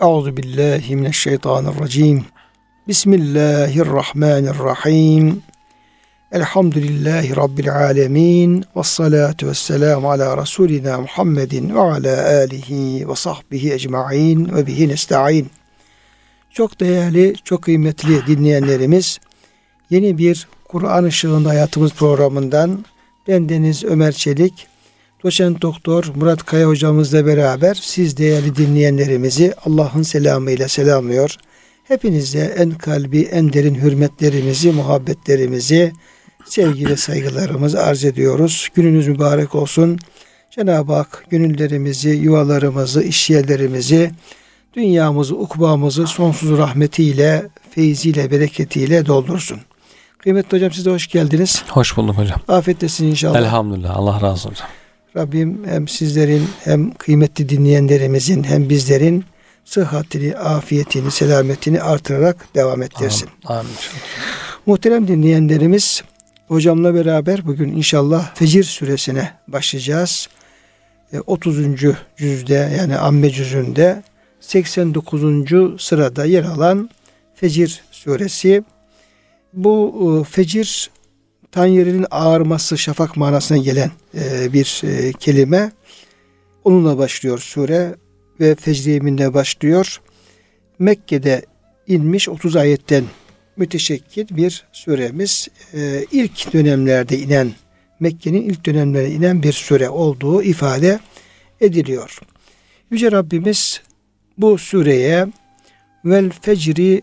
Euzu 0.00 0.36
billahi 0.36 0.96
mineşşeytanirracim. 0.96 2.24
Bismillahirrahmanirrahim. 2.88 5.42
Elhamdülillahi 6.32 7.36
Rabbil 7.36 7.74
alemin. 7.74 8.64
Ve 8.76 8.82
salatu 8.82 9.46
ve 9.46 9.54
selamu 9.54 10.10
ala 10.10 10.42
Resulina 10.42 11.00
Muhammedin 11.00 11.74
ve 11.74 11.80
ala 11.80 12.26
alihi 12.26 13.08
ve 13.08 13.14
sahbihi 13.14 13.72
ecma'in 13.72 14.54
ve 14.54 14.66
bihi 14.66 14.88
nesta'in. 14.88 15.50
Çok 16.50 16.80
değerli, 16.80 17.34
çok 17.44 17.62
kıymetli 17.62 18.26
dinleyenlerimiz, 18.26 19.18
yeni 19.90 20.18
bir 20.18 20.48
Kur'an 20.68 21.04
ışığında 21.04 21.48
hayatımız 21.48 21.92
programından 21.92 22.84
ben 23.28 23.48
Deniz 23.48 23.84
Ömer 23.84 24.12
Çelik, 24.12 24.66
Doçent 25.24 25.62
Doktor 25.62 26.04
Murat 26.14 26.44
Kaya 26.44 26.68
hocamızla 26.68 27.26
beraber 27.26 27.78
siz 27.82 28.16
değerli 28.16 28.56
dinleyenlerimizi 28.56 29.54
Allah'ın 29.66 30.02
selamıyla 30.02 30.68
selamlıyor. 30.68 31.36
Hepinize 31.84 32.54
en 32.58 32.70
kalbi, 32.70 33.22
en 33.22 33.52
derin 33.52 33.74
hürmetlerimizi, 33.74 34.72
muhabbetlerimizi, 34.72 35.92
sevgi 36.44 36.88
ve 36.88 36.96
saygılarımızı 36.96 37.82
arz 37.82 38.04
ediyoruz. 38.04 38.68
Gününüz 38.74 39.08
mübarek 39.08 39.54
olsun. 39.54 39.98
Cenab-ı 40.50 40.92
Hak 40.92 41.24
gönüllerimizi, 41.30 42.10
yuvalarımızı, 42.10 43.02
işyerlerimizi, 43.02 44.10
dünyamızı, 44.74 45.36
ukbamızı 45.36 46.06
sonsuz 46.06 46.58
rahmetiyle, 46.58 47.46
feyziyle, 47.70 48.30
bereketiyle 48.30 49.06
doldursun. 49.06 49.60
Kıymetli 50.18 50.56
hocam 50.56 50.72
size 50.72 50.90
hoş 50.90 51.06
geldiniz. 51.06 51.62
Hoş 51.68 51.96
bulduk 51.96 52.18
hocam. 52.18 52.40
Afiyetlesin 52.48 53.06
inşallah. 53.06 53.38
Elhamdülillah. 53.38 53.96
Allah 53.96 54.20
razı 54.22 54.48
olsun. 54.48 54.66
Rabbim 55.18 55.66
hem 55.66 55.88
sizlerin 55.88 56.48
hem 56.64 56.94
kıymetli 56.94 57.48
dinleyenlerimizin 57.48 58.44
hem 58.44 58.68
bizlerin 58.68 59.24
sıhhatini, 59.64 60.36
afiyetini, 60.36 61.10
selametini 61.10 61.82
artırarak 61.82 62.54
devam 62.54 62.82
ettirsin. 62.82 63.28
Amin. 63.44 63.60
Amin. 63.60 63.72
Muhterem 64.66 65.08
dinleyenlerimiz 65.08 66.02
hocamla 66.48 66.94
beraber 66.94 67.46
bugün 67.46 67.68
inşallah 67.68 68.34
Fecir 68.34 68.64
suresine 68.64 69.32
başlayacağız. 69.48 70.28
30. 71.26 71.84
E, 71.84 71.96
cüzde 72.16 72.72
yani 72.78 72.96
amme 72.98 73.30
cüzünde 73.30 74.02
89. 74.40 75.22
sırada 75.82 76.24
yer 76.24 76.44
alan 76.44 76.90
Fecir 77.34 77.82
suresi. 77.90 78.64
Bu 79.52 79.94
e, 80.20 80.30
fecir 80.30 80.90
tan 81.52 81.66
yerinin 81.66 82.06
ağarması 82.10 82.78
şafak 82.78 83.16
manasına 83.16 83.58
gelen 83.58 83.90
e, 84.14 84.52
bir 84.52 84.82
e, 84.84 85.12
kelime. 85.12 85.72
Onunla 86.64 86.98
başlıyor 86.98 87.38
sure 87.38 87.94
ve 88.40 88.56
yeminle 88.66 89.34
başlıyor. 89.34 90.00
Mekke'de 90.78 91.42
inmiş 91.86 92.28
30 92.28 92.56
ayetten 92.56 93.04
müteşekkil 93.56 94.36
bir 94.36 94.64
suremiz. 94.72 95.48
E, 95.74 96.04
ilk 96.12 96.52
dönemlerde 96.52 97.18
inen 97.18 97.52
Mekke'nin 98.00 98.42
ilk 98.42 98.66
dönemlerinde 98.66 99.14
inen 99.14 99.42
bir 99.42 99.52
sure 99.52 99.88
olduğu 99.88 100.42
ifade 100.42 101.00
ediliyor. 101.60 102.18
Yüce 102.90 103.12
Rabbimiz 103.12 103.80
bu 104.38 104.58
sureye 104.58 105.26
vel 106.04 106.30
fecri 106.30 107.02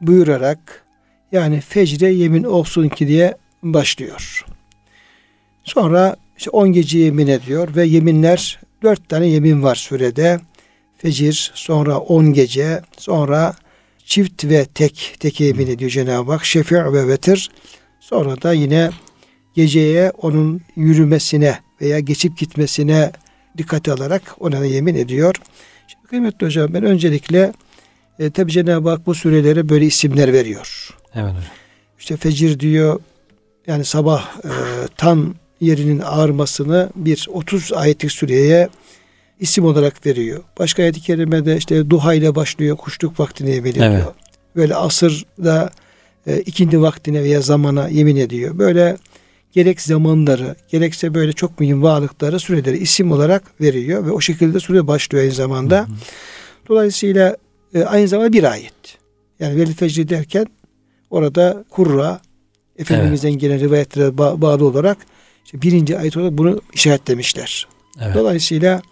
buyurarak 0.00 0.84
yani 1.32 1.60
fecre 1.60 2.12
yemin 2.12 2.44
olsun 2.44 2.88
ki 2.88 3.08
diye 3.08 3.34
başlıyor. 3.74 4.44
Sonra 5.64 6.16
işte 6.38 6.50
10 6.50 6.72
gece 6.72 6.98
yemin 6.98 7.26
ediyor 7.26 7.76
ve 7.76 7.84
yeminler 7.84 8.60
dört 8.82 9.08
tane 9.08 9.26
yemin 9.26 9.62
var 9.62 9.74
surede. 9.74 10.40
Fecir, 10.96 11.52
sonra 11.54 11.98
10 11.98 12.32
gece, 12.32 12.80
sonra 12.98 13.54
çift 14.04 14.44
ve 14.44 14.64
tek 14.64 15.16
tek 15.20 15.40
yemin 15.40 15.66
ediyor 15.66 15.90
Cenab-ı 15.90 16.32
Hak. 16.32 16.44
Şefi' 16.44 16.74
ve 16.74 17.08
vetir. 17.08 17.50
Sonra 18.00 18.42
da 18.42 18.52
yine 18.52 18.90
geceye 19.54 20.10
onun 20.10 20.60
yürümesine 20.76 21.58
veya 21.80 22.00
geçip 22.00 22.38
gitmesine 22.38 23.12
dikkat 23.58 23.88
alarak 23.88 24.22
ona 24.40 24.60
da 24.60 24.66
yemin 24.66 24.94
ediyor. 24.94 25.34
Şimdi 25.88 26.06
kıymetli 26.06 26.46
hocam 26.46 26.74
ben 26.74 26.84
öncelikle 26.84 27.52
e, 28.18 28.30
tabi 28.30 28.52
Cenab-ı 28.52 28.88
Hak 28.88 29.06
bu 29.06 29.14
surelere 29.14 29.68
böyle 29.68 29.86
isimler 29.86 30.32
veriyor. 30.32 30.90
Evet 31.14 31.30
hocam. 31.30 31.42
İşte 31.98 32.16
fecir 32.16 32.60
diyor, 32.60 33.00
yani 33.66 33.84
sabah 33.84 34.36
e, 34.44 34.50
tan 34.96 35.34
yerinin 35.60 36.00
ağarmasını 36.04 36.90
bir 36.96 37.26
30 37.32 37.72
ayetlik 37.72 38.12
süreye 38.12 38.68
isim 39.40 39.64
olarak 39.64 40.06
veriyor. 40.06 40.42
Başka 40.58 40.82
ayet-i 40.82 41.00
kerimede 41.00 41.56
işte 41.56 41.90
duha 41.90 42.14
ile 42.14 42.34
başlıyor, 42.34 42.76
kuşluk 42.76 43.20
vaktine 43.20 43.50
yemin 43.50 43.70
ediyor. 43.70 43.86
Evet. 43.86 44.04
Böyle 44.56 44.74
asırda 44.74 45.70
e, 46.26 46.40
ikindi 46.40 46.80
vaktine 46.80 47.22
veya 47.22 47.40
zamana 47.40 47.88
yemin 47.88 48.16
ediyor. 48.16 48.58
Böyle 48.58 48.96
gerek 49.52 49.80
zamanları, 49.80 50.56
gerekse 50.68 51.14
böyle 51.14 51.32
çok 51.32 51.60
mühim 51.60 51.82
varlıkları, 51.82 52.40
süreleri 52.40 52.78
isim 52.78 53.12
olarak 53.12 53.60
veriyor 53.60 54.06
ve 54.06 54.10
o 54.10 54.20
şekilde 54.20 54.60
süre 54.60 54.86
başlıyor 54.86 55.24
aynı 55.24 55.34
zamanda. 55.34 55.78
Hı 55.78 55.82
hı. 55.82 55.96
Dolayısıyla 56.68 57.36
e, 57.74 57.84
aynı 57.84 58.08
zamanda 58.08 58.32
bir 58.32 58.44
ayet. 58.44 58.98
Yani 59.40 59.56
vel 59.56 59.74
fecri 59.74 60.08
derken 60.08 60.46
orada 61.10 61.64
kurra, 61.70 62.20
Efendimiz'den 62.78 63.30
evet. 63.30 63.40
gelen 63.40 63.60
rivayetlere 63.60 64.18
bağlı 64.18 64.66
olarak 64.66 64.98
işte 65.44 65.62
birinci 65.62 65.98
ayet 65.98 66.16
olarak 66.16 66.38
bunu 66.38 66.60
işaretlemişler. 66.72 67.66
Evet. 68.00 68.14
Dolayısıyla 68.14 68.82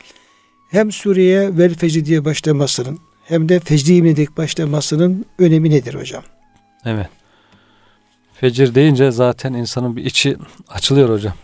hem 0.71 0.93
Suriye 0.93 1.59
vel 1.59 1.75
fecri 1.75 2.07
diye 2.07 2.25
başlamasının 2.25 2.99
hem 3.25 3.49
de 3.49 3.61
fecri 3.61 3.97
imledik 3.97 4.37
başlamasının 4.37 5.25
önemi 5.39 5.71
nedir 5.71 5.95
hocam? 5.95 6.23
Evet. 6.85 7.09
Fecir 8.35 8.75
deyince 8.75 9.11
zaten 9.11 9.53
insanın 9.53 9.97
bir 9.97 10.05
içi 10.05 10.37
açılıyor 10.69 11.09
hocam. 11.09 11.35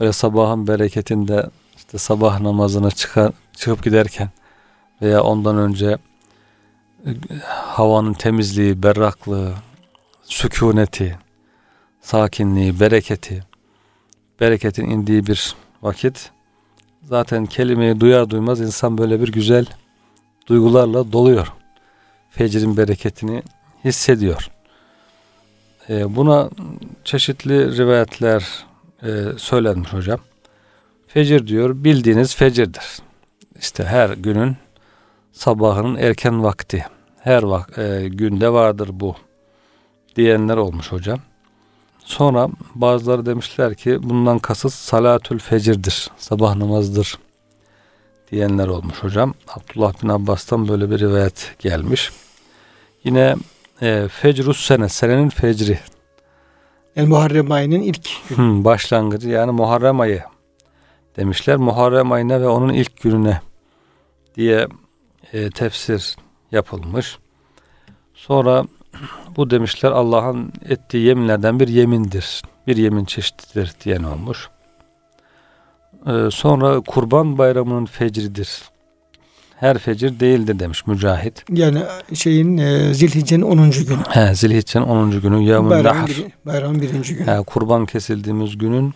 Böyle 0.00 0.12
sabahın 0.12 0.66
bereketinde 0.66 1.50
işte 1.76 1.98
sabah 1.98 2.40
namazına 2.40 2.90
çıkar, 2.90 3.32
çıkıp 3.56 3.84
giderken 3.84 4.30
veya 5.02 5.22
ondan 5.22 5.58
önce 5.58 5.98
e, 7.06 7.10
havanın 7.46 8.12
temizliği, 8.12 8.82
berraklığı, 8.82 9.52
sükuneti, 10.22 11.18
sakinliği, 12.02 12.80
bereketi, 12.80 13.44
bereketin 14.40 14.90
indiği 14.90 15.26
bir 15.26 15.56
vakit 15.82 16.30
zaten 17.02 17.46
kelimeyi 17.46 18.00
duyar 18.00 18.30
duymaz 18.30 18.60
insan 18.60 18.98
böyle 18.98 19.20
bir 19.20 19.32
güzel 19.32 19.66
duygularla 20.46 21.12
doluyor. 21.12 21.52
Fecrin 22.30 22.76
bereketini 22.76 23.42
hissediyor. 23.84 24.50
Ee, 25.88 26.16
buna 26.16 26.50
çeşitli 27.04 27.76
rivayetler 27.76 28.64
e, 29.02 29.08
söylenmiş 29.36 29.92
hocam. 29.92 30.20
Fecir 31.06 31.46
diyor 31.46 31.84
bildiğiniz 31.84 32.36
fecirdir. 32.36 32.98
İşte 33.60 33.84
her 33.84 34.10
günün 34.10 34.56
sabahının 35.32 35.96
erken 35.96 36.42
vakti. 36.42 36.86
Her 37.18 37.42
vak 37.42 37.78
e, 37.78 38.08
günde 38.08 38.52
vardır 38.52 38.90
bu 38.92 39.16
diyenler 40.16 40.56
olmuş 40.56 40.92
hocam. 40.92 41.20
Sonra 42.04 42.48
bazıları 42.74 43.26
demişler 43.26 43.74
ki 43.74 43.98
bundan 44.02 44.38
kasıt 44.38 44.72
salatül 44.72 45.38
fecirdir. 45.38 46.10
Sabah 46.16 46.56
namazdır 46.56 47.18
diyenler 48.30 48.68
olmuş 48.68 49.02
hocam. 49.02 49.34
Abdullah 49.48 50.02
bin 50.02 50.08
Abbas'tan 50.08 50.68
böyle 50.68 50.90
bir 50.90 50.98
rivayet 50.98 51.54
gelmiş. 51.58 52.10
Yine 53.04 53.36
e, 53.82 54.08
fecrus 54.08 54.66
sene, 54.66 54.88
senenin 54.88 55.28
fecri. 55.28 55.78
Yani 56.96 57.08
Muharrem 57.08 57.52
ayının 57.52 57.80
ilk 57.80 58.08
günü. 58.28 58.38
Hmm, 58.38 58.64
başlangıcı 58.64 59.28
yani 59.28 59.52
Muharrem 59.52 60.00
ayı 60.00 60.22
demişler. 61.16 61.56
Muharrem 61.56 62.12
ayına 62.12 62.40
ve 62.40 62.48
onun 62.48 62.72
ilk 62.72 63.02
gününe 63.02 63.40
diye 64.36 64.68
e, 65.32 65.50
tefsir 65.50 66.16
yapılmış. 66.52 67.18
Sonra 68.14 68.64
bu 69.36 69.50
demişler 69.50 69.90
Allah'ın 69.90 70.52
ettiği 70.68 71.06
yeminlerden 71.06 71.60
bir 71.60 71.68
yemindir. 71.68 72.42
Bir 72.66 72.76
yemin 72.76 73.04
çeşididir 73.04 73.72
diyen 73.84 74.02
olmuş. 74.02 74.48
Ee, 76.06 76.28
sonra 76.30 76.80
kurban 76.80 77.38
bayramının 77.38 77.86
fecridir. 77.86 78.62
Her 79.56 79.78
fecir 79.78 80.20
değildir 80.20 80.58
demiş 80.58 80.86
Mücahit. 80.86 81.44
Yani 81.50 81.82
şeyin 82.14 82.58
e, 82.58 82.94
Zilhicce'nin 82.94 83.42
10. 83.42 83.70
günü. 83.70 83.98
He, 84.08 84.34
Zilhicce'nin 84.34 84.84
10. 84.84 85.20
günü. 85.20 85.42
Yavmun 85.42 85.70
bayramın, 85.70 86.06
bir, 86.06 86.26
bayramın 86.46 86.80
birinci 86.80 87.14
günü. 87.14 87.26
He, 87.26 87.42
kurban 87.42 87.86
kesildiğimiz 87.86 88.58
günün 88.58 88.94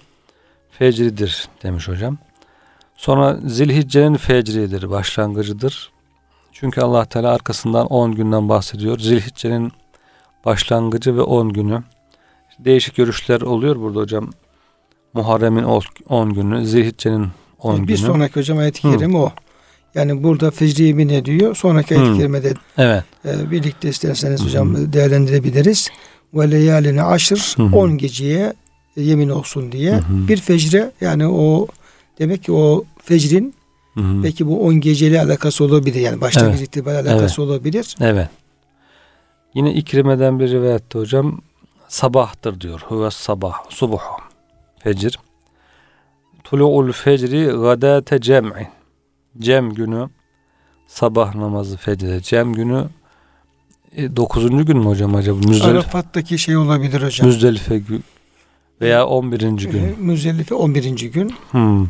fecridir 0.71 1.49
demiş 1.63 1.89
hocam. 1.89 2.19
Sonra 2.97 3.39
Zilhicce'nin 3.47 4.17
fecridir, 4.17 4.91
başlangıcıdır. 4.91 5.91
Çünkü 6.53 6.81
Allah 6.81 7.05
Teala 7.05 7.33
arkasından 7.33 7.87
10 7.87 8.15
günden 8.15 8.49
bahsediyor. 8.49 8.99
Zilhicce'nin 8.99 9.73
başlangıcı 10.47 11.17
ve 11.17 11.23
10 11.23 11.53
günü. 11.53 11.83
Değişik 12.59 12.97
görüşler 12.97 13.41
oluyor 13.41 13.77
burada 13.77 14.01
hocam. 14.01 14.31
Muharrem'in 15.15 15.65
10 16.09 16.35
günü, 16.35 16.67
Zilhicce'nin 16.67 17.29
10 17.59 17.77
günü. 17.77 17.89
Bir 17.89 17.97
sonraki 17.97 18.41
hocam 18.41 18.59
ayet-i 18.59 18.83
kerime 18.83 19.19
o. 19.19 19.33
Yani 19.95 20.23
burada 20.23 20.51
fecri 20.51 20.83
yemin 20.83 21.09
ediyor. 21.09 21.57
Sonraki 21.57 21.95
ayet-i 21.95 22.11
Hmm. 22.11 22.19
kerimede 22.19 22.55
Evet. 22.79 23.05
e, 23.25 23.51
birlikte 23.51 23.89
isterseniz 23.89 24.41
hı. 24.41 24.45
hocam 24.45 24.93
değerlendirebiliriz. 24.93 25.89
Ve 26.35 26.51
leyaline 26.51 27.03
aşır 27.03 27.55
hı. 27.57 27.63
10 27.77 27.99
geceye 27.99 28.53
yemin 28.97 29.29
olsun 29.29 29.73
diye. 29.73 29.93
Hı. 29.95 30.29
Bir 30.29 30.37
fecre 30.37 30.91
yani 31.01 31.27
o 31.27 31.67
demek 32.19 32.45
ki 32.45 32.53
o 32.53 32.85
fecrin 33.03 33.55
hı. 33.95 34.23
belki 34.23 34.47
bu 34.47 34.61
10 34.67 34.81
geceyle 34.81 35.21
alakası 35.21 35.65
olabilir. 35.65 36.01
Yani 36.01 36.21
başlangıç 36.21 36.59
Evet. 36.59 36.69
itibariyle 36.69 37.11
alakası 37.11 37.43
olabilir. 37.43 37.97
Evet. 38.01 38.29
Yine 39.57 39.75
İkrime'den 39.75 40.41
bir 40.41 40.51
rivayette 40.51 40.99
hocam 40.99 41.41
sabahtır 41.89 42.61
diyor. 42.61 42.81
Huve 42.89 43.11
sabah, 43.11 43.55
subuh, 43.69 44.01
fecir. 44.79 45.19
Tulu'ul 46.45 46.93
fecri 46.93 47.47
gadate 47.47 48.21
cem'i. 48.21 48.69
Cem 49.39 49.75
günü 49.75 50.09
sabah 50.87 51.35
namazı 51.35 51.77
fecre. 51.77 52.21
Cem 52.21 52.53
günü 52.53 52.85
e, 53.97 54.17
9. 54.17 54.65
gün 54.65 54.79
mü 54.79 54.85
hocam 54.85 55.15
acaba? 55.15 55.37
Müzdelife, 55.37 55.69
Arafat'taki 55.69 56.39
şey 56.39 56.57
olabilir 56.57 57.03
hocam. 57.03 57.27
Müzdelife 57.29 57.79
gün 57.79 58.05
veya 58.81 59.07
11. 59.07 59.43
E, 59.43 59.49
gün. 59.49 60.05
Müzdelife 60.05 60.55
11. 60.55 61.11
gün. 61.13 61.35
Hmm. 61.51 61.87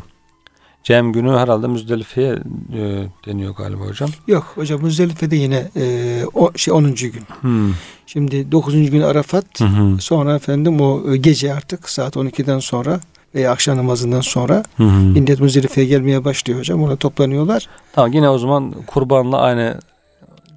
Cem 0.83 1.11
günü 1.13 1.31
herhalde 1.37 1.67
Müzdelife'ye 1.67 2.33
e, 2.73 3.07
deniyor 3.25 3.55
galiba 3.55 3.85
hocam. 3.85 4.09
Yok 4.27 4.51
hocam 4.55 4.81
Müzdelife'de 4.83 5.35
yine 5.35 5.67
e, 5.75 6.21
o 6.33 6.51
şey 6.55 6.73
10. 6.73 6.95
gün. 6.95 7.23
Hmm. 7.41 7.73
Şimdi 8.05 8.51
9. 8.51 8.91
gün 8.91 9.01
Arafat. 9.01 9.59
Hı 9.59 9.65
hı. 9.65 10.01
Sonra 10.01 10.35
efendim 10.35 10.81
o 10.81 11.11
e, 11.13 11.17
gece 11.17 11.53
artık 11.53 11.89
saat 11.89 12.15
12'den 12.15 12.59
sonra 12.59 12.99
veya 13.35 13.51
akşam 13.51 13.77
namazından 13.77 14.21
sonra 14.21 14.63
Hı 14.77 14.83
hı. 14.83 14.91
millet 14.91 15.39
Müzdelife'ye 15.39 15.87
gelmeye 15.87 16.25
başlıyor 16.25 16.59
hocam. 16.59 16.83
Ona 16.83 16.95
toplanıyorlar. 16.95 17.69
Tamam 17.93 18.13
yine 18.13 18.29
o 18.29 18.37
zaman 18.37 18.71
kurbanla 18.87 19.37
aynı 19.41 19.79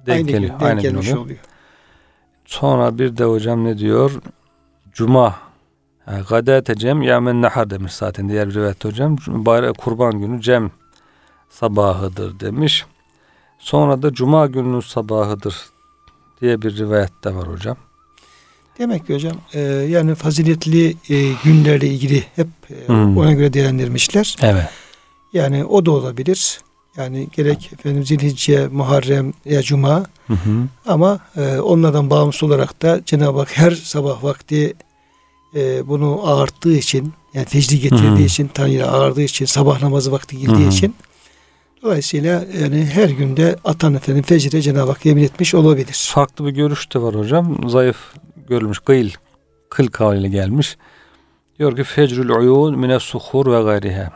denk 0.05 0.15
Aynı 0.17 0.27
gün 0.27 0.33
geliyor. 0.33 0.51
denk 0.53 0.61
aynı 0.61 0.81
gün 0.81 0.89
gelmiş 0.89 1.07
oluyor. 1.09 1.23
oluyor. 1.25 1.39
Sonra 2.45 2.97
bir 2.97 3.17
de 3.17 3.23
hocam 3.23 3.63
ne 3.63 3.77
diyor? 3.77 4.11
Cuma. 4.93 5.35
Yani 6.07 6.23
Gadate 6.29 6.75
cem 6.75 7.01
yamen 7.01 7.41
nahar 7.41 7.69
demiş 7.69 7.93
zaten 7.93 8.29
diğer 8.29 8.49
bir 8.49 8.53
rivayette 8.53 8.89
hocam. 8.89 9.15
Kurban 9.77 10.19
günü 10.19 10.41
cem 10.41 10.71
sabahıdır 11.49 12.39
demiş. 12.39 12.85
Sonra 13.59 14.01
da 14.01 14.13
cuma 14.13 14.47
gününün 14.47 14.79
sabahıdır 14.79 15.55
diye 16.41 16.61
bir 16.61 16.77
rivayet 16.77 17.23
de 17.23 17.35
var 17.35 17.47
hocam. 17.47 17.77
Demek 18.79 19.07
ki 19.07 19.15
hocam 19.15 19.35
e, 19.53 19.59
yani 19.59 20.15
faziletli 20.15 20.89
e, 21.09 21.33
günlerle 21.43 21.87
ilgili 21.87 22.23
hep 22.35 22.47
e, 22.69 22.87
Hmm. 22.87 23.17
ona 23.17 23.33
göre 23.33 23.53
değerlendirmişler. 23.53 24.35
Evet. 24.41 24.69
Yani 25.33 25.65
o 25.65 25.85
da 25.85 25.91
olabilir. 25.91 26.59
Yani 26.97 27.27
gerek 27.35 27.69
efendim 27.73 28.05
Zilhicce, 28.05 28.67
Muharrem 28.67 29.33
ya 29.45 29.61
Cuma 29.61 30.05
Hı 30.27 30.33
hı. 30.33 30.67
ama 30.85 31.19
e, 31.37 31.59
onlardan 31.59 32.09
bağımsız 32.09 32.43
olarak 32.43 32.81
da 32.81 33.01
Cenab-ı 33.05 33.39
Hak 33.39 33.57
her 33.57 33.71
sabah 33.71 34.23
vakti 34.23 34.73
e, 35.55 35.87
bunu 35.87 36.21
ağarttığı 36.23 36.73
için 36.73 37.13
yani 37.33 37.45
tecri 37.45 37.79
getirdiği 37.79 38.09
Hı 38.09 38.15
hı. 38.15 38.21
için 38.21 38.47
Tanrı'ya 38.47 38.87
ağırdığı 38.87 39.21
için 39.21 39.45
sabah 39.45 39.81
namazı 39.81 40.11
vakti 40.11 40.37
girdiği 40.37 40.63
Hı 40.63 40.65
hı. 40.65 40.69
için 40.69 40.95
dolayısıyla 41.83 42.45
yani 42.61 42.85
her 42.85 43.09
günde 43.09 43.55
atan 43.65 43.93
efendim 43.93 44.23
fecre 44.23 44.61
Cenab-ı 44.61 44.91
Hak 44.91 45.05
yemin 45.05 45.23
etmiş 45.23 45.55
olabilir. 45.55 46.09
Farklı 46.13 46.45
bir 46.45 46.51
görüş 46.51 46.93
de 46.93 47.01
var 47.01 47.15
hocam. 47.15 47.69
Zayıf 47.69 47.97
görülmüş. 48.47 48.79
Kıyıl. 48.79 49.09
Kıl 49.69 49.87
kavliyle 49.87 50.27
gelmiş. 50.27 50.77
Diyor 51.59 51.75
ki 51.75 51.83
fecrül 51.83 52.29
uyun 52.29 52.79
mine 52.79 52.99
suhur 52.99 53.51
ve 53.51 53.63
gayrihe. 53.63 54.09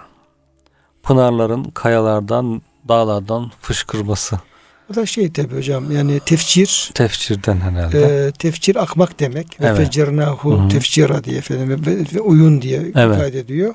Pınarların 1.04 1.64
kayalardan, 1.64 2.62
dağlardan 2.88 3.52
fışkırması. 3.62 4.40
Bu 4.90 4.96
da 4.96 5.06
şey 5.06 5.32
tabi 5.32 5.56
hocam 5.56 5.92
yani 5.92 6.20
tefcir 6.20 6.92
Tefsirden 6.94 7.60
herhalde. 7.60 8.28
e, 8.28 8.32
tefcir 8.32 8.76
akmak 8.76 9.20
demek. 9.20 9.62
Ve 9.62 9.68
Evet. 9.68 9.78
Hı 9.98 10.64
hı. 10.66 10.70
tefcira 10.70 11.24
diye 11.24 11.38
efendim 11.38 11.86
ve, 11.86 11.98
ve 12.16 12.22
uyun 12.22 12.62
diye 12.62 12.82
ifade 12.90 13.40
ediyor. 13.40 13.74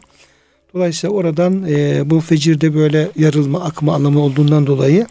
Dolayısıyla 0.74 1.16
oradan 1.16 1.66
e, 1.68 2.10
bu 2.10 2.20
fecirde 2.20 2.74
böyle 2.74 3.08
yarılma, 3.16 3.64
akma 3.64 3.94
anlamı 3.94 4.20
olduğundan 4.20 4.66
dolayı 4.66 5.06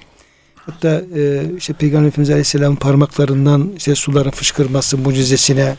hatta 0.55 1.01
e, 1.15 1.43
işte 1.57 1.73
Peygamber 1.73 2.07
Efendimiz 2.07 2.29
Aleyhisselam 2.29 2.75
parmaklarından 2.75 3.71
işte 3.77 3.95
suların 3.95 4.31
fışkırması 4.31 4.97
mucizesine 4.97 5.75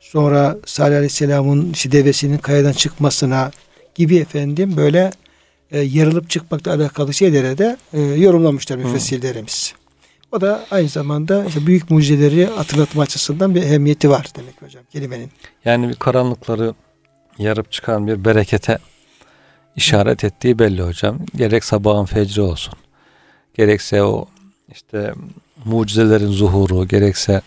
sonra 0.00 0.56
Salih 0.66 0.96
Aleyhisselam'ın 0.96 1.72
işte 1.72 1.92
devesinin 1.92 2.38
kayadan 2.38 2.72
çıkmasına 2.72 3.50
gibi 3.94 4.16
efendim 4.16 4.76
böyle 4.76 5.10
e, 5.72 5.80
yarılıp 5.80 6.30
çıkmakla 6.30 6.72
alakalı 6.72 7.14
şeylere 7.14 7.58
de 7.58 7.76
e, 7.92 8.00
yorumlamışlar 8.00 8.76
müfessirlerimiz. 8.76 9.74
O 10.32 10.40
da 10.40 10.66
aynı 10.70 10.88
zamanda 10.88 11.44
işte 11.44 11.66
büyük 11.66 11.90
mucizeleri 11.90 12.46
hatırlatma 12.46 13.02
açısından 13.02 13.54
bir 13.54 13.62
ehemmiyeti 13.62 14.10
var 14.10 14.26
demek 14.36 14.62
hocam 14.62 14.82
kelimenin. 14.92 15.30
Yani 15.64 15.88
bir 15.88 15.94
karanlıkları 15.94 16.74
yarıp 17.38 17.72
çıkan 17.72 18.06
bir 18.06 18.24
berekete 18.24 18.78
işaret 19.76 20.24
ettiği 20.24 20.58
belli 20.58 20.82
hocam. 20.82 21.18
Gerek 21.36 21.64
sabahın 21.64 22.04
fecri 22.04 22.42
olsun. 22.42 22.74
Gerekse 23.54 24.02
o 24.02 24.28
işte 24.72 25.14
mucizelerin 25.64 26.30
zuhuru, 26.30 26.88
gerekse 26.88 27.42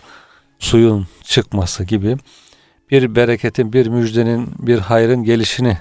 suyun 0.60 1.08
çıkması 1.24 1.84
gibi 1.84 2.18
bir 2.92 3.16
bereketin, 3.16 3.74
bir 3.74 3.88
müjdenin, 3.88 4.50
bir 4.60 4.80
hayrın 4.80 5.24
gelişini 5.24 5.78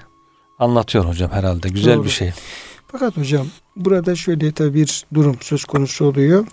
anlatıyor 0.59 1.05
hocam 1.05 1.31
herhalde. 1.31 1.69
Güzel 1.69 1.95
Doğru. 1.95 2.05
bir 2.05 2.09
şey. 2.09 2.31
Fakat 2.87 3.17
hocam 3.17 3.47
burada 3.75 4.15
şöyle 4.15 4.51
tabi 4.51 4.73
bir 4.73 5.05
durum 5.13 5.37
söz 5.41 5.65
konusu 5.65 6.05
oluyor. 6.05 6.45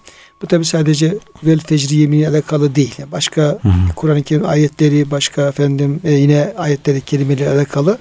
Bu 0.42 0.46
tabi 0.46 0.64
sadece 0.64 1.18
vel 1.44 1.58
fecri 1.58 1.96
yemini 1.96 2.28
alakalı 2.28 2.74
değil. 2.74 2.94
Başka 3.12 3.42
Hı 3.42 3.68
hı. 3.68 3.94
Kur'an-ı 3.96 4.22
Kerim 4.22 4.48
ayetleri, 4.48 5.10
başka 5.10 5.48
efendim 5.48 6.00
e, 6.04 6.12
yine 6.12 6.54
ayetleri 6.56 7.00
kelimeleri 7.00 7.48
alakalı 7.48 7.98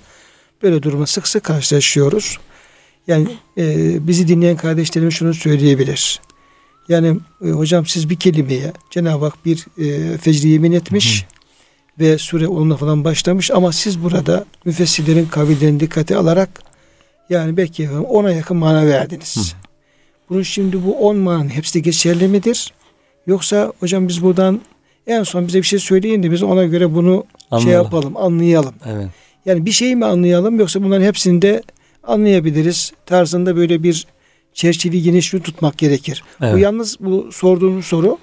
böyle 0.63 0.83
duruma 0.83 1.06
sık 1.06 1.27
sık 1.27 1.44
karşılaşıyoruz. 1.44 2.38
Yani 3.07 3.27
e, 3.57 4.07
bizi 4.07 4.27
dinleyen 4.27 4.57
kardeşlerimiz 4.57 5.13
şunu 5.13 5.33
söyleyebilir. 5.33 6.21
Yani 6.89 7.19
e, 7.45 7.50
hocam 7.50 7.86
siz 7.86 8.09
bir 8.09 8.15
kelimeye 8.15 8.74
Cenab-ı 8.89 9.25
Hak 9.25 9.45
bir 9.45 9.65
e, 9.77 10.18
fecri 10.18 10.48
yemin 10.48 10.71
etmiş 10.71 11.25
ve 12.01 12.18
sure 12.18 12.48
onunla 12.48 12.77
falan 12.77 13.03
başlamış 13.03 13.51
ama 13.51 13.71
siz 13.71 14.03
burada 14.03 14.45
müfessirlerin 14.65 15.25
kavillerini 15.25 15.80
dikkate 15.80 16.15
alarak 16.15 16.50
yani 17.30 17.57
belki 17.57 17.89
ona 17.89 18.31
yakın 18.31 18.57
mana 18.57 18.88
verdiniz. 18.88 19.38
Hı. 19.38 19.57
Bunun 20.30 20.42
şimdi 20.42 20.86
bu 20.86 20.98
on 21.07 21.18
mananın 21.18 21.50
hepsi 21.50 21.81
geçerli 21.81 22.27
midir? 22.27 22.74
Yoksa 23.27 23.74
hocam 23.79 24.08
biz 24.08 24.24
buradan 24.24 24.62
en 25.08 25.24
son 25.24 25.48
bize 25.48 25.58
bir 25.58 25.63
şey 25.63 25.79
söyleyin 25.79 26.24
de 26.24 26.31
biz 26.31 26.43
ona 26.43 26.63
göre 26.65 26.93
bunu 26.96 27.25
şey 27.50 27.58
Anlayalım. 27.60 27.84
yapalım, 27.86 28.17
anlayalım. 28.17 28.74
Evet. 28.86 29.08
Yani 29.46 29.65
bir 29.65 29.72
şeyi 29.72 29.96
mi 29.96 30.05
anlayalım 30.05 30.60
yoksa 30.60 30.84
bunların 30.84 31.05
hepsini 31.05 31.41
de 31.41 31.62
anlayabiliriz 32.03 32.91
tarzında 33.05 33.55
böyle 33.55 33.84
bir 33.84 34.08
çerçeveyi 34.53 35.03
genişliği 35.03 35.41
tutmak 35.43 35.77
gerekir. 35.77 36.24
Bu 36.41 36.46
Evet. 36.46 36.60
yalnız 36.62 36.98
bu 37.00 37.29
sorduğunuz 37.31 37.86
soru 37.86 38.17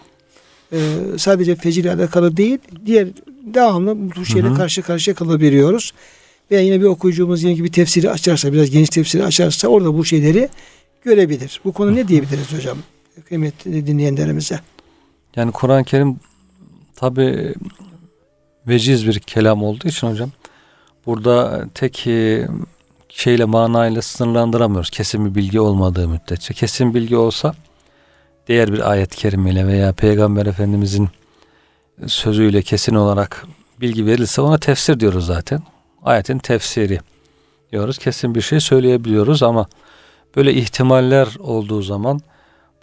e, 0.73 0.79
sadece 1.19 1.57
fecir 1.57 1.85
ile 1.85 1.95
alakalı 1.95 2.37
değil, 2.37 2.59
diğer 2.87 3.09
devamlı 3.55 4.09
bu 4.09 4.11
tür 4.11 4.25
şeyle 4.25 4.55
karşı 4.55 4.83
karşıya 4.83 5.15
kalabiliyoruz. 5.15 5.93
Veya 6.51 6.63
yine 6.63 6.81
bir 6.81 6.87
okuyucumuz 6.87 7.43
yine 7.43 7.65
bir 7.65 7.73
tefsiri 7.73 8.11
açarsa, 8.11 8.53
biraz 8.53 8.71
geniş 8.71 8.89
tefsiri 8.89 9.25
açarsa 9.25 9.69
orada 9.69 9.95
bu 9.95 10.05
şeyleri 10.05 10.49
görebilir. 11.05 11.61
Bu 11.65 11.73
konu 11.73 11.95
ne 11.95 12.09
diyebiliriz 12.09 12.53
hocam? 12.53 12.79
Kıymetli 13.29 13.87
dinleyenlerimize. 13.87 14.61
Yani 15.37 15.53
Kur'an-ı 15.53 15.85
Kerim 15.85 16.17
tabi 16.97 17.55
veciz 18.69 19.07
bir 19.07 19.19
kelam 19.19 19.63
olduğu 19.63 19.89
için 19.89 20.07
hocam 20.07 20.31
burada 21.07 21.69
tek 21.75 22.07
e, 22.07 22.49
şeyle 23.09 23.45
manayla 23.45 24.03
sınırlandıramıyoruz. 24.03 24.91
Kesin 24.91 25.27
bir 25.27 25.35
bilgi 25.35 25.61
olmadığı 25.61 26.09
müddetçe. 26.09 26.55
Kesin 26.55 26.95
bilgi 26.95 27.17
olsa 27.17 27.55
diğer 28.49 28.73
bir 28.73 28.91
ayet-i 28.91 29.17
kerimeyle 29.17 29.67
veya 29.67 29.93
Peygamber 29.93 30.47
Efendimizin 30.47 31.09
sözüyle 32.07 32.63
kesin 32.63 32.95
olarak 32.95 33.47
bilgi 33.81 34.07
verilse 34.07 34.41
ona 34.41 34.59
tefsir 34.59 35.01
diyoruz 35.01 35.27
zaten. 35.27 35.63
Ayetin 36.03 36.39
tefsiri 36.39 37.01
diyoruz. 37.73 37.99
Kesin 37.99 38.35
bir 38.35 38.41
şey 38.41 38.61
söyleyebiliyoruz 38.61 39.43
ama 39.43 39.67
böyle 40.37 40.55
ihtimaller 40.55 41.29
olduğu 41.39 41.83
zaman 41.83 42.21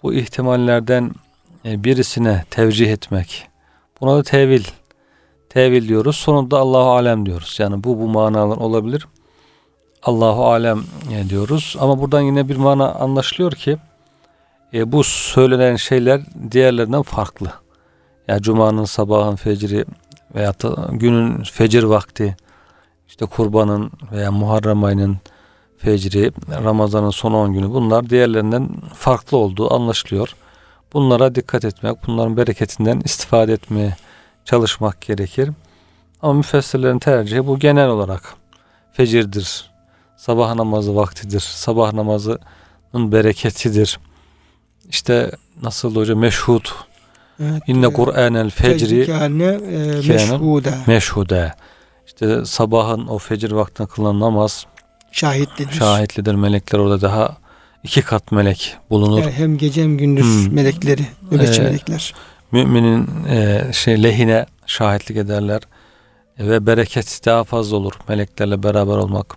bu 0.02 0.14
ihtimallerden 0.14 1.10
e, 1.64 1.84
birisine 1.84 2.44
tevcih 2.50 2.92
etmek. 2.92 3.48
Buna 4.00 4.16
da 4.16 4.22
tevil. 4.22 4.64
Tevil 5.48 5.88
diyoruz. 5.88 6.16
Sonunda 6.16 6.58
Allahu 6.58 6.90
alem 6.90 7.26
diyoruz. 7.26 7.56
Yani 7.60 7.84
bu 7.84 7.98
bu 7.98 8.08
manalar 8.08 8.56
olabilir. 8.56 9.06
Allahu 10.02 10.46
alem 10.46 10.84
e, 11.12 11.28
diyoruz. 11.28 11.76
Ama 11.80 12.00
buradan 12.00 12.20
yine 12.20 12.48
bir 12.48 12.56
mana 12.56 12.94
anlaşılıyor 12.94 13.52
ki 13.52 13.76
e, 14.74 14.92
bu 14.92 15.04
söylenen 15.04 15.76
şeyler 15.76 16.20
diğerlerinden 16.50 17.02
farklı. 17.02 17.52
Yani 18.28 18.42
cumanın 18.42 18.84
sabahın 18.84 19.36
fecri 19.36 19.84
veya 20.34 20.54
günün 20.90 21.42
fecir 21.42 21.82
vakti 21.82 22.36
işte 23.08 23.26
kurbanın 23.26 23.90
veya 24.12 24.32
Muharrem 24.32 24.84
ayının 24.84 25.16
fecri, 25.78 26.32
Ramazan'ın 26.64 27.10
son 27.10 27.32
10 27.32 27.52
günü 27.52 27.70
bunlar 27.70 28.10
diğerlerinden 28.10 28.68
farklı 28.94 29.36
olduğu 29.36 29.74
anlaşılıyor. 29.74 30.34
Bunlara 30.92 31.34
dikkat 31.34 31.64
etmek, 31.64 32.06
bunların 32.06 32.36
bereketinden 32.36 33.00
istifade 33.04 33.52
etmeye 33.52 33.96
çalışmak 34.44 35.00
gerekir. 35.00 35.50
Ama 36.22 36.32
müfessirlerin 36.32 36.98
tercihi 36.98 37.46
bu 37.46 37.58
genel 37.58 37.88
olarak 37.88 38.34
fecirdir. 38.92 39.70
Sabah 40.16 40.54
namazı 40.54 40.96
vaktidir. 40.96 41.40
Sabah 41.40 41.92
namazının 41.92 43.12
bereketidir. 43.12 43.98
İşte 44.90 45.30
nasıl 45.62 45.96
hocam 45.96 46.18
meşhud. 46.18 46.66
Evet, 47.40 47.62
İnne 47.66 47.86
e, 47.86 47.92
Kur'anel 47.92 48.50
fecri 48.50 49.06
kâne 49.06 49.44
e, 49.44 50.80
meşhude. 50.86 51.54
İşte 52.06 52.44
sabahın 52.44 53.06
o 53.06 53.18
fecir 53.18 53.50
vaktinde 53.50 53.88
kılınan 53.88 54.20
namaz 54.20 54.66
şahitlidir. 55.12 55.72
şahitlidir. 55.72 56.34
Melekler 56.34 56.78
orada 56.78 57.00
daha 57.00 57.36
iki 57.82 58.02
kat 58.02 58.32
melek 58.32 58.76
bulunur. 58.90 59.20
Yani 59.20 59.32
hem 59.32 59.58
gece 59.58 59.82
hem 59.82 59.98
gündüz 59.98 60.24
Hmm. 60.46 60.54
melekleri, 60.54 61.02
nöbetçi 61.30 61.60
Ee, 61.60 61.64
melekler. 61.64 62.14
Müminin 62.52 63.08
e, 63.28 63.64
şey 63.72 64.02
lehine 64.02 64.46
şahitlik 64.66 65.16
ederler 65.16 65.60
E, 66.38 66.48
ve 66.48 66.66
bereket 66.66 67.20
daha 67.24 67.44
fazla 67.44 67.76
olur. 67.76 67.92
Meleklerle 68.08 68.62
beraber 68.62 68.96
olmak, 68.96 69.36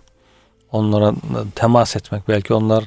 onlara 0.72 1.14
temas 1.54 1.96
etmek. 1.96 2.28
Belki 2.28 2.54
onlar 2.54 2.84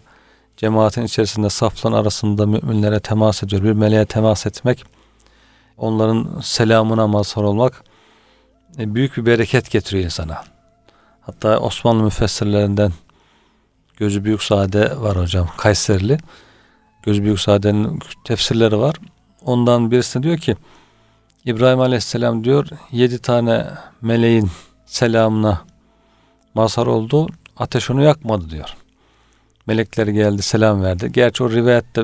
cemaatin 0.58 1.04
içerisinde 1.04 1.50
safların 1.50 1.98
arasında 1.98 2.46
müminlere 2.46 3.00
temas 3.00 3.44
ediyor. 3.44 3.64
Bir 3.64 3.72
meleğe 3.72 4.06
temas 4.06 4.46
etmek, 4.46 4.84
onların 5.78 6.40
selamına 6.44 7.08
mazhar 7.08 7.44
olmak 7.44 7.84
e, 8.80 8.96
büyük 8.96 9.18
bir 9.18 9.26
bereket 9.26 9.72
getiriyor 9.72 10.06
insana. 10.06 10.44
Hatta 11.22 11.60
Osmanlı 11.60 12.04
müfessirlerinden 12.04 12.92
Gözü 13.98 14.24
Büyük 14.24 14.44
Sade 14.44 15.02
var 15.02 15.18
hocam. 15.18 15.50
Kayserili. 15.58 16.18
Gözü 17.04 17.24
Büyük 17.24 17.40
Sade'nin 17.40 18.00
tefsirleri 18.24 18.80
var. 18.80 18.96
Ondan 19.46 19.92
birisi 19.92 20.24
diyor 20.24 20.38
ki 20.38 20.56
İbrahim 21.46 21.80
Aleyhisselam 21.80 22.44
diyor 22.44 22.68
yedi 22.92 23.20
tane 23.20 23.68
meleğin 24.02 24.52
selamına 24.86 25.62
mazhar 26.54 26.88
oldu. 26.88 27.28
Ateş 27.58 27.90
onu 27.90 28.04
yakmadı 28.04 28.50
diyor. 28.50 28.76
Melekler 29.67 30.08
geldi 30.08 30.41
selam 30.41 30.84
verdi. 30.84 31.12
Gerçi 31.12 31.43
o 31.43 31.51
rivayette 31.51 32.03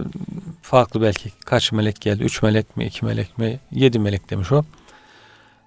farklı 0.61 1.01
belki 1.01 1.31
kaç 1.45 1.71
melek 1.71 2.01
geldi? 2.01 2.23
Üç 2.23 2.41
melek 2.43 2.77
mi? 2.77 2.85
iki 2.85 3.05
melek 3.05 3.37
mi? 3.37 3.59
Yedi 3.71 3.99
melek 3.99 4.29
demiş 4.29 4.51
o. 4.51 4.63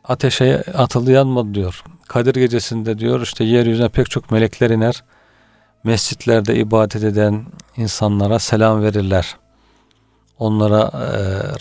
Ateşe 0.05 0.63
atıldı 0.75 1.13
yanmadı 1.13 1.55
diyor. 1.55 1.85
Kadir 2.09 2.35
gecesinde 2.35 2.99
diyor 2.99 3.21
işte 3.21 3.45
yeryüzüne 3.45 3.89
pek 3.89 4.11
çok 4.11 4.31
melekler 4.31 4.71
iner. 4.71 5.05
Mescitlerde 5.85 6.57
ibadet 6.57 7.05
eden 7.05 7.45
insanlara 7.77 8.39
selam 8.39 8.83
verirler. 8.83 9.37
Onlara 10.39 10.81
e, 10.81 11.09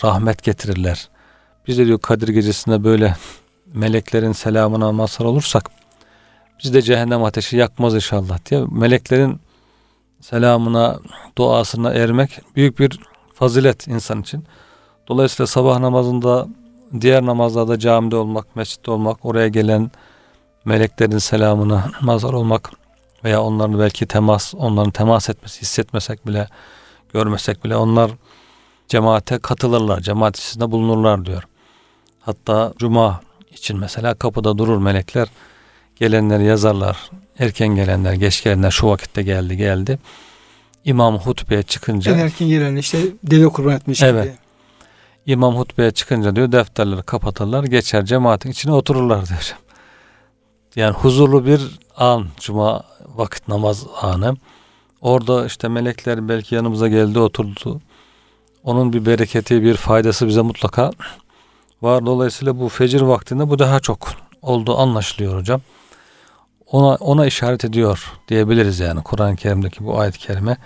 rahmet 0.04 0.42
getirirler. 0.42 1.08
Biz 1.66 1.78
de 1.78 1.86
diyor 1.86 1.98
Kadir 1.98 2.28
gecesinde 2.28 2.84
böyle 2.84 3.16
meleklerin 3.74 4.32
selamına 4.32 4.92
mazhar 4.92 5.24
olursak 5.24 5.70
biz 6.64 6.74
de 6.74 6.82
cehennem 6.82 7.24
ateşi 7.24 7.56
yakmaz 7.56 7.94
inşallah 7.94 8.38
diye 8.50 8.64
meleklerin 8.70 9.40
selamına, 10.22 10.98
duasına 11.38 11.92
ermek 11.92 12.40
büyük 12.56 12.78
bir 12.78 13.00
fazilet 13.34 13.88
insan 13.88 14.20
için. 14.20 14.44
Dolayısıyla 15.08 15.46
sabah 15.46 15.78
namazında, 15.78 16.46
diğer 17.00 17.26
namazlarda 17.26 17.78
camide 17.78 18.16
olmak, 18.16 18.56
mescitte 18.56 18.90
olmak, 18.90 19.24
oraya 19.24 19.48
gelen 19.48 19.90
meleklerin 20.64 21.18
selamına 21.18 21.84
mazhar 22.00 22.32
olmak 22.32 22.70
veya 23.24 23.42
onların 23.42 23.78
belki 23.78 24.06
temas, 24.06 24.54
onların 24.54 24.90
temas 24.90 25.28
etmesi, 25.28 25.60
hissetmesek 25.60 26.26
bile, 26.26 26.48
görmesek 27.12 27.64
bile 27.64 27.76
onlar 27.76 28.10
cemaate 28.88 29.38
katılırlar, 29.38 30.00
cemaat 30.00 30.38
içinde 30.38 30.70
bulunurlar 30.70 31.24
diyor. 31.24 31.42
Hatta 32.20 32.72
cuma 32.78 33.20
için 33.50 33.78
mesela 33.78 34.14
kapıda 34.14 34.58
durur 34.58 34.78
melekler, 34.78 35.28
gelenleri 35.96 36.44
yazarlar. 36.44 37.10
Erken 37.42 37.68
gelenler, 37.68 38.12
geç 38.12 38.44
gelenler 38.44 38.70
şu 38.70 38.86
vakitte 38.86 39.22
geldi 39.22 39.56
geldi. 39.56 39.98
İmam 40.84 41.18
hutbeye 41.18 41.62
çıkınca 41.62 42.12
En 42.12 42.18
erken 42.18 42.48
gelen 42.48 42.76
işte 42.76 42.98
deve 43.24 43.48
kurban 43.48 43.76
etmiş 43.76 44.02
Evet. 44.02 44.24
gibi. 44.24 44.34
İmam 45.26 45.56
hutbeye 45.56 45.90
çıkınca 45.90 46.36
diyor 46.36 46.52
defterleri 46.52 47.02
kapatırlar. 47.02 47.64
Geçer 47.64 48.04
cemaatin 48.04 48.50
içine 48.50 48.72
otururlar 48.72 49.28
diyor. 49.28 49.56
Yani 50.76 50.94
huzurlu 50.94 51.46
bir 51.46 51.60
an 51.96 52.26
cuma 52.40 52.82
vakit 53.14 53.48
namaz 53.48 53.86
anı. 54.02 54.36
Orada 55.00 55.46
işte 55.46 55.68
melekler 55.68 56.28
belki 56.28 56.54
yanımıza 56.54 56.88
geldi 56.88 57.18
oturdu. 57.18 57.80
Onun 58.64 58.92
bir 58.92 59.06
bereketi 59.06 59.62
bir 59.62 59.74
faydası 59.74 60.28
bize 60.28 60.42
mutlaka 60.42 60.90
var. 61.82 62.06
Dolayısıyla 62.06 62.60
bu 62.60 62.68
fecir 62.68 63.00
vaktinde 63.00 63.50
bu 63.50 63.58
daha 63.58 63.80
çok 63.80 64.08
olduğu 64.42 64.78
anlaşılıyor 64.78 65.38
hocam. 65.38 65.60
Ona, 66.72 66.94
ona 66.94 67.26
işaret 67.26 67.64
ediyor 67.64 68.12
diyebiliriz 68.28 68.80
yani 68.80 69.02
Kur'an-ı 69.02 69.36
Kerim'deki 69.36 69.84
bu 69.84 69.98
ayet-i 69.98 70.18
kerime 70.18 70.56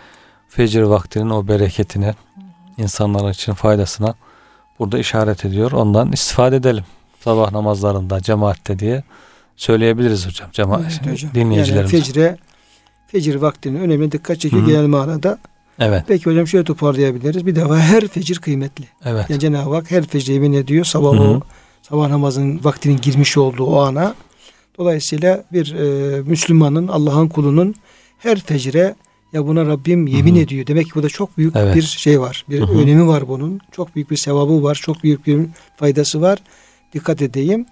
fecir 0.49 0.83
vaktinin 0.83 1.31
o 1.31 1.49
bereketini 1.49 2.15
insanlar 2.79 3.31
için 3.31 3.53
faydasına 3.53 4.15
burada 4.79 4.99
işaret 4.99 5.45
ediyor. 5.45 5.73
Ondan 5.73 6.13
istifade 6.13 6.57
edelim. 6.57 6.85
Sabah 7.21 7.53
namazlarında 7.53 8.21
cemaatte 8.21 8.79
diye 8.79 9.03
söyleyebiliriz 9.57 10.27
hocam. 10.27 10.49
Cema 10.53 10.81
Evet 10.83 11.13
hocam. 11.13 11.31
dinleyicilerimiz. 11.35 11.93
Yani 11.93 12.05
fecre, 12.05 12.37
fecir 13.07 13.35
vaktinin 13.35 13.81
önemine 13.81 14.13
dikkat 14.13 14.41
çekiyor 14.41 14.63
Hı 14.63 14.67
hı. 14.67 14.71
genel 14.71 14.87
manada. 14.87 15.39
Evet. 15.79 16.05
Peki 16.09 16.31
hocam 16.31 16.47
şöyle 16.47 16.65
toparlayabiliriz. 16.65 17.47
Bir 17.47 17.57
defa 17.57 17.79
her 17.79 18.09
fecir 18.09 18.39
kıymetli. 18.39 18.85
Evet. 19.05 19.31
Yani 19.31 19.41
Cenab-ı 19.41 19.75
Hak 19.75 19.91
her 19.91 20.07
fecre 20.07 20.33
yemin 20.33 20.53
ediyor. 20.53 20.85
Sabah 20.85 21.09
o 21.09 21.41
sabah 21.83 22.09
namazının 22.09 22.65
vaktinin 22.65 22.97
girmiş 23.01 23.37
olduğu 23.37 23.65
o 23.65 23.81
ana. 23.81 24.15
Dolayısıyla 24.79 25.45
bir 25.53 25.75
e, 25.75 26.21
Müslümanın, 26.23 26.89
Allah'ın 26.89 27.29
kulunun 27.29 27.75
her 28.19 28.41
fecre 28.41 28.95
ya 29.33 29.47
buna 29.47 29.67
Rabbim 29.67 30.07
yemin 30.07 30.35
Hı 30.35 30.39
hı. 30.39 30.43
ediyor. 30.43 30.67
Demek 30.67 30.87
ki 30.87 30.93
burada 30.95 31.09
çok 31.09 31.39
büyük 31.39 31.57
Evet. 31.57 31.77
bir 31.77 31.83
şey 31.83 32.21
var. 32.21 32.45
Bir 32.51 32.61
Hı 32.61 32.65
hı. 32.65 32.79
önemi 32.79 33.07
var 33.07 33.29
bunun. 33.29 33.61
Çok 33.73 33.95
büyük 33.95 34.11
bir 34.11 34.17
sevabı 34.17 34.63
var. 34.63 34.75
Çok 34.83 35.03
büyük 35.03 35.27
bir 35.27 35.41
faydası 35.77 36.21
var. 36.21 36.39
Dikkat 36.95 37.23
edeyim. 37.23 37.67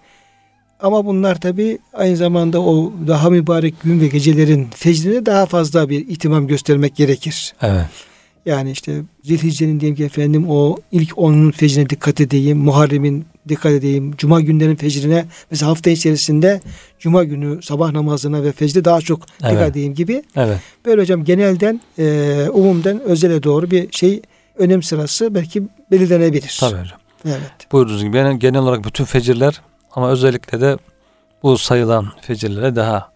Ama 0.80 1.06
bunlar 1.06 1.40
tabi 1.40 1.78
aynı 1.92 2.16
zamanda 2.16 2.60
o 2.60 2.92
daha 3.06 3.30
mübarek 3.30 3.74
gün 3.82 4.00
ve 4.00 4.06
gecelerin 4.08 4.68
fecrine 4.74 5.26
daha 5.26 5.46
fazla 5.46 5.88
bir 5.88 6.08
ihtimam 6.08 6.46
göstermek 6.46 6.96
gerekir. 6.96 7.54
Evet. 7.62 7.86
Yani 8.46 8.70
işte 8.70 9.02
Zilhicce'nin 9.24 9.80
diyelim 9.80 9.96
ki 9.96 10.04
efendim 10.04 10.46
o 10.48 10.76
ilk 10.92 11.18
onun 11.18 11.50
fecrine 11.50 11.90
dikkat 11.90 12.20
edeyim. 12.20 12.58
Muharrem'in 12.58 13.26
dikkat 13.48 13.72
edeyim. 13.72 14.14
Cuma 14.16 14.40
günlerin 14.40 14.76
fecrine 14.76 15.24
mesela 15.50 15.70
hafta 15.70 15.90
içerisinde 15.90 16.60
Cuma 16.98 17.24
günü 17.24 17.62
sabah 17.62 17.92
namazına 17.92 18.42
ve 18.42 18.52
fecre 18.52 18.84
daha 18.84 19.00
çok 19.00 19.28
dikkat 19.28 19.52
Evet. 19.52 19.70
edeyim 19.70 19.94
gibi. 19.94 20.22
Evet. 20.36 20.58
Böyle 20.84 21.02
hocam 21.02 21.24
genelden 21.24 21.80
e, 21.98 22.48
umumdan 22.52 23.00
özele 23.00 23.42
doğru 23.42 23.70
bir 23.70 23.92
şey 23.92 24.22
önem 24.58 24.82
sırası 24.82 25.34
belki 25.34 25.62
belirlenebilir. 25.90 26.56
Tabii 26.60 26.80
hocam. 26.80 26.98
Evet. 27.26 27.72
Buyurduğunuz 27.72 28.04
gibi 28.04 28.16
yani 28.16 28.38
genel 28.38 28.60
olarak 28.60 28.84
bütün 28.84 29.04
fecirler 29.04 29.60
ama 29.92 30.10
özellikle 30.10 30.60
de 30.60 30.76
bu 31.42 31.58
sayılan 31.58 32.12
fecirlere 32.20 32.76
daha 32.76 33.12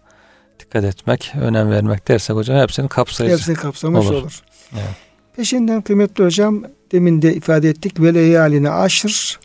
dikkat 0.59 0.83
etmek, 0.83 1.33
önem 1.41 1.71
vermek 1.71 2.07
dersek 2.07 2.35
hocam 2.35 2.57
hepsini 2.57 2.87
kapsayıcı. 2.87 3.35
Hepsini 3.35 3.55
kapsamış 3.55 4.05
Olur. 4.05 4.13
olur. 4.13 4.41
Evet. 4.73 5.08
Peşinden 5.39 5.81
kıymetli 5.81 6.23
hocam 6.23 6.63
demin 6.91 7.21
de 7.21 7.33
ifade 7.35 7.69
ettik. 7.69 7.99
Ve 7.99 8.13
leyaline 8.13 8.69
aşır 8.69 9.39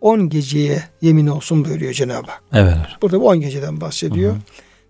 10 0.00 0.28
geceye 0.28 0.82
yemin 1.02 1.26
olsun 1.26 1.64
buyuruyor 1.64 1.92
Cenab-ı 1.92 2.30
Hak. 2.30 2.42
Evet. 2.52 2.76
Burada 3.02 3.20
bu 3.20 3.28
10 3.28 3.40
geceden 3.40 3.80
bahsediyor. 3.80 4.32
Hı 4.32 4.36
hı. 4.36 4.40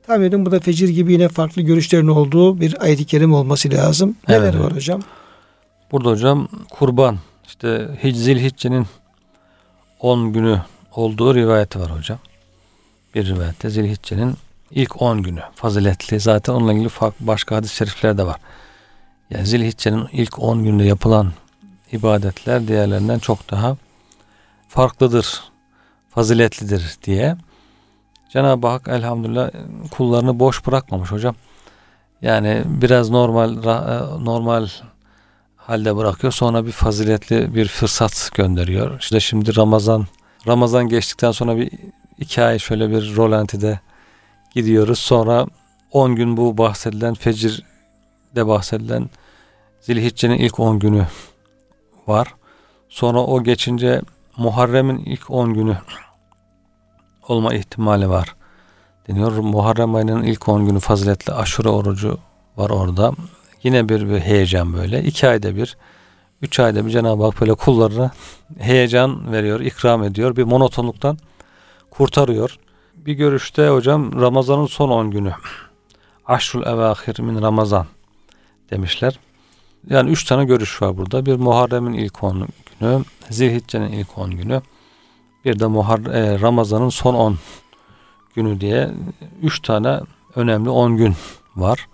Tahmin 0.06 0.24
ediyorum 0.26 0.46
burada 0.46 0.60
fecir 0.60 0.88
gibi 0.88 1.12
yine 1.12 1.28
farklı 1.28 1.62
görüşlerin 1.62 2.06
olduğu 2.06 2.60
bir 2.60 2.82
ayet-i 2.82 3.04
kerim 3.04 3.34
olması 3.34 3.70
lazım. 3.70 4.16
Neler 4.28 4.40
Evet, 4.42 4.54
var 4.60 4.74
hocam? 4.74 5.02
Burada 5.92 6.10
hocam 6.10 6.48
kurban 6.70 7.18
işte 7.46 7.68
Hic- 8.02 8.14
Zilhicce'nin 8.14 8.86
10 10.00 10.32
günü 10.32 10.60
olduğu 10.94 11.34
rivayeti 11.34 11.80
var 11.80 11.98
hocam. 11.98 12.18
Bir 13.14 13.26
rivayette 13.26 13.70
Zilhicce'nin 13.70 14.34
ilk 14.70 15.02
10 15.02 15.22
günü 15.22 15.40
faziletli. 15.54 16.20
Zaten 16.20 16.52
onunla 16.52 16.72
ilgili 16.72 16.88
farklı 16.88 17.26
başka 17.26 17.56
hadis-i 17.56 17.76
şerifler 17.76 18.18
de 18.18 18.26
var. 18.26 18.40
Yani 19.34 19.46
Zilhicce'nin 19.46 20.08
ilk 20.12 20.38
10 20.38 20.64
günde 20.64 20.84
yapılan 20.84 21.32
ibadetler 21.92 22.68
diğerlerinden 22.68 23.18
çok 23.18 23.50
daha 23.50 23.76
farklıdır, 24.68 25.42
faziletlidir 26.10 26.96
diye. 27.04 27.36
Cenab-ı 28.28 28.66
Hak 28.66 28.88
elhamdülillah 28.88 29.50
kullarını 29.90 30.38
boş 30.40 30.66
bırakmamış 30.66 31.12
hocam. 31.12 31.34
Yani 32.22 32.62
biraz 32.66 33.10
normal 33.10 33.50
ra- 33.54 34.24
normal 34.24 34.68
halde 35.56 35.96
bırakıyor. 35.96 36.32
Sonra 36.32 36.66
bir 36.66 36.72
faziletli 36.72 37.54
bir 37.54 37.68
fırsat 37.68 38.30
gönderiyor. 38.34 39.00
İşte 39.00 39.20
şimdi 39.20 39.56
Ramazan 39.56 40.06
Ramazan 40.46 40.88
geçtikten 40.88 41.32
sonra 41.32 41.56
bir 41.56 41.70
iki 42.18 42.42
ay 42.42 42.58
şöyle 42.58 42.90
bir 42.90 43.16
rolantide 43.16 43.80
gidiyoruz. 44.54 44.98
Sonra 44.98 45.46
10 45.92 46.16
gün 46.16 46.36
bu 46.36 46.58
bahsedilen 46.58 47.14
fecirde 47.14 48.46
bahsedilen 48.46 49.10
Zilhicce'nin 49.84 50.38
ilk 50.38 50.60
10 50.60 50.78
günü 50.78 51.06
var. 52.06 52.34
Sonra 52.88 53.20
o 53.20 53.42
geçince 53.42 54.02
Muharrem'in 54.36 54.98
ilk 54.98 55.30
10 55.30 55.54
günü 55.54 55.78
olma 57.28 57.54
ihtimali 57.54 58.10
var. 58.10 58.34
Deniyor. 59.08 59.32
Muharrem 59.32 59.94
ayının 59.94 60.22
ilk 60.22 60.48
10 60.48 60.66
günü 60.66 60.80
faziletli 60.80 61.32
aşure 61.32 61.68
orucu 61.68 62.18
var 62.56 62.70
orada. 62.70 63.12
Yine 63.62 63.88
bir, 63.88 64.08
bir 64.08 64.20
heyecan 64.20 64.72
böyle. 64.72 65.02
iki 65.02 65.28
ayda 65.28 65.56
bir, 65.56 65.76
üç 66.42 66.60
ayda 66.60 66.86
bir 66.86 66.90
Cenab-ı 66.90 67.24
Hak 67.24 67.40
böyle 67.40 67.54
kullarına 67.54 68.10
heyecan 68.58 69.32
veriyor, 69.32 69.60
ikram 69.60 70.02
ediyor. 70.02 70.36
Bir 70.36 70.44
monotonluktan 70.44 71.18
kurtarıyor. 71.90 72.58
Bir 72.94 73.12
görüşte 73.12 73.68
hocam 73.68 74.20
Ramazan'ın 74.20 74.66
son 74.66 74.88
10 74.88 75.10
günü. 75.10 75.34
Aşrul 76.26 76.66
evahir 76.66 77.20
min 77.20 77.42
Ramazan 77.42 77.86
demişler. 78.70 79.18
Yani 79.90 80.10
üç 80.10 80.24
tane 80.24 80.44
görüş 80.44 80.82
var 80.82 80.96
burada. 80.96 81.26
Bir 81.26 81.36
Muharrem'in 81.36 81.92
ilk 81.92 82.24
10 82.24 82.48
günü, 82.80 83.04
Zilhicce'nin 83.30 83.92
ilk 83.92 84.18
10 84.18 84.30
günü, 84.30 84.62
bir 85.44 85.58
de 85.58 85.66
Muhar 85.66 85.98
e, 85.98 86.40
Ramazan'ın 86.40 86.88
son 86.88 87.14
10 87.14 87.38
günü 88.34 88.60
diye 88.60 88.90
üç 89.42 89.60
tane 89.60 90.00
önemli 90.34 90.70
10 90.70 90.96
gün 90.96 91.14
var. 91.56 91.88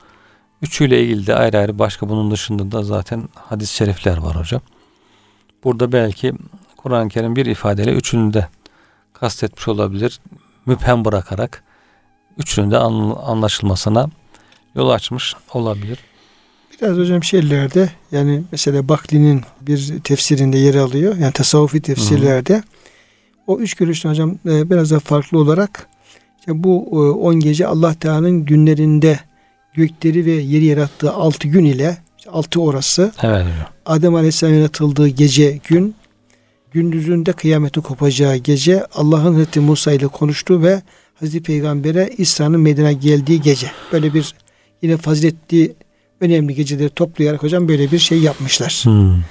Üçüyle 0.62 1.02
ilgili 1.02 1.26
de 1.26 1.35
ayrı 1.35 1.59
ayrı 1.59 1.78
başka 1.78 2.09
bunun 2.09 2.30
dışında 2.30 2.73
da 2.73 2.82
zaten 2.82 3.28
hadis-i 3.35 3.75
şerifler 3.75 4.16
var 4.16 4.37
hocam. 4.37 4.61
Burada 5.64 5.92
belki 5.92 6.32
Kur'an-ı 6.76 7.09
Kerim 7.09 7.37
bir 7.37 7.47
ifadeyle 7.47 7.92
üçünü 7.92 8.32
de 8.32 8.49
kastetmiş 9.12 9.68
olabilir. 9.68 10.20
Müphem 10.66 11.04
bırakarak 11.04 11.64
üçünün 12.38 12.70
de 12.70 12.78
anlaşılmasına 12.78 14.11
yol 14.75 14.90
açmış 14.90 15.35
olabilir. 15.54 15.99
Biraz 16.82 16.99
hocam 16.99 17.25
şeylerde 17.25 17.90
yani 18.12 18.42
mesela 18.52 18.88
Bakli'nin 18.88 19.40
bir 19.60 19.99
tefsirinde 20.04 20.58
yer 20.58 20.75
alıyor. 20.75 21.16
Yani 21.16 21.32
tasavvufi 21.32 21.82
tefsirlerde. 21.82 22.56
Hı. 22.56 22.62
O 23.46 23.58
üç 23.58 23.75
görüşten 23.75 24.10
hocam 24.10 24.38
e, 24.46 24.70
biraz 24.70 24.90
da 24.90 25.00
farklı 25.00 25.38
olarak 25.38 25.87
işte 26.38 26.64
bu 26.64 26.88
e, 26.92 26.96
on 26.96 27.40
gece 27.40 27.66
Allah 27.66 27.94
Teala'nın 27.94 28.44
günlerinde 28.44 29.20
gökleri 29.75 30.26
ve 30.26 30.32
yeri 30.32 30.64
yarattığı 30.64 31.12
altı 31.12 31.49
gün 31.49 31.64
ile 31.64 31.99
altı 32.28 32.60
orası. 32.62 33.12
Evet 33.22 33.46
Adem 33.87 34.14
Aleyhisselam 34.14 34.54
yaratıldığı 34.54 35.08
gece 35.08 35.58
gün 35.68 35.94
gündüzünde 36.72 37.32
kıyameti 37.32 37.80
kopacağı 37.80 38.37
gece 38.37 38.87
Allah'ın 38.94 39.32
Hazreti 39.32 39.60
Musa 39.60 39.92
ile 39.92 40.06
konuştuğu 40.06 40.62
ve 40.62 40.82
Hazreti 41.14 41.42
Peygamber'e 41.42 42.10
İsra'nın 42.18 42.60
meydana 42.60 42.92
geldiği 42.92 43.40
gece. 43.40 43.70
Böyle 43.92 44.14
bir 44.14 44.34
yine 44.82 44.96
faziletli 44.96 45.75
önemli 46.21 46.55
geceleri 46.55 46.89
toplayarak 46.89 47.43
hocam 47.43 47.69
böyle 47.69 47.93
bir 47.93 47.99
şey 47.99 48.19
yapmışlar. 48.19 48.81
Hmm. 48.85 49.23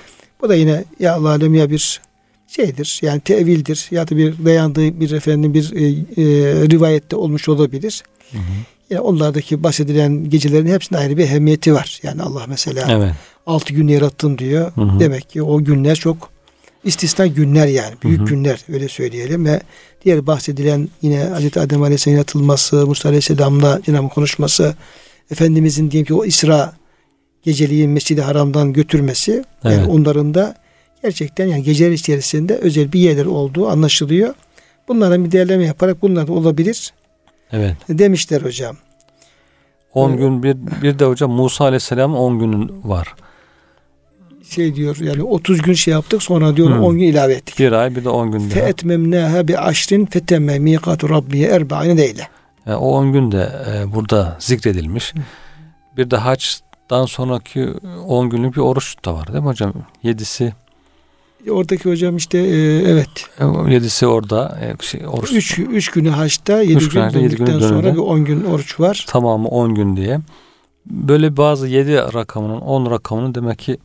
Bu 0.41 0.49
da 0.49 0.55
yine 0.55 0.83
ya 0.99 1.13
Allah 1.13 1.29
alem 1.29 1.53
ya 1.53 1.69
bir 1.69 2.01
şeydir 2.47 2.99
yani 3.01 3.19
tevildir 3.21 3.87
ya 3.91 4.07
da 4.07 4.17
bir 4.17 4.45
dayandığı 4.45 4.99
bir 4.99 5.11
efendim 5.11 5.53
bir 5.53 5.73
e, 5.73 5.85
e, 5.85 6.25
rivayette 6.69 7.15
olmuş 7.15 7.49
olabilir. 7.49 8.03
Hı. 8.31 8.37
Yani 8.89 9.01
onlardaki 9.01 9.63
bahsedilen 9.63 10.29
gecelerin 10.29 10.67
hepsinin 10.67 10.99
ayrı 10.99 11.17
bir 11.17 11.23
ehemmiyeti 11.23 11.73
var. 11.73 11.99
Yani 12.03 12.21
Allah 12.21 12.45
mesela 12.47 12.85
evet. 12.89 13.13
altı 13.45 13.73
gün 13.73 13.87
yarattım 13.87 14.37
diyor. 14.37 14.71
Hı 14.75 14.81
hı. 14.81 14.99
Demek 14.99 15.29
ki 15.29 15.43
o 15.43 15.63
günler 15.63 15.95
çok 15.95 16.29
istisna 16.83 17.27
günler 17.27 17.67
yani. 17.67 17.95
Büyük 18.03 18.19
hı 18.19 18.23
hı. 18.23 18.27
günler 18.29 18.59
öyle 18.73 18.87
söyleyelim 18.87 19.45
ve 19.45 19.61
diğer 20.05 20.27
bahsedilen 20.27 20.89
yine 21.01 21.23
Hz. 21.23 21.57
Adem 21.57 21.83
Aleyhisselam'ın 21.83 22.17
yaratılması, 22.17 22.87
Musa 22.87 23.09
Aleyhisselam'la 23.09 23.81
Cenab-ı 23.85 24.09
konuşması, 24.09 24.75
Efendimizin 25.31 25.91
diyelim 25.91 26.05
ki 26.07 26.13
o 26.13 26.25
İsra 26.25 26.73
geceliği 27.43 27.87
Mescid-i 27.87 28.21
Haram'dan 28.21 28.73
götürmesi 28.73 29.43
evet. 29.65 29.77
yani 29.77 29.87
onların 29.87 30.33
da 30.33 30.55
gerçekten 31.03 31.45
yani 31.45 31.63
geceler 31.63 31.91
içerisinde 31.91 32.55
özel 32.55 32.93
bir 32.93 32.99
yerler 32.99 33.25
olduğu 33.25 33.67
anlaşılıyor. 33.67 34.33
Bunlara 34.87 35.23
bir 35.23 35.31
değerleme 35.31 35.65
yaparak 35.65 36.01
bunlar 36.01 36.27
da 36.27 36.33
olabilir. 36.33 36.93
Evet. 37.51 37.75
Demişler 37.89 38.41
hocam. 38.41 38.77
10 39.93 40.17
gün 40.17 40.43
bir, 40.43 40.57
bir 40.81 40.99
de 40.99 41.05
hocam 41.05 41.31
Musa 41.31 41.65
Aleyhisselam 41.65 42.15
10 42.15 42.39
günün 42.39 42.81
var. 42.83 43.15
Şey 44.49 44.75
diyor 44.75 44.97
yani 44.97 45.23
30 45.23 45.61
gün 45.61 45.73
şey 45.73 45.91
yaptık 45.91 46.23
sonra 46.23 46.55
diyor 46.55 46.69
hmm. 46.69 46.83
10 46.83 46.97
gün 46.97 47.05
ilave 47.05 47.33
ettik. 47.33 47.59
Bir 47.59 47.71
ay 47.71 47.95
bir 47.95 48.05
de 48.05 48.09
10 48.09 48.31
gün 48.31 48.39
daha. 48.39 48.49
Fe 48.49 48.59
etmemnâhe 48.59 49.47
bi 49.47 49.57
aşrin 49.57 50.05
fetemme 50.05 50.59
mikatu 50.59 51.09
rabbiye 51.09 51.47
erba'ine 51.47 51.97
deyle. 51.97 52.27
Yani 52.65 52.77
o 52.77 52.89
10 52.89 53.13
gün 53.13 53.31
de 53.31 53.51
e, 53.67 53.93
burada 53.95 54.37
zikredilmiş. 54.39 55.13
Hmm. 55.13 55.21
Bir 55.97 56.11
de 56.11 56.17
haçtan 56.89 57.05
sonraki 57.05 57.73
10 58.07 58.29
günlük 58.29 58.55
bir 58.55 58.61
oruç 58.61 58.95
da 59.05 59.13
var 59.13 59.27
değil 59.27 59.39
mi 59.39 59.45
hocam? 59.45 59.73
Yedisi 60.03 60.53
Oradaki 61.49 61.89
hocam 61.89 62.17
işte 62.17 62.37
e, 62.37 62.79
evet. 62.91 63.09
E, 63.39 63.73
yedisi 63.73 64.07
orada. 64.07 64.59
E, 64.61 64.83
şey, 64.83 65.01
oruç. 65.07 65.31
Üç, 65.33 65.59
üç 65.59 65.91
günü 65.91 66.09
haçta, 66.09 66.61
yedi 66.61 66.73
üç 66.73 66.89
gün 66.89 67.01
döndükten 67.01 67.59
sonra 67.59 67.93
bir 67.93 67.99
on 67.99 68.25
gün 68.25 68.43
oruç 68.43 68.79
var. 68.79 69.05
Tamamı 69.07 69.47
on 69.47 69.75
gün 69.75 69.97
diye. 69.97 70.19
Böyle 70.85 71.37
bazı 71.37 71.67
yedi 71.67 71.95
rakamının, 71.95 72.61
on 72.61 72.91
rakamının 72.91 73.35
demek 73.35 73.59
ki 73.59 73.77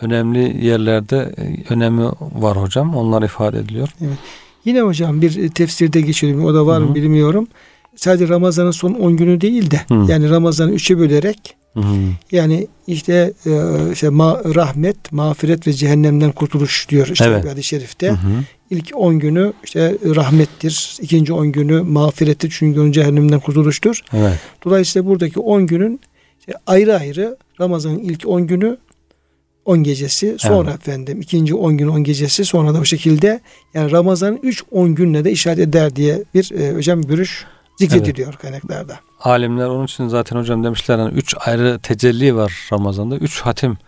önemli 0.00 0.66
yerlerde 0.66 1.34
e, 1.38 1.72
önemi 1.74 2.04
var 2.20 2.56
hocam. 2.56 2.96
Onlar 2.96 3.22
ifade 3.22 3.58
ediliyor. 3.58 3.88
Evet. 4.00 4.18
Yine 4.64 4.80
hocam 4.80 5.22
bir 5.22 5.48
tefsirde 5.48 6.00
geçiyor. 6.00 6.44
O 6.44 6.54
da 6.54 6.66
var 6.66 6.80
mı 6.80 6.94
bilmiyorum. 6.94 7.48
Sadece 7.96 8.28
Ramazan'ın 8.28 8.70
son 8.70 8.94
10 8.94 9.16
günü 9.16 9.40
değil 9.40 9.70
de 9.70 9.80
Hı. 9.88 10.04
yani 10.08 10.30
Ramazan'ı 10.30 10.72
üçe 10.72 10.98
bölerek 10.98 11.56
Hı 11.74 11.80
hı. 11.80 11.96
Yani 12.32 12.66
işte 12.86 13.32
e, 13.46 13.52
işte 13.92 14.08
ma, 14.08 14.42
rahmet, 14.54 15.12
mağfiret 15.12 15.66
ve 15.66 15.72
cehennemden 15.72 16.32
kurtuluş 16.32 16.88
diyor 16.88 17.06
işte 17.06 17.24
evet. 17.24 17.44
hadis-i 17.44 17.68
şerifte. 17.68 18.08
Hı 18.08 18.12
hı. 18.12 18.44
İlk 18.70 18.90
10 18.94 19.18
günü 19.18 19.52
işte 19.64 19.96
rahmettir. 20.04 20.98
ikinci 21.00 21.32
10 21.32 21.52
günü 21.52 21.82
mağfirettir. 21.82 22.48
Üçüncü 22.48 22.80
günü 22.80 22.92
cehennemden 22.92 23.40
kurtuluştur. 23.40 24.00
Evet. 24.12 24.38
Dolayısıyla 24.64 25.08
buradaki 25.08 25.40
10 25.40 25.66
günün 25.66 26.00
işte 26.40 26.52
ayrı 26.66 26.96
ayrı 26.96 27.36
Ramazan'ın 27.60 27.98
ilk 27.98 28.28
10 28.28 28.46
günü 28.46 28.76
10 29.64 29.82
gecesi 29.82 30.34
sonra 30.38 30.70
evet. 30.70 30.80
efendim 30.80 31.20
ikinci 31.20 31.54
10 31.54 31.76
gün 31.76 31.88
10 31.88 32.04
gecesi 32.04 32.44
sonra 32.44 32.74
da 32.74 32.80
bu 32.80 32.84
şekilde 32.84 33.40
yani 33.74 33.90
Ramazan'ın 33.90 34.40
3 34.42 34.64
10 34.70 34.94
gününe 34.94 35.24
de 35.24 35.32
işaret 35.32 35.58
eder 35.58 35.96
diye 35.96 36.24
bir 36.34 36.52
e, 36.52 36.72
hocam 36.72 37.02
görüş 37.02 37.46
zikrediliyor 37.88 38.28
evet. 38.28 38.42
kaynaklarda. 38.42 39.00
Alimler 39.20 39.66
onun 39.66 39.84
için 39.84 40.08
zaten 40.08 40.36
hocam 40.36 40.64
demişler 40.64 40.98
hani 40.98 41.12
üç 41.12 41.34
ayrı 41.46 41.78
tecelli 41.82 42.36
var 42.36 42.68
Ramazan'da. 42.72 43.16
Üç 43.16 43.40
hatim 43.40 43.78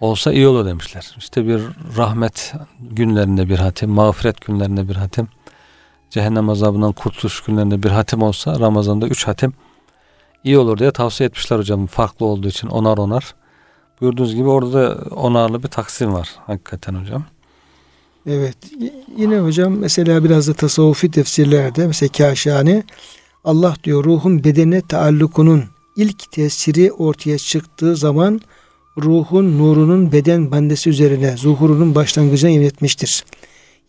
olsa 0.00 0.32
iyi 0.32 0.46
olur 0.46 0.66
demişler. 0.66 1.14
İşte 1.18 1.46
bir 1.46 1.62
rahmet 1.96 2.54
günlerinde 2.80 3.48
bir 3.48 3.58
hatim, 3.58 3.90
mağfiret 3.90 4.40
günlerinde 4.40 4.88
bir 4.88 4.96
hatim, 4.96 5.28
cehennem 6.10 6.48
azabından 6.48 6.92
kurtuluş 6.92 7.40
günlerinde 7.40 7.82
bir 7.82 7.90
hatim 7.90 8.22
olsa 8.22 8.60
Ramazan'da 8.60 9.06
üç 9.06 9.26
hatim 9.26 9.52
iyi 10.44 10.58
olur 10.58 10.78
diye 10.78 10.90
tavsiye 10.90 11.26
etmişler 11.26 11.58
hocam. 11.58 11.86
Farklı 11.86 12.26
olduğu 12.26 12.48
için 12.48 12.68
onar 12.68 12.98
onar. 12.98 13.34
Buyurduğunuz 14.00 14.34
gibi 14.34 14.48
orada 14.48 14.72
da 14.72 15.14
onarlı 15.14 15.62
bir 15.62 15.68
taksim 15.68 16.14
var 16.14 16.28
hakikaten 16.46 16.94
hocam. 16.94 17.24
Evet. 18.26 18.56
Yine 19.16 19.38
hocam 19.38 19.78
mesela 19.78 20.24
biraz 20.24 20.48
da 20.48 20.54
tasavvufi 20.54 21.10
tefsirlerde 21.10 21.86
mesela 21.86 22.12
Kaşani 22.12 22.84
Allah 23.46 23.76
diyor 23.84 24.04
ruhun 24.04 24.44
bedene 24.44 24.80
taallukunun 24.80 25.64
ilk 25.96 26.32
tesiri 26.32 26.92
ortaya 26.92 27.38
çıktığı 27.38 27.96
zaman 27.96 28.40
ruhun 28.98 29.58
nurunun 29.58 30.12
beden 30.12 30.50
bandesi 30.50 30.90
üzerine 30.90 31.36
zuhurunun 31.36 31.94
başlangıcına 31.94 32.50
yemin 32.50 32.66
etmiştir. 32.66 33.24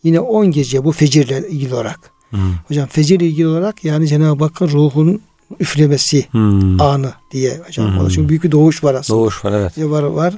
Yine 0.02 0.20
10 0.20 0.50
gece 0.50 0.84
bu 0.84 0.92
fecirle 0.92 1.48
ilgili 1.48 1.74
olarak. 1.74 2.10
Hmm. 2.30 2.40
Hocam 2.68 2.88
fecirle 2.88 3.26
ilgili 3.26 3.46
olarak 3.46 3.84
yani 3.84 4.08
Cenab-ı 4.08 4.44
Hakk'ın 4.44 4.68
ruhun 4.68 5.20
üflemesi 5.60 6.26
hmm. 6.30 6.80
anı 6.80 7.12
diye 7.30 7.60
hocam. 7.66 8.00
Hmm. 8.00 8.08
Çünkü 8.08 8.28
büyük 8.28 8.44
bir 8.44 8.52
doğuş 8.52 8.84
var 8.84 8.94
aslında. 8.94 9.20
Doğuş 9.20 9.44
var 9.44 9.52
evet. 9.52 9.78
Var 9.78 10.02
var. 10.02 10.34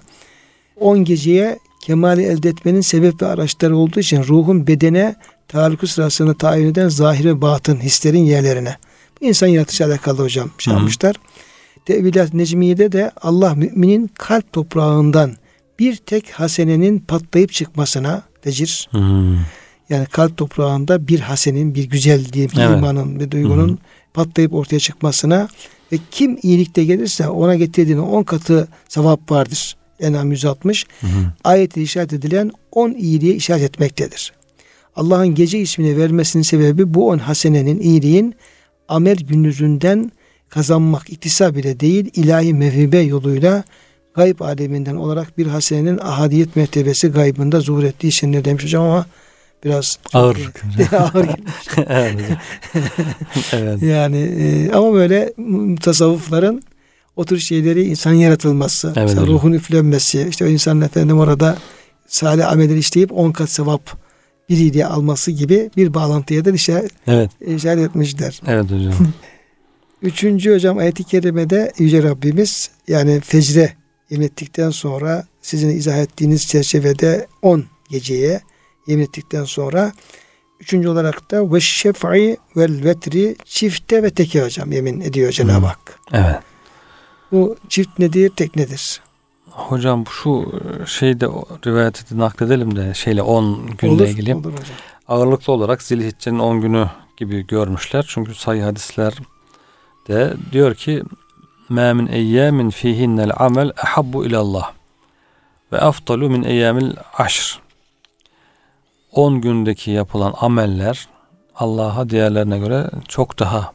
10 0.77 1.05
geceye 1.05 1.59
kemali 1.81 2.23
elde 2.23 2.49
etmenin 2.49 2.81
sebep 2.81 3.23
ve 3.23 3.27
araçları 3.27 3.77
olduğu 3.77 4.01
için 4.01 4.23
ruhun 4.23 4.67
bedene 4.67 5.17
taallukü 5.49 5.87
sırasını 5.87 6.35
tayin 6.35 6.67
eden 6.67 6.89
zahir 6.89 7.25
ve 7.25 7.41
batın 7.41 7.77
hislerin 7.77 8.25
yerlerine. 8.25 8.77
İnsan 9.21 9.47
yaratışı 9.47 9.85
alakalı 9.85 10.23
hocam 10.23 10.51
şey 10.59 10.75
yapmışlar. 10.75 11.17
Tevilat 11.85 12.35
Necmiye'de 12.35 12.93
de 12.93 13.11
Allah 13.21 13.55
müminin 13.55 14.11
kalp 14.19 14.53
toprağından 14.53 15.37
bir 15.79 15.97
tek 15.97 16.31
hasenenin 16.31 16.99
patlayıp 16.99 17.53
çıkmasına 17.53 18.23
tecir. 18.43 18.89
Hmm. 18.91 19.37
Yani 19.89 20.07
kalp 20.07 20.37
toprağında 20.37 21.09
bir 21.09 21.21
hasenin, 21.21 21.75
bir 21.75 21.85
güzel 21.85 22.33
diye 22.33 22.51
bir 22.51 22.57
evet. 22.57 22.79
imanın 22.79 23.21
ve 23.21 23.31
duygunun 23.31 23.69
hmm. 23.69 23.79
patlayıp 24.15 24.55
ortaya 24.55 24.79
çıkmasına 24.79 25.49
ve 25.93 25.99
kim 26.11 26.39
iyilikte 26.43 26.85
gelirse 26.85 27.29
ona 27.29 27.55
getirdiğinin 27.55 28.03
on 28.03 28.23
katı 28.23 28.69
sevap 28.89 29.31
vardır. 29.31 29.77
Enam 30.01 30.31
160. 30.31 30.87
Hı 31.01 31.07
hı. 31.07 31.11
Ayette 31.45 31.83
işaret 31.83 32.13
edilen 32.13 32.51
on 32.73 32.93
iyiliğe 32.93 33.35
işaret 33.35 33.63
etmektedir. 33.63 34.33
Allah'ın 34.97 35.35
gece 35.35 35.59
ismini 35.59 35.97
vermesinin 35.97 36.43
sebebi 36.43 36.95
bu 36.95 37.09
on 37.09 37.19
hasenenin, 37.19 37.81
iyiliğin 37.81 38.35
amel 38.91 39.17
gündüzünden 39.17 40.13
kazanmak 40.49 41.11
iktisap 41.11 41.55
bile 41.55 41.81
değil 41.81 42.11
ilahi 42.15 42.55
mevhibe 42.55 42.99
yoluyla 42.99 43.65
gayb 44.15 44.41
aleminden 44.41 44.97
olarak 44.97 45.39
bir 45.39 45.47
hasenenin 45.47 45.99
ahadiyet 45.99 46.57
mertebesi 46.57 47.09
gaybında 47.09 47.61
zuhur 47.61 47.85
ettiği 47.85 48.09
için 48.09 48.33
demiş 48.33 48.65
hocam 48.65 48.85
ama 48.85 49.07
biraz 49.65 49.99
Ağır. 50.13 50.37
ağır 50.93 51.29
evet. 53.53 53.83
Yani 53.83 54.19
e, 54.19 54.73
ama 54.73 54.95
böyle 54.95 55.33
tasavvufların 55.81 56.63
o 57.17 57.25
tür 57.25 57.39
şeyleri 57.39 57.83
insan 57.83 58.13
yaratılması, 58.13 58.93
Evet, 58.97 59.09
işte 59.09 59.21
ruhun 59.21 59.53
üflenmesi, 59.53 60.27
işte 60.31 60.45
o 60.45 60.49
insanın 60.49 60.81
efendim 60.81 61.19
orada 61.19 61.57
salih 62.07 62.53
ameller 62.53 62.77
işleyip 62.77 63.13
on 63.13 63.33
kat 63.33 63.51
sevap 63.51 64.00
biri 64.51 64.73
diye 64.73 64.87
alması 64.87 65.31
gibi 65.31 65.71
bir 65.77 65.95
bağlantıya 65.95 66.45
da 66.45 66.51
işaret, 66.51 66.93
Evet. 67.07 67.31
işaret 67.47 67.89
etmişler. 67.91 68.41
Evet 68.47 68.65
hocam. 68.65 68.95
Üçüncü 70.03 70.55
hocam 70.55 70.79
ayet-i 70.79 71.05
kerimede 71.05 71.73
Yüce 71.79 72.03
Rabbimiz 72.03 72.71
yani 72.89 73.21
fecre 73.21 73.73
yemin 74.11 74.27
ettikten 74.27 74.71
sonra 74.71 75.25
sizin 75.43 75.69
izah 75.69 75.97
ettiğiniz 75.97 76.47
çerçevede 76.47 77.27
10 77.43 77.65
geceye 77.91 78.41
yemin 78.87 79.03
ettikten 79.05 79.45
sonra 79.45 79.93
üçüncü 80.61 80.89
olarak 80.89 81.31
da 81.31 81.53
ve 81.53 81.61
şef'i 81.61 82.37
vel 82.57 82.85
vetri 82.85 83.37
çifte 83.45 84.03
ve 84.03 84.11
teke 84.11 84.43
hocam 84.43 84.73
yemin 84.73 85.01
ediyor 85.01 85.33
Cenab-ı. 85.33 85.67
Hak. 85.67 85.99
Evet. 86.13 86.37
Bu 87.33 87.57
çift 87.69 87.99
nedir, 87.99 88.31
tek 88.37 88.57
nedir? 88.57 89.01
Hocam 89.60 90.04
şu 90.08 90.62
şeyde 90.86 91.28
o 91.28 91.46
rivayeti 91.66 92.16
de 92.16 92.20
nakledelim 92.20 92.76
de 92.76 92.94
şeyle 92.94 93.22
10 93.22 93.68
günle 93.78 93.94
olur, 93.94 94.08
ilgili. 94.08 94.36
olur 94.36 94.52
hocam. 94.52 94.66
Ağırlıklı 95.08 95.54
olarak 95.54 95.82
Zilhicce'nin 95.84 96.40
10 96.40 96.62
günü 96.62 96.90
gibi 97.18 97.48
görmüşler. 97.48 98.06
Çünkü 98.08 98.36
sayı 98.36 98.64
hadisler 98.64 99.14
de 100.08 100.34
diyor 100.52 100.76
ki 100.76 101.04
مَا 101.70 101.92
مِنْ 101.92 102.10
اَيَّامٍ 102.10 102.72
ف۪يهِنَّ 102.72 103.32
الْعَمَلْ 103.32 103.74
اَحَبُّ 103.74 104.12
اِلَى 104.28 104.36
اللّٰهِ 104.36 104.66
ve 105.72 105.80
aftalu 105.80 106.30
min 106.30 106.44
eyyamil 106.44 106.94
aşr. 107.14 107.60
10 109.12 109.42
gündeki 109.42 109.92
yapılan 109.92 110.34
ameller 110.38 111.08
Allah'a 111.56 112.10
diğerlerine 112.10 112.60
göre 112.60 112.90
çok 113.08 113.40
daha 113.40 113.74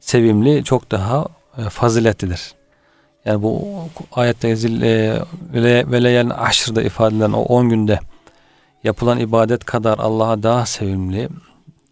sevimli, 0.00 0.64
çok 0.64 0.90
daha 0.90 1.26
e, 1.58 1.62
faziletlidir. 1.62 2.54
Yani 3.27 3.41
bu 3.43 3.67
ayette 4.11 4.55
zil 4.55 4.81
e, 4.81 5.21
vele- 5.53 5.91
veleyen 5.91 6.29
aşırda 6.29 6.81
ifade 6.81 7.15
edilen 7.15 7.31
o 7.31 7.41
10 7.41 7.69
günde 7.69 7.99
yapılan 8.83 9.19
ibadet 9.19 9.65
kadar 9.65 9.97
Allah'a 9.99 10.43
daha 10.43 10.65
sevimli, 10.65 11.29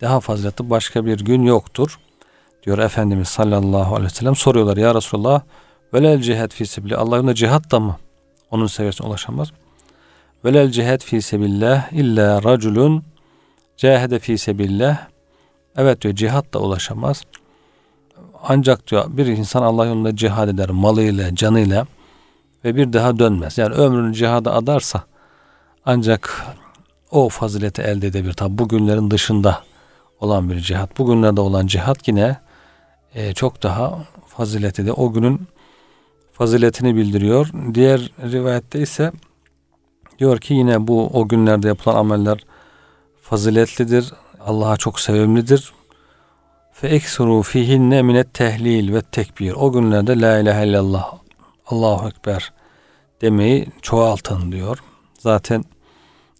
daha 0.01 0.19
faziletli 0.19 0.69
başka 0.69 1.05
bir 1.05 1.19
gün 1.19 1.43
yoktur. 1.43 1.99
Diyor 2.65 2.77
Efendimiz 2.77 3.27
sallallahu 3.27 3.95
aleyhi 3.95 4.11
ve 4.11 4.15
sellem. 4.15 4.35
Soruyorlar 4.35 4.77
ya 4.77 4.95
Resulallah 4.95 5.41
velel 5.93 6.21
cihat 6.21 6.53
fi 6.53 6.65
sebillah. 6.65 6.99
Allah 6.99 7.15
yolunda 7.15 7.35
cihat 7.35 7.71
da 7.71 7.79
mı? 7.79 7.95
Onun 8.51 8.67
seviyesine 8.67 9.07
ulaşamaz. 9.07 9.51
Velel 10.45 10.71
cihat 10.71 11.03
fi 11.03 11.21
sebillah 11.21 11.91
illa 11.91 12.43
raculun 12.43 13.03
cahede 13.77 14.19
fi 14.19 14.37
sebillah. 14.37 14.97
Evet 15.77 16.01
diyor 16.01 16.15
cihat 16.15 16.53
da 16.53 16.59
ulaşamaz. 16.59 17.23
Ancak 18.47 18.87
diyor 18.87 19.05
bir 19.09 19.25
insan 19.25 19.61
Allah 19.61 19.85
yolunda 19.85 20.15
cihad 20.15 20.47
eder 20.47 20.69
malıyla, 20.69 21.35
canıyla 21.35 21.87
ve 22.63 22.75
bir 22.75 22.93
daha 22.93 23.19
dönmez. 23.19 23.57
Yani 23.57 23.73
ömrünü 23.75 24.13
cihada 24.13 24.53
adarsa 24.53 25.03
ancak 25.85 26.45
o 27.11 27.29
fazileti 27.29 27.81
elde 27.81 28.07
edebilir. 28.07 28.33
Tabi 28.33 28.57
bu 28.57 28.67
günlerin 28.67 29.11
dışında 29.11 29.63
olan 30.19 30.49
bir 30.49 30.59
cihat. 30.59 30.97
Bugünlerde 30.97 31.41
olan 31.41 31.67
cihat 31.67 32.07
yine 32.07 32.37
e, 33.15 33.33
çok 33.33 33.63
daha 33.63 33.99
faziletli 34.27 34.85
de 34.85 34.91
o 34.91 35.13
günün 35.13 35.47
faziletini 36.33 36.95
bildiriyor. 36.95 37.49
Diğer 37.73 38.11
rivayette 38.31 38.79
ise 38.79 39.11
diyor 40.19 40.37
ki 40.37 40.53
yine 40.53 40.87
bu 40.87 41.07
o 41.07 41.27
günlerde 41.27 41.67
yapılan 41.67 41.95
ameller 41.95 42.45
faziletlidir. 43.21 44.13
Allah'a 44.45 44.77
çok 44.77 44.99
sevimlidir. 44.99 45.73
Fe 46.75 46.87
eksuru 46.87 47.41
fihinne 47.41 48.01
minet 48.01 48.33
tehlil 48.33 48.93
ve 48.93 49.01
tekbir. 49.01 49.51
O 49.51 49.71
günlerde 49.71 50.21
la 50.21 50.39
ilahe 50.39 50.67
illallah 50.67 51.13
Allahu 51.67 52.09
ekber 52.09 52.51
demeyi 53.21 53.67
çoğaltın 53.81 54.51
diyor. 54.51 54.77
Zaten 55.19 55.63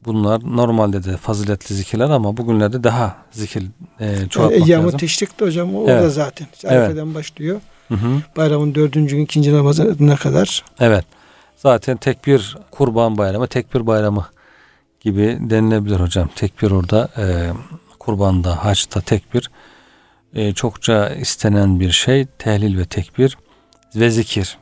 bunlar 0.06 0.42
normalde 0.44 1.04
de 1.04 1.18
faziletli 1.18 1.76
zikirler 1.76 2.10
ama 2.10 2.38
bugünlerde 2.38 2.84
daha 2.84 3.16
zikir 3.32 3.64
e, 4.00 4.28
çoğaltmak 4.30 4.62
Eyyam-ı 4.62 4.86
lazım. 4.86 5.00
teşrik 5.00 5.40
de 5.40 5.46
hocam 5.46 5.76
o 5.76 5.84
Evet. 5.88 6.04
da 6.04 6.10
zaten. 6.10 6.48
Evet. 6.64 6.74
Arifeden 6.78 7.16
başlıyor. 7.16 7.62
Hı 7.88 7.94
hı. 7.96 8.22
Bayramın 8.38 8.76
dördüncü 8.76 9.16
gün 9.16 9.24
ikinci 9.24 9.54
namazına 9.54 10.16
kadar. 10.16 10.64
Evet. 10.80 11.06
Zaten 11.58 11.98
tekbir 11.98 12.58
kurban 12.72 13.18
bayramı, 13.18 13.48
tekbir 13.48 13.88
bayramı 13.88 14.26
gibi 15.00 15.38
denilebilir 15.42 16.00
hocam. 16.00 16.30
Tekbir 16.36 16.72
orada 16.72 17.10
e, 17.18 17.24
kurbanda, 18.00 18.66
haçta 18.66 19.02
tekbir 19.02 19.52
e, 20.36 20.54
çokça 20.54 21.10
istenen 21.10 21.80
bir 21.80 21.92
şey. 21.92 22.26
Tehlil 22.26 22.78
ve 22.78 22.86
tekbir 22.86 23.38
ve 23.96 24.10
zikir. 24.10 24.58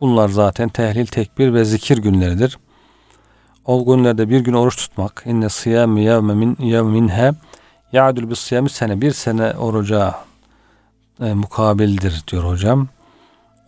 Bunlar 0.00 0.28
zaten 0.28 0.68
tehlil, 0.68 1.06
tekbir 1.06 1.54
ve 1.54 1.64
zikir 1.64 1.98
günleridir. 1.98 2.58
O 3.64 3.84
günlerde 3.84 4.28
bir 4.28 4.40
gün 4.40 4.52
oruç 4.52 4.76
tutmak. 4.76 5.22
İnne 5.26 5.48
siyami 5.48 6.04
yevme 6.04 6.34
min 6.34 6.56
yevminhe 6.60 7.32
ya'dul 7.92 8.30
bis 8.30 8.38
siyami 8.38 8.70
sene. 8.70 9.00
Bir 9.00 9.10
sene 9.10 9.52
oruca 9.52 10.14
e, 11.20 11.34
mukabildir 11.34 12.24
diyor 12.28 12.44
hocam. 12.44 12.88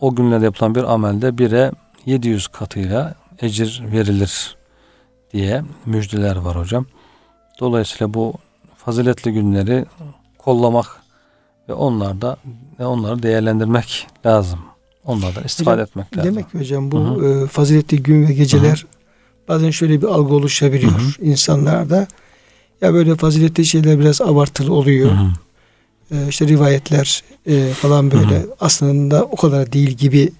O 0.00 0.14
günlerde 0.14 0.44
yapılan 0.44 0.74
bir 0.74 0.92
amelde 0.92 1.38
bire 1.38 1.72
700 2.06 2.48
katıyla 2.48 3.14
ecir 3.38 3.82
verilir 3.92 4.56
diye 5.32 5.62
müjdeler 5.86 6.36
var 6.36 6.56
hocam. 6.56 6.86
Dolayısıyla 7.60 8.14
bu 8.14 8.34
faziletli 8.76 9.32
günleri 9.32 9.86
kollamak 10.38 11.01
ve 11.72 11.76
onlarda 11.76 12.36
ve 12.80 12.86
onları 12.86 13.22
değerlendirmek 13.22 14.06
lazım. 14.26 14.58
Onlardan 15.04 15.44
istifade 15.44 15.82
Hocam, 15.82 15.88
etmek 15.88 16.16
lazım. 16.16 16.30
Demek 16.30 16.52
ki 16.52 16.58
hocam 16.58 16.90
bu 16.90 16.98
Hı 16.98 17.44
e, 17.44 17.46
faziletli 17.46 18.02
gün 18.02 18.28
ve 18.28 18.32
geceler 18.32 18.86
bazen 19.48 19.70
şöyle 19.70 20.02
bir 20.02 20.06
algı 20.06 20.34
oluşabiliyor 20.34 20.92
Hı 20.92 21.22
insanlarda. 21.22 22.06
Ya 22.80 22.94
böyle 22.94 23.16
faziletli 23.16 23.66
şeyler 23.66 23.98
biraz 23.98 24.20
abartılı 24.20 24.74
oluyor. 24.74 25.10
Hı 25.10 25.14
hı. 25.14 25.30
E, 26.16 26.28
işte 26.28 26.48
rivayetler 26.48 27.22
e, 27.46 27.68
falan 27.72 28.10
böyle 28.10 28.46
aslında 28.60 29.24
o 29.24 29.36
kadar 29.36 29.72
değil 29.72 29.90
gibi 29.90 30.32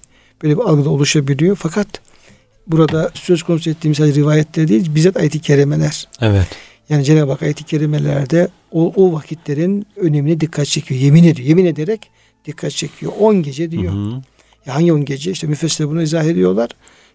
böyle 0.43 0.57
bir 0.57 0.61
algı 0.61 0.85
da 0.85 0.89
oluşabiliyor. 0.89 1.55
Fakat 1.55 1.87
burada 2.67 3.11
söz 3.13 3.43
konusu 3.43 3.69
ettiğimiz 3.69 3.97
sadece 3.97 4.21
rivayetler 4.21 4.67
değil 4.67 4.95
bizzat 4.95 5.17
ayet-i 5.17 5.39
kerimeler. 5.39 6.07
Evet. 6.21 6.47
Yani 6.89 7.03
Cenab-ı 7.03 7.31
Hak 7.31 7.43
ayet-i 7.43 7.63
kerimelerde 7.63 8.47
o, 8.71 8.93
o 8.95 9.13
vakitlerin 9.13 9.85
önemine 9.95 10.39
dikkat 10.39 10.67
çekiyor. 10.67 11.01
Yemin 11.01 11.23
ediyor. 11.23 11.47
Yemin 11.47 11.65
ederek 11.65 12.09
dikkat 12.45 12.71
çekiyor. 12.71 13.11
10 13.19 13.43
gece 13.43 13.71
diyor. 13.71 13.93
Hı 13.93 13.97
hı. 13.97 14.21
Ya 14.65 14.75
hangi 14.75 14.93
10 14.93 15.05
gece? 15.05 15.31
İşte 15.31 15.47
müfessirler 15.47 15.89
bunu 15.91 16.01
izah 16.01 16.23
ediyorlar. 16.23 16.69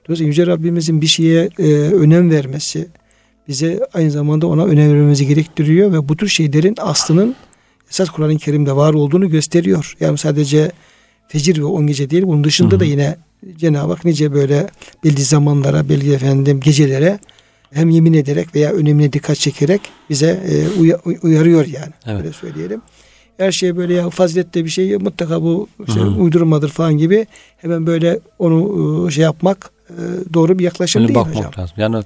Dolayısıyla 0.07 0.29
Yüce 0.29 0.47
Rabbimizin 0.47 1.01
bir 1.01 1.07
şeye 1.07 1.49
e, 1.59 1.73
önem 1.75 2.31
vermesi 2.31 2.89
bize 3.49 3.81
aynı 3.95 4.11
zamanda 4.11 4.47
ona 4.47 4.65
önem 4.65 4.93
vermemizi 4.93 5.27
gerektiriyor 5.27 5.93
ve 5.93 6.09
bu 6.09 6.17
tür 6.17 6.29
şeylerin 6.29 6.75
aslının 6.79 7.35
esas 7.91 8.11
Kur'an-ı 8.11 8.37
Kerim'de 8.37 8.77
var 8.77 8.95
olduğunu 8.95 9.29
gösteriyor. 9.29 9.97
Yani 10.01 10.19
sadece 10.19 10.73
fecir 11.29 11.59
ve 11.59 11.65
10 11.65 11.87
gece 11.87 12.11
değil 12.11 12.23
bunun 12.23 12.45
dışında 12.45 12.71
Hı 12.71 12.77
hı. 12.77 12.81
da 12.81 12.85
yine 12.85 13.17
Cenab-ı 13.57 13.93
Hak 13.93 14.05
nice 14.05 14.33
böyle 14.33 14.69
belli 15.05 15.23
zamanlara, 15.23 15.89
belli 15.89 16.13
efendim 16.13 16.61
gecelere 16.61 17.19
hem 17.73 17.91
yemin 17.91 18.13
ederek 18.13 18.55
veya 18.55 18.73
önemine 18.73 19.13
dikkat 19.13 19.37
çekerek 19.37 19.81
bize 20.11 20.27
e, 20.27 20.81
uya- 20.81 21.01
uy- 21.05 21.19
uyarıyor 21.23 21.67
yani. 21.67 21.93
Evet. 22.07 22.21
Öyle 22.21 22.33
söyleyelim. 22.33 22.83
Her 23.37 23.53
şey 23.53 23.77
böyle 23.77 23.95
ya 23.95 24.11
faziletli 24.11 24.65
bir 24.65 24.71
şey 24.71 24.97
mutlaka 24.97 25.43
bu 25.43 25.69
işte 25.89 26.01
Hı 26.01 26.05
hı. 26.05 26.09
uydurmadır 26.21 26.69
falan 26.69 26.97
gibi 26.99 27.27
hemen 27.57 27.87
böyle 27.87 28.21
onu 28.39 29.07
e, 29.09 29.11
şey 29.11 29.25
yapmak 29.25 29.71
e, 29.91 29.95
doğru 30.35 30.59
bir 30.59 30.65
yaklaşım 30.65 31.01
Şöyle 31.03 31.09
değil 31.15 31.19
bakmak 31.27 31.37
hocam. 31.37 31.53
lazım. 31.59 31.77
Yani 31.79 32.03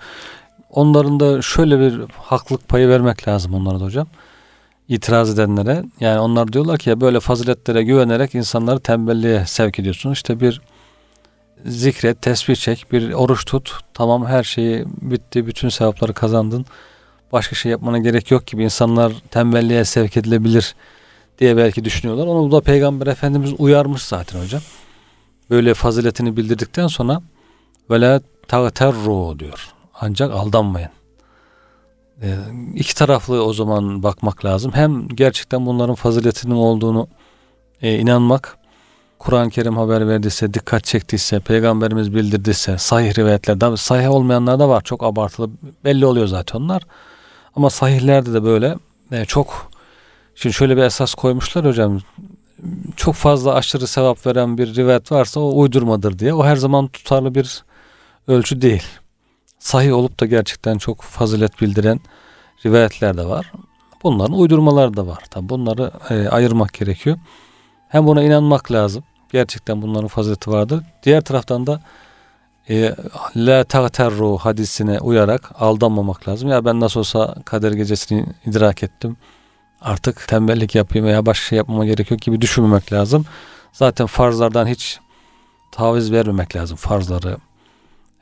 onların 0.71 1.21
da 1.21 1.43
şöyle 1.43 1.81
bir 1.81 2.01
haklılık 2.17 2.69
payı 2.69 2.89
vermek 2.89 3.29
lazım 3.29 3.55
onlara 3.55 3.81
da 3.81 3.85
hocam. 3.85 4.07
İtiraz 4.89 5.31
edenlere. 5.31 5.85
Yani 6.01 6.19
onlar 6.21 6.53
diyorlar 6.53 6.79
ki 6.79 6.91
ya 6.91 7.01
böyle 7.01 7.21
faziletlere 7.21 7.83
güvenerek 7.83 8.35
insanları 8.35 8.81
tembelliğe 8.81 9.45
sevk 9.47 9.79
ediyorsun. 9.79 10.13
İşte 10.13 10.41
bir 10.41 10.61
zikret, 11.67 12.23
tesbih 12.23 12.57
çek, 12.57 12.87
bir 12.93 13.13
oruç 13.13 13.45
tut. 13.45 13.73
Tamam 13.95 14.27
her 14.27 14.43
şeyi 14.43 14.85
bitti, 14.87 15.47
bütün 15.47 15.69
sevapları 15.69 16.15
kazandın. 16.15 16.67
Başka 17.33 17.57
şey 17.57 17.73
yapmana 17.73 17.99
gerek 17.99 18.31
yok 18.31 18.47
gibi 18.47 18.65
insanlar 18.65 19.13
tembelliğe 19.31 19.85
sevk 19.85 20.17
edilebilir 20.17 20.75
diye 21.39 21.57
belki 21.57 21.85
düşünüyorlar. 21.85 22.27
Onu 22.27 22.53
da 22.53 22.61
Peygamber 22.61 23.07
Efendimiz 23.07 23.55
uyarmış 23.59 24.03
zaten 24.03 24.41
hocam. 24.41 24.63
Böyle 25.51 25.75
faziletini 25.75 26.37
bildirdikten 26.37 26.87
sonra 26.87 27.23
vela 27.91 28.21
tagterru 28.49 29.39
diyor. 29.39 29.73
Ancak 30.01 30.33
aldanmayın. 30.33 30.91
Ee, 32.23 32.37
iki 32.75 32.95
taraflı 32.95 33.45
o 33.45 33.53
zaman 33.53 34.03
bakmak 34.03 34.45
lazım. 34.45 34.73
Hem 34.75 35.09
gerçekten 35.09 35.67
bunların 35.67 35.95
faziletinin 35.95 36.55
olduğunu 36.55 37.09
e, 37.83 37.99
inanmak 37.99 38.59
Kur'an-ı 39.23 39.51
Kerim 39.51 39.77
haber 39.77 40.09
verdiyse, 40.09 40.55
dikkat 40.55 40.85
çektiyse, 40.85 41.41
peygamberimiz 41.41 42.15
bildirdiyse, 42.15 42.79
sahih 42.79 43.19
rivayetler, 43.19 43.59
tabi 43.59 43.77
sahih 43.77 44.11
olmayanlar 44.11 44.59
da 44.59 44.69
var. 44.69 44.81
Çok 44.81 45.03
abartılı, 45.03 45.51
belli 45.85 46.07
oluyor 46.07 46.27
zaten 46.27 46.59
onlar. 46.59 46.83
Ama 47.57 47.71
sahihlerde 47.71 48.33
de 48.33 48.45
böyle 48.45 48.77
e, 49.13 49.25
çok, 49.25 49.71
şimdi 50.35 50.55
şöyle 50.55 50.77
bir 50.77 50.83
esas 50.83 51.15
koymuşlar 51.15 51.65
hocam, 51.65 52.01
çok 52.97 53.15
fazla 53.15 53.55
aşırı 53.55 53.87
sevap 53.87 54.27
veren 54.27 54.59
bir 54.59 54.75
rivayet 54.75 55.13
varsa 55.13 55.41
o 55.41 55.61
uydurmadır 55.61 56.19
diye. 56.19 56.35
O 56.35 56.45
her 56.45 56.57
zaman 56.57 56.89
tutarlı 56.89 57.35
bir 57.35 57.65
ölçü 58.29 58.63
değil. 58.63 58.85
Sahih 59.59 59.95
olup 59.95 60.21
da 60.21 60.27
gerçekten 60.27 60.79
çok 60.79 61.03
fazilet 61.03 61.61
bildiren 61.61 62.01
rivayetler 62.67 63.17
de 63.17 63.27
var. 63.27 63.53
Bunların 64.03 64.39
uydurmaları 64.39 64.97
da 64.97 65.07
var. 65.07 65.23
Tabi 65.31 65.49
bunları 65.49 65.91
e, 66.11 66.29
ayırmak 66.29 66.73
gerekiyor. 66.73 67.19
Hem 67.89 68.07
buna 68.07 68.23
inanmak 68.23 68.73
lazım. 68.73 69.05
Gerçekten 69.33 69.83
bunların 69.83 70.09
fazileti 70.09 70.51
vardır. 70.51 70.85
Diğer 71.03 71.21
taraftan 71.21 71.67
da 71.67 71.81
e, 72.69 72.95
la 73.37 73.65
tagterru 73.65 74.39
hadisine 74.39 75.01
uyarak 75.01 75.51
aldanmamak 75.59 76.29
lazım. 76.29 76.49
Ya 76.49 76.65
ben 76.65 76.81
nasıl 76.81 77.01
olsa 77.01 77.35
kader 77.45 77.73
gecesini 77.73 78.27
idrak 78.47 78.83
ettim. 78.83 79.17
Artık 79.81 80.29
tembellik 80.29 80.75
yapayım 80.75 81.07
veya 81.07 81.27
başka 81.27 81.47
şey 81.47 81.57
yapmama 81.59 81.85
gerekiyor 81.85 82.21
gibi 82.21 82.41
düşünmemek 82.41 82.93
lazım. 82.93 83.25
Zaten 83.73 84.07
farzlardan 84.07 84.67
hiç 84.67 85.01
taviz 85.73 86.13
vermemek 86.13 86.57
lazım. 86.57 86.77
Farzları, 86.77 87.37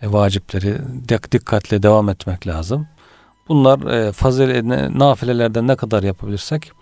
e, 0.02 0.12
vacipleri 0.12 0.78
dikkatle 1.08 1.82
devam 1.82 2.08
etmek 2.08 2.46
lazım. 2.46 2.88
Bunlar 3.48 3.92
e, 3.92 4.12
fazilet, 4.12 4.64
nafilelerden 4.94 5.68
ne 5.68 5.76
kadar 5.76 6.02
yapabilirsek 6.02 6.72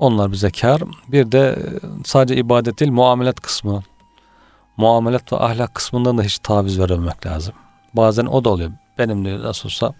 onlar 0.00 0.32
bize 0.32 0.50
kar. 0.50 0.82
Bir 1.08 1.32
de 1.32 1.38
e, 1.38 1.56
sadece 2.04 2.36
ibadet 2.36 2.80
değil 2.80 2.92
muamelet 2.92 3.40
kısmı. 3.40 3.82
Muamelet 4.76 5.32
ve 5.32 5.36
ahlak 5.36 5.74
kısmından 5.74 6.18
da 6.18 6.22
hiç 6.22 6.38
taviz 6.38 6.78
vermemek 6.78 7.26
lazım. 7.26 7.54
Bazen 7.94 8.26
o 8.26 8.44
da 8.44 8.50
oluyor. 8.50 8.70
Benim 8.98 9.24
de 9.24 9.38
nasıl 9.38 9.68
olsa 9.68 9.94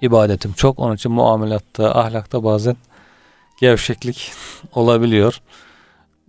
ibadetim 0.00 0.52
çok. 0.52 0.78
Onun 0.78 0.94
için 0.94 1.12
muamelatta, 1.12 1.94
ahlakta 1.94 2.44
bazen 2.44 2.76
gevşeklik 3.60 4.32
olabiliyor. 4.74 5.40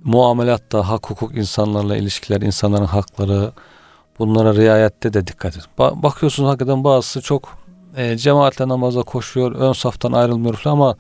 Muamelatta, 0.03 0.89
hak 0.89 1.09
hukuk 1.09 1.38
insanlarla 1.38 1.97
ilişkiler, 1.97 2.41
insanların 2.41 2.85
hakları 2.85 3.51
bunlara 4.19 4.55
riayette 4.55 5.13
de 5.13 5.27
dikkat 5.27 5.57
et. 5.57 5.63
Ba- 5.77 6.03
bakıyorsunuz 6.03 6.49
hakikaten 6.49 6.83
bazısı 6.83 7.21
çok 7.21 7.57
e, 7.97 8.17
cemaatle 8.17 8.67
namaza 8.67 9.01
koşuyor, 9.03 9.51
ön 9.51 9.73
saftan 9.73 10.11
ayrılmıyor 10.11 10.55
falan 10.55 10.75
ama 10.75 10.95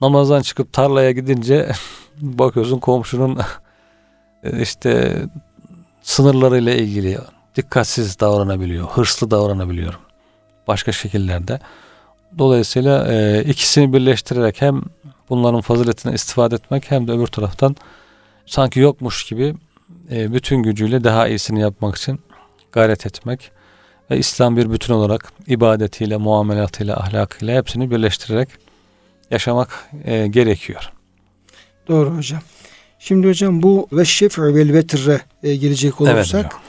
namazdan 0.00 0.42
çıkıp 0.42 0.72
tarlaya 0.72 1.10
gidince 1.10 1.72
bakıyorsun 2.20 2.78
komşunun 2.78 3.38
e, 4.44 4.62
işte 4.62 5.22
sınırlarıyla 6.02 6.74
ilgili 6.74 7.18
dikkatsiz 7.56 8.20
davranabiliyor, 8.20 8.88
hırslı 8.88 9.30
davranabiliyor 9.30 9.98
başka 10.68 10.92
şekillerde. 10.92 11.60
Dolayısıyla 12.38 13.12
e, 13.12 13.44
ikisini 13.44 13.92
birleştirerek 13.92 14.62
hem 14.62 14.82
bunların 15.28 15.60
faziletine 15.60 16.14
istifade 16.14 16.54
etmek 16.54 16.90
hem 16.90 17.08
de 17.08 17.12
öbür 17.12 17.26
taraftan 17.26 17.76
sanki 18.46 18.80
yokmuş 18.80 19.24
gibi 19.24 19.54
e, 20.10 20.32
bütün 20.32 20.62
gücüyle 20.62 21.04
daha 21.04 21.28
iyisini 21.28 21.60
yapmak 21.60 21.96
için 21.96 22.20
gayret 22.72 23.06
etmek 23.06 23.50
ve 24.10 24.18
İslam 24.18 24.56
bir 24.56 24.72
bütün 24.72 24.94
olarak 24.94 25.32
ibadetiyle, 25.46 26.16
muamelatıyla, 26.16 26.96
ahlakıyla 26.96 27.56
hepsini 27.56 27.90
birleştirerek 27.90 28.48
yaşamak 29.30 29.88
e, 30.04 30.26
gerekiyor. 30.26 30.90
Doğru 31.88 32.16
hocam. 32.16 32.40
Şimdi 32.98 33.28
hocam 33.28 33.62
bu 33.62 33.88
ve 33.92 34.04
şef'ü 34.04 34.42
vel 34.54 34.72
vetre 34.72 35.20
e, 35.42 35.56
gelecek 35.56 36.00
olursak 36.00 36.40
Evet 36.52 36.60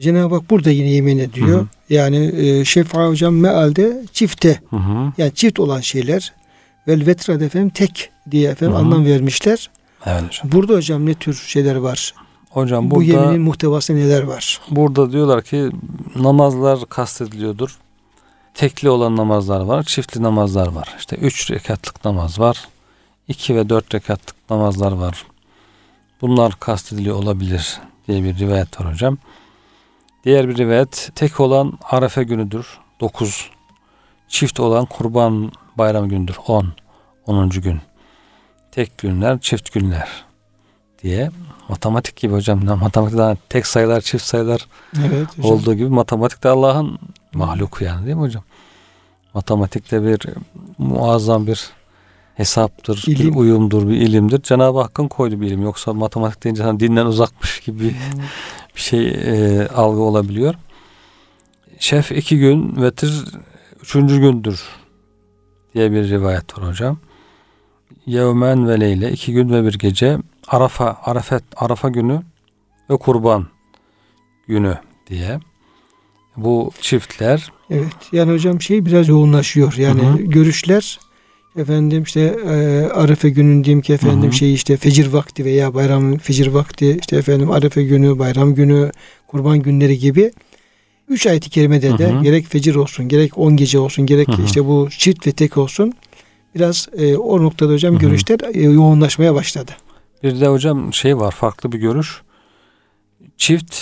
Cenab-ı 0.00 0.34
Hak 0.34 0.50
burada 0.50 0.70
yine 0.70 0.90
yemin 0.90 1.18
ediyor. 1.18 1.58
Hı 1.58 1.62
hı. 1.62 1.66
Yani 1.90 2.32
e, 2.36 2.64
şefa 2.64 3.08
hocam 3.08 3.34
mealde 3.34 4.02
çifte 4.12 4.60
Hı 4.70 4.76
hı. 4.76 5.12
yani 5.18 5.34
çift 5.34 5.60
olan 5.60 5.80
şeyler 5.80 6.32
vel 6.88 7.06
vetre 7.06 7.40
de 7.40 7.46
efendim 7.46 7.70
tek 7.70 8.10
diye 8.30 8.50
efendim 8.50 8.74
Hı 8.76 8.78
hı. 8.78 8.82
anlam 8.84 9.04
vermişler. 9.04 9.70
Evet 10.06 10.22
hocam. 10.22 10.52
Burada 10.52 10.74
hocam 10.74 11.06
ne 11.06 11.14
tür 11.14 11.34
şeyler 11.34 11.76
var? 11.76 12.14
Hocam 12.50 12.90
Bu 12.90 12.94
burada 12.94 13.12
yeminin 13.12 13.40
muhtevası 13.40 13.96
neler 13.96 14.22
var? 14.22 14.60
burada 14.70 15.12
diyorlar 15.12 15.42
ki 15.42 15.70
namazlar 16.16 16.78
kastediliyordur. 16.88 17.78
Tekli 18.54 18.90
olan 18.90 19.16
namazlar 19.16 19.60
var, 19.60 19.82
çiftli 19.82 20.22
namazlar 20.22 20.66
var. 20.66 20.94
İşte 20.98 21.16
üç 21.16 21.50
rekatlık 21.50 22.04
namaz 22.04 22.40
var. 22.40 22.68
iki 23.28 23.56
ve 23.56 23.68
dört 23.68 23.94
rekatlık 23.94 24.50
namazlar 24.50 24.92
var. 24.92 25.26
Bunlar 26.20 26.60
kastediliyor 26.60 27.16
olabilir 27.16 27.80
diye 28.08 28.24
bir 28.24 28.38
rivayet 28.38 28.80
var 28.80 28.92
hocam. 28.92 29.18
Diğer 30.24 30.48
bir 30.48 30.56
rivayet 30.56 31.10
tek 31.14 31.40
olan 31.40 31.78
Arefe 31.82 32.22
günüdür. 32.22 32.78
9. 33.00 33.50
Çift 34.28 34.60
olan 34.60 34.86
Kurban 34.86 35.52
Bayram 35.78 36.08
gündür. 36.08 36.36
10. 36.46 36.72
10. 37.26 37.48
gün. 37.48 37.80
Tek 38.72 38.98
günler, 38.98 39.40
çift 39.40 39.72
günler 39.72 40.08
diye. 41.02 41.30
Matematik 41.70 42.16
gibi 42.16 42.32
hocam. 42.34 42.64
Matematikte 42.64 43.36
tek 43.48 43.66
sayılar, 43.66 44.00
çift 44.00 44.24
sayılar 44.24 44.66
Evet 44.98 45.28
hocam. 45.38 45.52
olduğu 45.52 45.74
gibi 45.74 45.88
matematik 45.88 46.42
de 46.42 46.48
Allah'ın 46.48 46.98
mahluku 47.34 47.84
yani 47.84 48.04
değil 48.06 48.16
mi 48.16 48.22
hocam? 48.22 48.42
Matematikte 49.34 50.04
bir 50.04 50.20
muazzam 50.78 51.46
bir 51.46 51.70
hesaptır, 52.34 53.04
İlim. 53.06 53.30
bir 53.30 53.36
uyumdur, 53.36 53.88
bir 53.88 53.94
ilimdir. 53.94 54.42
Cenab-ı 54.42 54.78
Hakk'ın 54.80 55.08
koyduğu 55.08 55.40
bir 55.40 55.46
ilim. 55.46 55.62
Yoksa 55.62 55.92
matematik 55.92 56.44
deyince 56.44 56.62
hani 56.62 56.80
dinden 56.80 57.06
uzakmış 57.06 57.60
gibi 57.60 57.80
bir, 57.80 57.94
bir 58.76 58.80
şey 58.80 59.08
e, 59.08 59.68
algı 59.68 60.00
olabiliyor. 60.00 60.54
Şef 61.78 62.12
iki 62.12 62.38
gün, 62.38 62.82
vetir 62.82 63.24
üçüncü 63.82 64.20
gündür 64.20 64.62
diye 65.74 65.92
bir 65.92 66.08
rivayet 66.08 66.58
var 66.58 66.68
hocam. 66.68 66.98
Yevmen 68.06 68.68
ve 68.68 68.80
leyle 68.80 69.12
iki 69.12 69.32
gün 69.32 69.50
ve 69.50 69.64
bir 69.64 69.78
gece 69.78 70.18
Arafa, 70.48 70.98
Arafet, 71.04 71.42
Arafa 71.56 71.88
günü 71.88 72.22
ve 72.90 72.96
kurban 72.96 73.46
günü 74.48 74.78
diye. 75.06 75.40
Bu 76.36 76.70
çiftler 76.80 77.52
Evet. 77.70 78.12
Yani 78.12 78.32
hocam 78.32 78.60
şey 78.60 78.86
biraz 78.86 79.08
yoğunlaşıyor. 79.08 79.74
Yani 79.74 80.02
Hı 80.02 80.22
görüşler 80.22 80.98
efendim 81.56 82.02
işte 82.02 82.20
e, 82.20 82.86
Arefe 82.94 83.30
günün 83.30 83.64
diyeyim 83.64 83.80
ki 83.80 83.92
efendim 83.92 84.22
Hı 84.22 84.26
hı. 84.26 84.32
şey 84.32 84.54
işte 84.54 84.76
fecir 84.76 85.06
vakti 85.06 85.44
veya 85.44 85.74
bayram 85.74 86.18
fecir 86.18 86.46
vakti 86.46 86.98
işte 87.00 87.16
efendim 87.16 87.50
Arefe 87.50 87.82
günü, 87.82 88.18
bayram 88.18 88.54
günü, 88.54 88.90
kurban 89.26 89.58
günleri 89.58 89.98
gibi 89.98 90.32
üç 91.08 91.26
ayet-i 91.26 91.50
kerimede 91.50 91.98
de 91.98 92.12
Hı 92.12 92.18
hı. 92.18 92.22
gerek 92.22 92.46
fecir 92.46 92.74
olsun, 92.74 93.08
gerek 93.08 93.38
on 93.38 93.56
gece 93.56 93.78
olsun, 93.78 94.06
gerek 94.06 94.28
Hı 94.28 94.32
hı. 94.32 94.44
işte 94.44 94.66
bu 94.66 94.88
çift 94.90 95.26
ve 95.26 95.32
tek 95.32 95.56
olsun 95.56 95.92
biraz 96.54 96.88
e, 96.96 97.16
o 97.16 97.42
noktada 97.42 97.72
hocam 97.72 97.92
Hı 97.92 97.96
hı. 97.96 98.00
görüşler 98.00 98.38
e, 98.54 98.62
yoğunlaşmaya 98.62 99.34
başladı. 99.34 99.72
bir 100.22 100.40
de 100.40 100.46
hocam 100.46 100.94
şey 100.94 101.18
var 101.18 101.30
farklı 101.32 101.72
bir 101.72 101.78
görüş. 101.78 102.22
Çift 103.36 103.76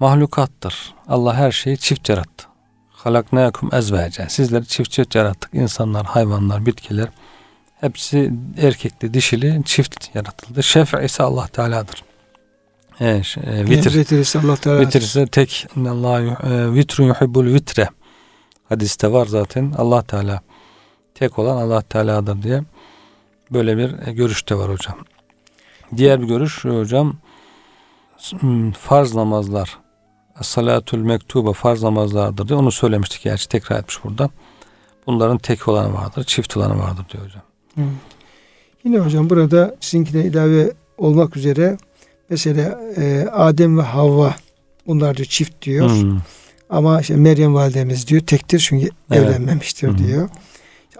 mahlukattır. 0.00 0.94
Allah 1.08 1.34
her 1.34 1.52
şeyi 1.52 1.78
çift 1.78 2.08
yarattı. 2.08 2.44
Halaknayakum 2.90 3.74
ezvecen. 3.74 4.26
Sizleri 4.28 4.66
çift 4.66 4.90
çift 4.90 5.14
yarattık. 5.14 5.54
İnsanlar, 5.54 6.06
hayvanlar, 6.06 6.66
bitkiler 6.66 7.08
hepsi 7.80 8.32
erkekli, 8.60 9.14
dişili, 9.14 9.62
çift 9.64 10.14
yaratıldı. 10.14 10.62
Şef 10.62 10.94
ise 10.94 11.22
Allah 11.22 11.46
Teala'dır. 11.46 12.04
E, 13.00 13.22
ş- 13.22 13.40
e, 13.40 13.64
vitir. 13.68 13.94
Vitir 13.94 14.18
ise 14.18 14.38
Allah 14.44 14.56
Teala. 14.56 14.80
Vitir 14.80 15.02
ise 15.02 15.26
tek 15.26 15.66
Allah 15.88 16.20
vitrun 16.74 17.04
yuhibbul 17.06 17.46
vitre. 17.46 17.88
Hadiste 18.68 19.12
var 19.12 19.26
zaten. 19.26 19.74
Allah 19.78 20.02
Teala 20.02 20.40
tek 21.18 21.38
olan 21.38 21.56
Allah 21.56 21.82
Teala'dır 21.82 22.42
diye 22.42 22.62
böyle 23.50 23.76
bir 23.76 24.06
e, 24.06 24.12
görüş 24.12 24.48
de 24.48 24.54
var 24.54 24.70
hocam. 24.70 24.96
Diğer 25.96 26.22
bir 26.22 26.26
görüş 26.26 26.52
şu 26.52 26.78
hocam 26.78 27.16
hmm, 28.40 28.70
farz 28.70 29.14
namazlar 29.14 29.78
salatül 30.42 30.98
mektuba 30.98 31.52
farz 31.52 31.82
namazlardır 31.82 32.48
diye 32.48 32.58
onu 32.58 32.72
söylemiştik 32.72 33.22
gerçi 33.22 33.48
tekrar 33.48 33.78
etmiş 33.78 34.04
burada. 34.04 34.30
Bunların 35.06 35.38
tek 35.38 35.68
olanı 35.68 35.94
vardır, 35.94 36.24
çift 36.24 36.56
olanı 36.56 36.78
vardır 36.78 37.04
diyor 37.12 37.24
hocam. 37.24 37.42
Hı. 37.74 37.82
Yine 38.84 38.98
hocam 38.98 39.30
burada 39.30 39.76
sizinkine 39.80 40.24
ilave 40.24 40.72
olmak 40.98 41.36
üzere 41.36 41.76
mesela 42.30 42.80
e, 42.96 43.26
Adem 43.32 43.78
ve 43.78 43.82
Havva 43.82 44.34
bunlar 44.86 45.16
diyor 45.16 45.26
çift 45.26 45.62
diyor. 45.62 45.90
Hmm. 45.90 46.18
Ama 46.70 47.00
işte 47.00 47.16
Meryem 47.16 47.54
validemiz 47.54 48.08
diyor 48.08 48.20
tektir 48.20 48.58
çünkü 48.68 48.90
Evet. 49.10 49.28
evlenmemiştir 49.28 49.88
Hı 49.88 49.92
hı. 49.92 49.98
diyor. 49.98 50.28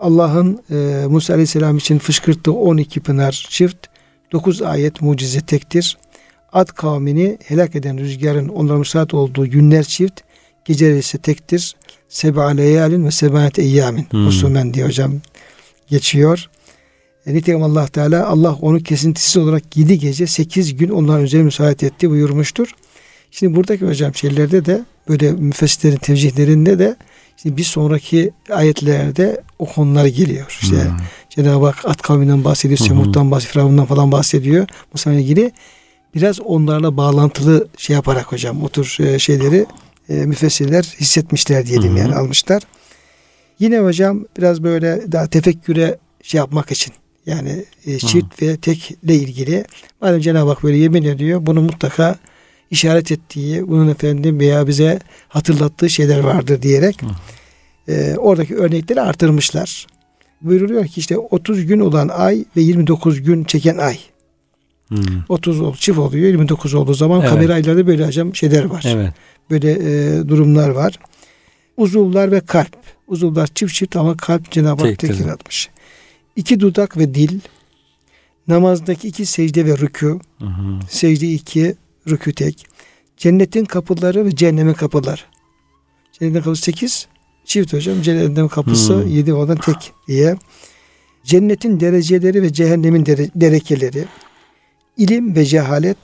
Allah'ın 0.00 0.62
e, 0.70 1.06
Musa 1.06 1.32
Aleyhisselam 1.32 1.76
için 1.76 1.98
fışkırttığı 1.98 2.52
12 2.52 3.00
pınar 3.00 3.46
çift, 3.50 3.86
9 4.32 4.62
ayet 4.62 5.02
mucize 5.02 5.40
tektir. 5.40 5.98
Ad 6.52 6.66
kavmini 6.66 7.38
helak 7.44 7.76
eden 7.76 7.98
rüzgarın 7.98 8.48
onlara 8.48 8.78
müsaat 8.78 9.14
olduğu 9.14 9.46
günler 9.46 9.84
çift, 9.84 10.20
geceleri 10.64 10.98
ise 10.98 11.18
tektir. 11.18 11.76
Seba 12.08 12.48
leyalin 12.48 13.06
ve 13.06 13.10
sebanet 13.10 13.58
eyyamin. 13.58 14.06
Hmm. 14.10 14.26
Husumen 14.26 14.74
diye 14.74 14.86
hocam 14.86 15.12
geçiyor. 15.86 16.50
E, 17.26 17.34
nitekim 17.34 17.62
Allah 17.62 17.86
Teala 17.86 18.26
Allah 18.26 18.54
onu 18.54 18.82
kesintisiz 18.82 19.36
olarak 19.36 19.76
7 19.76 19.98
gece 19.98 20.26
8 20.26 20.76
gün 20.76 20.88
onların 20.88 21.24
üzerine 21.24 21.44
müsaade 21.44 21.86
etti 21.86 22.10
buyurmuştur. 22.10 22.74
Şimdi 23.30 23.56
buradaki 23.56 23.86
hocam 23.86 24.14
şeylerde 24.14 24.64
de 24.64 24.84
böyle 25.08 25.32
müfessirlerin 25.32 25.96
tevcihlerinde 25.96 26.78
de 26.78 26.96
şimdi 27.42 27.56
bir 27.56 27.64
sonraki 27.64 28.30
ayetlerde 28.50 29.42
o 29.58 29.66
konular 29.66 30.06
geliyor. 30.06 30.58
İşte 30.62 30.84
Hmm. 30.84 30.96
Cenab-ı 31.30 31.66
Hak 31.66 31.84
at 31.84 32.02
kavminden 32.02 32.44
bahsediyor. 32.44 32.78
Semut'tan 32.78 33.30
bahsediyor, 33.30 33.52
Firavun'dan 33.52 33.86
falan 33.86 34.12
bahsediyor. 34.12 34.66
Musa'yla 34.92 35.20
ilgili 35.20 35.52
biraz 36.14 36.40
onlarla 36.40 36.96
bağlantılı 36.96 37.68
şey 37.76 37.94
yaparak 37.94 38.32
hocam 38.32 38.62
o 38.62 38.68
tür 38.68 38.96
e, 39.00 39.18
şeyleri 39.18 39.66
e, 40.08 40.14
müfessirler 40.14 40.96
hissetmişler 41.00 41.66
diyelim 41.66 41.94
hı. 41.94 41.98
yani 41.98 42.14
almışlar. 42.14 42.62
Yine 43.58 43.78
hocam 43.78 44.24
biraz 44.38 44.62
böyle 44.62 45.12
daha 45.12 45.26
tefekküre 45.26 45.98
şey 46.22 46.38
yapmak 46.38 46.72
için 46.72 46.94
yani 47.26 47.64
e, 47.86 47.98
çift 47.98 48.42
ve 48.42 48.56
tekle 48.56 49.14
ilgili 49.14 49.64
madem 50.00 50.20
Cenab-ı 50.20 50.48
Hak 50.50 50.62
böyle 50.62 50.76
yemin 50.76 51.02
ediyor 51.02 51.46
bunu 51.46 51.62
mutlaka 51.62 52.16
işaret 52.70 53.12
ettiği 53.12 53.68
bunun 53.68 53.88
efendim 53.88 54.40
veya 54.40 54.66
bize 54.66 54.98
hatırlattığı 55.28 55.90
şeyler 55.90 56.18
vardır 56.18 56.62
diyerek 56.62 57.00
e, 57.88 58.16
oradaki 58.18 58.56
örnekleri 58.56 59.00
artırmışlar. 59.00 59.86
Buyuruluyor 60.42 60.86
ki 60.86 61.00
işte 61.00 61.18
30 61.18 61.66
gün 61.66 61.80
olan 61.80 62.08
ay 62.08 62.44
ve 62.56 62.60
29 62.60 63.22
gün 63.22 63.44
çeken 63.44 63.78
ay. 63.78 63.98
Hmm. 64.88 64.98
30 65.28 65.60
ol, 65.60 65.74
çift 65.74 65.98
oluyor 65.98 66.26
29 66.26 66.74
olduğu 66.74 66.94
zaman 66.94 67.20
Evet. 67.20 67.30
kamera 67.30 67.54
aylarda 67.54 67.86
böyle 67.86 68.06
hocam 68.06 68.34
şeyler 68.34 68.64
var. 68.64 68.84
Evet. 68.86 69.12
Böyle 69.50 69.72
e, 69.72 70.28
durumlar 70.28 70.68
var. 70.68 70.98
Uzuvlar 71.76 72.32
ve 72.32 72.40
kalp. 72.40 72.76
Uzuvlar 73.08 73.46
çift 73.46 73.74
çift 73.74 73.96
ama 73.96 74.16
kalp 74.16 74.50
Cenab-ı 74.50 74.82
Hak 74.82 74.90
Tektir. 74.90 75.08
tek 75.08 75.20
yaratmış. 75.20 75.68
İki 76.36 76.60
dudak 76.60 76.96
ve 76.96 77.14
dil. 77.14 77.40
Namazdaki 78.48 79.08
iki 79.08 79.26
secde 79.26 79.66
ve 79.66 79.70
rükû. 79.70 80.20
Hı 80.38 80.46
hı. 80.46 80.80
Secde 80.90 81.32
iki, 81.32 81.76
rükû 82.10 82.34
tek. 82.34 82.66
Cennetin 83.16 83.64
kapıları 83.64 84.24
ve 84.24 84.36
cehennemin 84.36 84.74
kapıları. 84.74 85.20
Cennetin 86.12 86.42
kapısı 86.42 86.62
sekiz. 86.62 87.08
Çift 87.44 87.72
hocam. 87.72 88.02
Cehennemin 88.02 88.48
kapısı 88.48 88.94
Hmm. 88.94 89.06
yedi 89.10 89.32
olan 89.32 89.56
tek 89.56 89.92
diye. 90.08 90.36
Cennetin 91.24 91.80
dereceleri 91.80 92.42
ve 92.42 92.52
cehennemin 92.52 93.06
dere- 93.06 93.30
derekeleri. 93.34 94.04
ilim 94.96 95.36
ve 95.36 95.44
cehalet. 95.44 95.96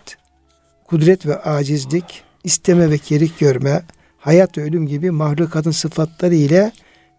Kudret 0.86 1.26
ve 1.26 1.36
acizlik. 1.36 2.22
isteme 2.44 2.90
ve 2.90 2.98
kerik 2.98 3.38
görme. 3.38 3.82
Hayat 4.18 4.58
ve 4.58 4.62
ölüm 4.62 4.86
gibi 4.86 5.10
mahlukatın 5.10 5.70
sıfatları 5.70 6.34
ile 6.34 6.72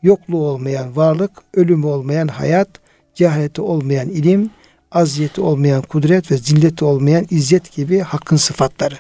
yokluğu 0.04 0.38
olmayan 0.46 0.96
varlık, 0.96 1.32
ölümü 1.54 1.86
olmayan 1.86 2.28
hayat, 2.28 2.70
cehaleti 3.16 3.62
olmayan 3.62 4.10
ilim, 4.10 4.50
aziyeti 4.96 5.42
olmayan 5.42 5.82
kudret 5.82 6.32
ve 6.32 6.38
zilleti 6.38 6.86
olmayan 6.86 7.26
izzet 7.30 7.76
gibi 7.76 8.00
hakkın 8.00 8.36
sıfatları. 8.36 8.96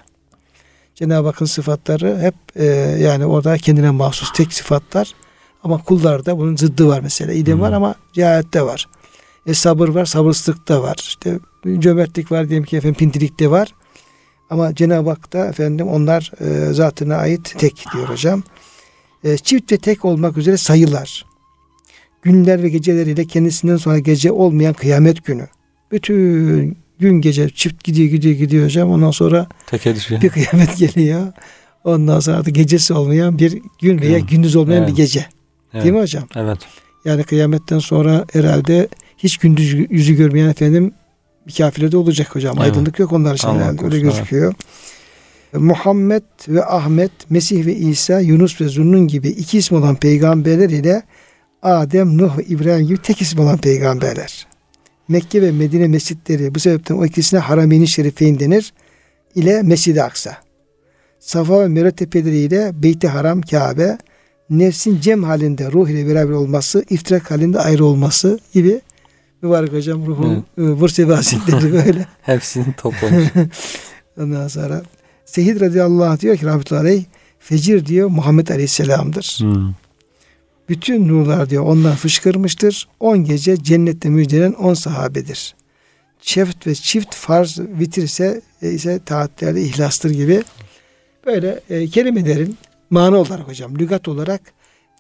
Cenab-ı 0.95 1.27
Hakk'ın 1.27 1.45
sıfatları 1.45 2.19
hep 2.19 2.35
e, 2.55 2.65
yani 2.99 3.25
orada 3.25 3.57
kendine 3.57 3.91
mahsus 3.91 4.33
tek 4.33 4.53
sıfatlar 4.53 5.13
ama 5.63 5.83
kullarda 5.83 6.37
bunun 6.37 6.55
zıddı 6.55 6.87
var 6.87 6.99
mesela. 6.99 7.53
Hı. 7.57 7.59
var 7.59 7.71
ama 7.71 7.95
cehalette 8.13 8.61
var. 8.61 8.87
E, 9.45 9.53
sabır 9.53 9.89
var, 9.89 10.05
sabırsızlıkta 10.05 10.81
var. 10.81 10.95
İşte 10.99 11.39
cömertlik 11.79 12.31
var 12.31 12.49
diyelim 12.49 12.65
ki 12.65 12.77
efendim 12.77 12.97
pintilikte 12.97 13.51
var. 13.51 13.73
Ama 14.49 14.75
Cenab-ı 14.75 15.09
Hak'ta 15.09 15.45
efendim 15.45 15.87
onlar 15.87 16.31
e, 16.39 16.73
zatına 16.73 17.15
ait 17.15 17.55
tek 17.57 17.85
diyor 17.93 18.09
hocam. 18.09 18.43
E, 19.23 19.37
çift 19.37 19.71
ve 19.71 19.77
tek 19.77 20.05
olmak 20.05 20.37
üzere 20.37 20.57
sayılar. 20.57 21.25
Günler 22.21 22.63
ve 22.63 22.69
geceleriyle 22.69 23.25
kendisinden 23.25 23.77
sonra 23.77 23.99
gece 23.99 24.31
olmayan 24.31 24.73
kıyamet 24.73 25.25
günü. 25.25 25.47
Bütün 25.91 26.77
gün 26.99 27.21
gece 27.21 27.49
çift 27.49 27.83
gidiyor 27.83 28.09
gidiyor 28.09 28.35
gidiyor 28.35 28.65
hocam. 28.65 28.89
Ondan 28.91 29.11
sonra 29.11 29.47
Teke 29.67 29.95
düşüyor. 29.95 30.21
bir 30.21 30.29
kıyamet 30.29 30.77
geliyor. 30.77 31.27
Ondan 31.83 32.19
sonra 32.19 32.45
da 32.45 32.49
gecesi 32.49 32.93
olmayan 32.93 33.39
bir 33.39 33.61
gün 33.81 34.01
veya 34.01 34.19
Gün. 34.19 34.27
gündüz 34.27 34.55
olmayan 34.55 34.79
Evet. 34.83 34.91
bir 34.91 34.95
gece. 34.95 35.25
Evet. 35.73 35.83
Değil 35.83 35.95
mi 35.95 36.01
hocam? 36.01 36.23
Evet. 36.35 36.57
Yani 37.05 37.23
kıyametten 37.23 37.79
sonra 37.79 38.25
herhalde 38.33 38.87
hiç 39.17 39.37
gündüz 39.37 39.73
yüzü 39.89 40.13
görmeyen 40.15 40.49
efendim 40.49 40.91
bir 41.47 41.53
kafirede 41.53 41.97
olacak 41.97 42.35
hocam. 42.35 42.55
Evet. 42.59 42.67
Aydınlık 42.67 42.99
yok 42.99 43.11
onlar 43.11 43.35
için 43.35 43.47
Allah 43.47 43.57
herhalde. 43.59 43.85
Öyle 43.85 43.99
gözüküyor. 43.99 44.53
Muhammed 45.53 46.23
ve 46.47 46.65
Ahmet, 46.65 47.11
Mesih 47.29 47.65
ve 47.65 47.75
İsa, 47.75 48.19
Yunus 48.19 48.61
ve 48.61 48.67
Zunnun 48.67 49.07
gibi 49.07 49.27
iki 49.27 49.57
isim 49.57 49.77
olan 49.77 49.95
peygamberler 49.95 50.69
ile 50.69 51.03
Adem, 51.61 52.17
Nuh 52.17 52.37
ve 52.37 52.43
İbrahim 52.43 52.87
gibi 52.87 52.97
tek 53.01 53.21
isim 53.21 53.39
olan 53.39 53.57
peygamberler. 53.57 54.47
Mekke 55.07 55.41
ve 55.41 55.51
Medine 55.51 55.87
mescitleri 55.87 56.55
bu 56.55 56.59
sebepten 56.59 56.95
o 56.95 57.05
ikisine 57.05 57.39
Harameyn-i 57.39 57.87
Şerifeyn 57.87 58.39
denir 58.39 58.73
ile 59.35 59.61
Mescid-i 59.61 60.03
Aksa. 60.03 60.37
Safa 61.19 61.59
ve 61.59 61.67
Merve 61.67 61.91
tepeleri 61.91 62.37
ile 62.37 62.71
Beyt-i 62.73 63.07
Haram, 63.07 63.41
Kabe, 63.41 63.97
nefsin 64.49 64.99
cem 64.99 65.23
halinde 65.23 65.71
ruh 65.71 65.89
ile 65.89 66.07
beraber 66.07 66.33
olması, 66.33 66.85
iftirak 66.89 67.31
halinde 67.31 67.59
ayrı 67.59 67.85
olması 67.85 68.39
gibi 68.53 68.81
mübarek 69.41 69.73
hocam 69.73 70.05
ruhun 70.05 70.45
evet. 70.57 70.81
vırse 70.81 71.07
vasitleri 71.07 71.73
böyle. 71.85 72.07
Hepsini 72.21 72.73
toplamış. 72.77 73.27
Ondan 74.17 74.47
sonra 74.47 74.83
Sehid 75.25 75.61
radıyallahu 75.61 76.05
anh 76.05 76.19
diyor 76.19 76.37
ki 76.37 76.45
rahmetullahi 76.45 76.81
aleyh 76.81 77.03
fecir 77.39 77.85
diyor 77.85 78.09
Muhammed 78.09 78.47
aleyhisselamdır. 78.47 79.37
Hmm. 79.39 79.73
Bütün 80.69 81.07
nurlar 81.07 81.49
diyor 81.49 81.63
ondan 81.63 81.95
fışkırmıştır. 81.95 82.87
On 82.99 83.23
gece 83.23 83.63
cennette 83.63 84.09
müjdelen 84.09 84.51
on 84.53 84.73
sahabedir. 84.73 85.55
Çift 86.21 86.67
ve 86.67 86.75
çift 86.75 87.15
farz 87.15 87.59
vitir 87.59 88.03
ise, 88.03 88.41
e, 88.61 88.71
ise 88.71 88.99
taatlerde 89.05 89.61
ihlastır 89.61 90.09
gibi 90.09 90.43
böyle 91.25 91.59
e, 91.69 91.87
kelimelerin 91.87 92.57
mana 92.89 93.17
olarak 93.17 93.47
hocam 93.47 93.79
lügat 93.79 94.07
olarak 94.07 94.41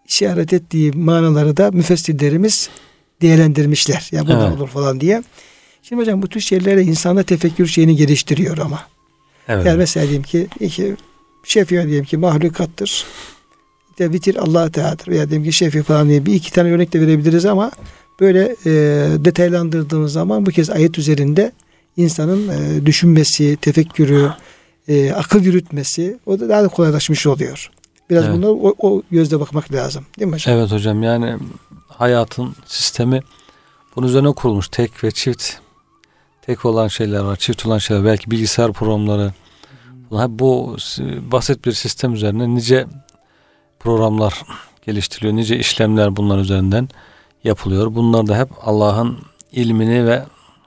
işaret 0.07 0.53
ettiği 0.53 0.91
manaları 0.91 1.57
da 1.57 1.71
müfessirlerimiz 1.71 2.69
değerlendirmişler. 3.21 4.09
Ya 4.11 4.23
bunlar 4.25 4.47
Evet. 4.47 4.57
olur 4.57 4.67
falan 4.67 4.99
diye. 4.99 5.23
Şimdi 5.83 6.01
hocam 6.01 6.21
bu 6.21 6.27
tür 6.29 6.39
şeylere 6.39 6.83
insanda 6.83 7.23
tefekkür 7.23 7.67
şeyini 7.67 7.95
geliştiriyor 7.95 8.57
ama. 8.57 8.79
Evet. 9.47 9.65
Yani 9.65 9.77
mesela 9.77 10.03
diyelim 10.05 10.23
ki 10.23 10.47
iki 10.59 10.95
şefi 11.43 11.69
diyelim 11.69 12.05
ki 12.05 12.17
mahlukattır. 12.17 13.05
İşte 13.95 14.11
vitir 14.11 14.35
Allah 14.35 14.69
Teala'dır 14.71 15.07
veya 15.07 15.29
diyelim 15.29 15.43
ki 15.47 15.53
şefi 15.53 15.83
falan 15.83 16.09
diye 16.09 16.25
bir 16.25 16.33
iki 16.33 16.51
tane 16.51 16.71
örnek 16.71 16.93
de 16.93 17.01
verebiliriz 17.01 17.45
ama 17.45 17.71
böyle 18.19 18.55
e, 18.65 18.71
detaylandırdığımız 19.25 20.13
zaman 20.13 20.45
bu 20.45 20.49
kez 20.51 20.69
ayet 20.69 20.97
üzerinde 20.97 21.51
insanın 21.97 22.47
e, 22.49 22.85
düşünmesi, 22.85 23.57
tefekkürü, 23.61 24.29
e, 24.87 25.11
akıl 25.11 25.43
yürütmesi 25.43 26.19
o 26.25 26.39
da 26.39 26.49
daha 26.49 26.63
da 26.63 26.67
kolaylaşmış 26.67 27.27
oluyor. 27.27 27.71
Biraz 28.09 28.25
Evet. 28.25 28.35
buna 28.37 28.47
o, 28.47 28.73
o 28.79 29.01
gözle 29.11 29.39
bakmak 29.39 29.73
lazım. 29.73 30.05
Değil 30.19 30.27
mi 30.27 30.33
hocam? 30.33 30.57
Evet 30.57 30.71
hocam 30.71 31.03
yani 31.03 31.37
hayatın 31.87 32.55
sistemi 32.65 33.21
bunun 33.95 34.07
üzerine 34.07 34.31
kurulmuş. 34.31 34.67
Tek 34.69 35.03
ve 35.03 35.11
çift. 35.11 35.49
Tek 36.41 36.65
olan 36.65 36.87
şeyler 36.87 37.19
var. 37.19 37.35
Çift 37.35 37.65
olan 37.65 37.77
şeyler. 37.77 38.05
Belki 38.05 38.31
bilgisayar 38.31 38.73
programları. 38.73 39.33
Bunlar- 40.11 40.39
Bu 40.39 40.77
basit 41.31 41.65
bir 41.65 41.71
sistem 41.71 42.13
üzerine 42.13 42.55
nice 42.55 42.87
programlar 43.85 44.41
geliştiriliyor. 44.85 45.35
Nice 45.35 45.57
işlemler 45.59 46.15
bunlar 46.15 46.37
üzerinden 46.37 46.89
yapılıyor. 47.43 47.95
Bunlar 47.95 48.27
da 48.27 48.39
hep 48.39 48.49
Allah'ın 48.61 49.17
ilmini 49.51 50.07
ve 50.07 50.23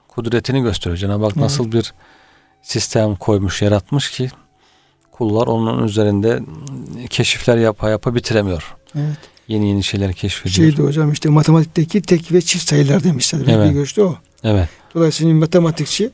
kudretini 0.07 0.61
gösteriyor. 0.61 0.97
Cenab-ı 0.97 1.23
Hak 1.23 1.33
Evet. 1.33 1.43
nasıl 1.43 1.71
bir 1.71 1.93
sistem 2.61 3.15
koymuş, 3.15 3.61
yaratmış 3.61 4.11
ki 4.11 4.29
kullar 5.11 5.47
onun 5.47 5.83
üzerinde 5.83 6.39
keşifler 7.09 7.57
yapa 7.57 7.89
yapa 7.89 8.15
bitiremiyor. 8.15 8.75
Evet. 8.95 9.17
Yeni 9.47 9.69
yeni 9.69 9.83
şeyler 9.83 10.13
keşfediyor. 10.13 10.69
Şeydi 10.69 10.81
hocam 10.87 11.11
işte 11.11 11.29
matematikteki 11.29 12.01
tek 12.01 12.31
ve 12.31 12.41
çift 12.41 12.69
sayılar 12.69 13.03
demişler. 13.03 13.41
Evet. 13.47 13.69
Bir 13.69 13.73
görüşte 13.73 14.03
o. 14.03 14.15
Evet. 14.43 14.69
Dolayısıyla 14.95 15.33
matematikçi 15.33 16.11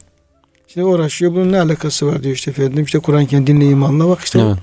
şimdi 0.67 0.87
uğraşıyor. 0.87 1.31
Bunun 1.31 1.51
ne 1.51 1.59
alakası 1.61 2.07
var 2.07 2.23
diyor 2.23 2.35
işte 2.35 2.51
efendim. 2.51 2.83
İşte 2.83 2.99
Kur'an 2.99 3.25
kendi 3.25 3.47
dinle 3.47 3.65
imanla 3.65 4.09
bak 4.09 4.19
işte 4.19 4.39
Evet. 4.39 4.57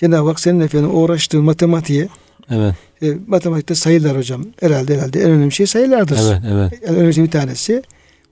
Cenab-ı 0.00 0.28
Hak 0.28 0.40
senin 0.40 0.60
efendim 0.60 0.94
uğraştığın 0.94 1.44
matematiğe 1.44 2.08
Evet. 2.50 2.74
e, 3.02 3.14
matematikte 3.26 3.74
sayılar 3.74 4.16
hocam. 4.16 4.44
Herhalde 4.60 4.96
herhalde 4.96 5.20
en 5.22 5.30
önemli 5.30 5.52
şey 5.52 5.66
sayılardır. 5.66 6.18
Evet. 6.30 6.42
Evet. 6.52 6.72
En 6.88 6.94
önemli 6.94 7.16
bir 7.22 7.30
tanesi. 7.30 7.82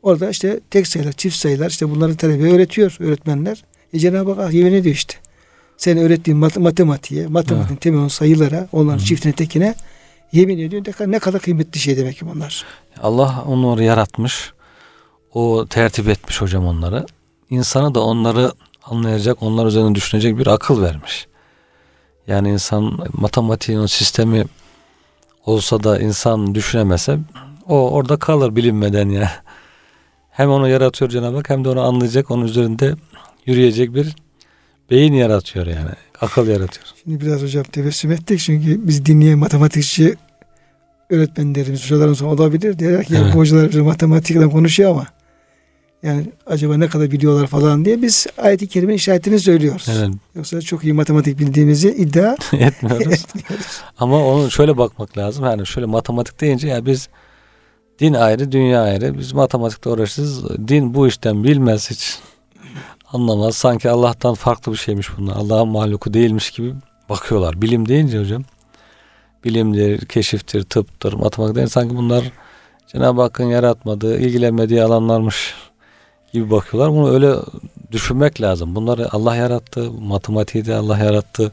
Orada 0.02 0.30
işte 0.30 0.60
tek 0.70 0.86
sayılar, 0.86 1.12
çift 1.12 1.36
sayılar 1.36 1.70
işte 1.70 1.90
bunları 1.90 2.16
talebe 2.16 2.52
öğretiyor 2.52 2.96
öğretmenler. 3.00 3.64
E 3.92 3.98
Cenab-ı 3.98 4.32
Hak 4.32 4.52
yemin 4.54 4.72
ediyor 4.72 4.94
işte. 4.94 5.14
Senin 5.76 6.00
öğrettiğin 6.02 6.38
mat- 6.38 6.58
matematiğe, 6.60 7.26
matematiğin 7.26 7.76
temel 7.76 7.98
olan 8.00 8.08
sayılara, 8.08 8.68
onların 8.72 8.98
Hı. 8.98 9.04
çiftine 9.04 9.32
tekine 9.32 9.74
yemin 10.32 10.58
ediyor. 10.58 10.82
Ne 10.86 10.92
kadar, 10.92 11.12
ne 11.12 11.18
kadar 11.18 11.40
kıymetli 11.40 11.80
şey 11.80 11.96
demek 11.96 12.16
ki 12.18 12.26
bunlar. 12.34 12.64
Allah 13.02 13.44
onları 13.46 13.82
yaratmış. 13.84 14.52
O 15.34 15.66
tertip 15.70 16.08
etmiş 16.08 16.40
hocam 16.40 16.66
onları. 16.66 17.06
İnsana 17.50 17.94
da 17.94 18.00
onları 18.00 18.52
anlayacak, 18.84 19.42
onlar 19.42 19.66
üzerine 19.66 19.94
düşünecek 19.94 20.38
bir 20.38 20.46
akıl 20.46 20.82
vermiş. 20.82 21.26
Yani 22.28 22.50
insan 22.50 22.98
matematiğin 23.12 23.78
o 23.78 23.86
sistemi 23.86 24.44
olsa 25.46 25.82
da 25.82 26.00
insan 26.00 26.54
düşünemese 26.54 27.18
o 27.68 27.90
orada 27.90 28.16
kalır 28.16 28.56
bilinmeden 28.56 29.08
ya. 29.08 29.32
Hem 30.30 30.50
onu 30.50 30.68
yaratıyor 30.68 31.10
Cenab-ı 31.10 31.36
Hak 31.36 31.50
hem 31.50 31.64
de 31.64 31.68
onu 31.68 31.80
anlayacak, 31.80 32.30
onun 32.30 32.44
üzerinde 32.44 32.94
yürüyecek 33.46 33.94
bir 33.94 34.16
beyin 34.90 35.12
yaratıyor 35.12 35.66
yani. 35.66 35.90
Akıl 36.20 36.46
yaratıyor. 36.48 36.86
Şimdi 37.04 37.20
biraz 37.24 37.42
hocam 37.42 37.64
tebessüm 37.64 38.12
ettik 38.12 38.40
çünkü 38.40 38.88
biz 38.88 39.06
dinleyen 39.06 39.38
matematikçi 39.38 40.14
öğretmenlerimiz, 41.10 41.84
hocalarımız 41.84 42.22
olabilir. 42.22 42.78
Diyorlar 42.78 43.04
ki 43.04 43.14
ya 43.14 43.20
Evet. 43.20 43.34
bu 43.34 43.38
hocalar 43.38 43.80
matematikle 43.80 44.50
konuşuyor 44.50 44.90
ama 44.90 45.06
yani 46.03 46.32
acaba 46.47 46.76
ne 46.76 46.88
kadar 46.88 47.11
biliyorlar 47.11 47.47
falan 47.47 47.84
diye 47.84 48.03
biz 48.03 48.26
ayet-i 48.38 48.68
kerime 48.68 48.94
işaretini 48.94 49.38
söylüyoruz. 49.38 49.86
Evet, 49.99 50.11
Yoksa 50.34 50.61
çok 50.61 50.84
iyi 50.84 50.92
matematik 50.92 51.38
bildiğimizi 51.38 51.90
iddia 51.90 52.32
etmiyoruz. 52.53 53.12
etmiyoruz. 53.12 53.66
Ama 53.99 54.24
onu 54.26 54.51
şöyle 54.51 54.78
bakmak 54.78 55.18
lazım. 55.18 55.44
Yani 55.44 55.66
şöyle 55.66 55.86
matematik 55.86 56.40
deyince 56.40 56.68
ya 56.68 56.86
biz 56.86 57.09
din 57.99 58.14
ayrı, 58.14 58.53
dünya 58.53 58.82
ayrı. 58.82 59.18
Biz 59.18 59.32
matematikle 59.32 59.90
uğraşırız. 59.90 60.44
Din 60.68 60.94
bu 60.94 61.09
işten 61.09 61.44
bilmez 61.44 61.90
hiç. 61.90 62.18
Anlamaz. 63.12 63.57
Sanki 63.57 63.90
Allah'tan 63.90 64.34
farklı 64.34 64.72
bir 64.72 64.76
şeymiş 64.76 65.09
bunlar. 65.18 65.36
Allah'ın 65.36 65.68
mahluku 65.68 66.14
değilmiş 66.14 66.51
gibi 66.51 66.74
bakıyorlar. 67.09 67.62
Bilim 67.62 67.88
deyince 67.88 68.20
hocam. 68.20 68.44
Bilimdir, 69.44 70.07
keşiftir, 70.07 70.62
tıptır, 70.62 71.12
matematik 71.12 71.57
deyince 71.57 71.70
sanki 71.72 71.97
bunlar 71.97 72.32
Cenab-ı 72.92 73.20
Hakk'ın 73.22 73.44
yaratmadığı, 73.44 74.18
ilgilenmediği 74.18 74.82
alanlarmış 74.82 75.55
gibi 76.32 76.50
bakıyorlar. 76.50 76.92
Bunu 76.92 77.10
öyle 77.10 77.34
düşünmek 77.92 78.40
lazım. 78.40 78.74
Bunları 78.74 79.12
Allah 79.12 79.36
yarattı. 79.36 79.90
Matematiği 79.92 80.66
de 80.66 80.74
Allah 80.74 80.98
yarattı. 80.98 81.52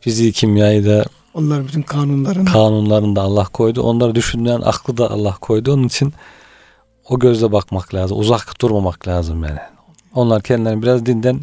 Fiziği, 0.00 0.32
kimyayı 0.32 0.86
da 0.86 1.04
Onlar 1.34 1.66
bütün 1.66 1.82
kanunlarını 1.82 2.44
kanunlarını 2.44 3.16
da 3.16 3.20
Allah 3.22 3.44
koydu. 3.44 3.82
Onları 3.82 4.14
düşünen 4.14 4.60
aklı 4.60 4.96
da 4.96 5.10
Allah 5.10 5.36
koydu. 5.40 5.72
Onun 5.72 5.86
için 5.86 6.12
o 7.08 7.18
gözle 7.18 7.52
bakmak 7.52 7.94
lazım. 7.94 8.18
Uzak 8.18 8.60
durmamak 8.60 9.08
lazım 9.08 9.44
yani. 9.44 9.58
Onlar 10.14 10.42
kendilerini 10.42 10.82
biraz 10.82 11.06
dinden 11.06 11.40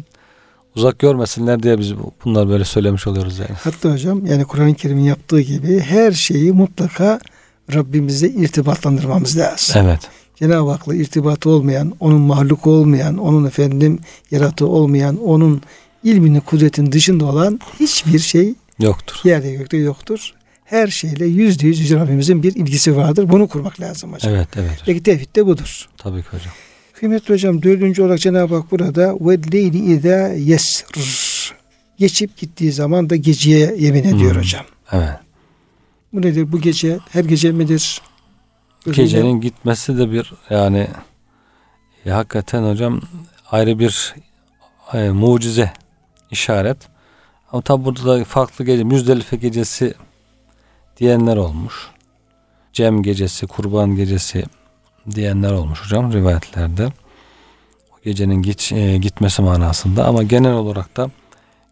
uzak 0.76 0.98
görmesinler 0.98 1.62
diye 1.62 1.78
biz 1.78 1.92
bunlar 2.24 2.48
böyle 2.48 2.64
söylemiş 2.64 3.06
oluyoruz 3.06 3.38
yani. 3.38 3.50
hatta 3.64 3.92
hocam 3.92 4.26
yani 4.26 4.44
Kur'an-ı 4.44 4.74
Kerim'in 4.74 5.02
yaptığı 5.02 5.40
gibi 5.40 5.80
her 5.80 6.12
şeyi 6.12 6.52
mutlaka 6.52 7.20
Rabbimize 7.74 8.28
irtibatlandırmamız 8.28 9.38
lazım. 9.38 9.82
Evet. 9.84 10.00
Cenab-ı 10.40 10.70
Hak'la 10.70 10.94
irtibatı 10.94 11.50
olmayan, 11.50 11.92
onun 12.00 12.20
mahluk 12.20 12.66
olmayan, 12.66 13.16
onun 13.18 13.44
efendim 13.44 13.98
yarattığı 14.30 14.66
olmayan, 14.66 15.16
onun 15.24 15.62
ilminin 16.04 16.40
kudretin 16.40 16.92
dışında 16.92 17.24
olan 17.24 17.60
hiçbir 17.80 18.18
şey 18.18 18.54
Yoktur. 18.78 19.16
yerde 19.24 19.52
gökte 19.54 19.76
yoktur. 19.76 20.30
Her 20.64 20.88
şeyle 20.88 21.26
yüzde 21.26 21.66
yüz 21.66 21.80
Yüce 21.80 21.96
Rabbimizin 21.96 22.42
bir 22.42 22.54
ilgisi 22.54 22.96
vardır. 22.96 23.28
Bunu 23.28 23.48
kurmak 23.48 23.80
lazım 23.80 24.12
hocam. 24.12 24.34
Evet 24.34 24.48
evet. 24.56 24.70
hocam. 24.70 24.82
Peki 24.86 25.02
tevhid 25.02 25.36
de 25.36 25.46
budur. 25.46 25.88
Tabii 25.98 26.22
ki 26.22 26.28
hocam. 26.30 26.52
Kıymetli 26.92 27.34
hocam 27.34 27.62
dördüncü 27.62 28.02
olarak 28.02 28.20
Cenab-ı 28.20 28.54
Hak 28.54 28.70
burada 28.70 29.14
ve 29.20 29.38
leyli 29.52 29.92
izâ 29.92 30.28
yesr 30.28 31.54
geçip 31.98 32.36
gittiği 32.36 32.72
zaman 32.72 33.10
da 33.10 33.16
geceye 33.16 33.74
yemin 33.78 34.04
ediyor 34.04 34.32
Hmm. 34.34 34.40
hocam. 34.40 34.64
Evet. 34.92 35.08
Bu 36.12 36.22
nedir? 36.22 36.52
Bu 36.52 36.60
gece 36.60 36.98
her 37.12 37.24
gece 37.24 37.52
midir? 37.52 38.02
Gecenin 38.84 39.40
gitmesi 39.40 39.98
de 39.98 40.12
bir 40.12 40.32
yani 40.50 40.88
ya 42.04 42.16
hakikaten 42.16 42.70
hocam 42.70 43.00
ayrı 43.50 43.78
bir 43.78 44.14
e, 44.92 45.10
mucize 45.10 45.72
işaret. 46.30 46.76
Ama 47.52 47.62
tabi 47.62 47.84
burada 47.84 48.18
da 48.20 48.24
farklı 48.24 48.64
gece 48.64 48.84
Müzdelife 48.84 49.36
gecesi 49.36 49.94
diyenler 50.96 51.36
olmuş. 51.36 51.90
Cem 52.72 53.02
gecesi, 53.02 53.46
kurban 53.46 53.96
gecesi 53.96 54.44
diyenler 55.14 55.52
olmuş 55.52 55.84
hocam 55.84 56.12
rivayetlerde. 56.12 56.86
O 57.92 58.02
gecenin 58.04 58.42
git, 58.42 58.72
e, 58.72 58.96
gitmesi 58.96 59.42
manasında 59.42 60.06
ama 60.06 60.22
genel 60.22 60.52
olarak 60.52 60.96
da 60.96 61.10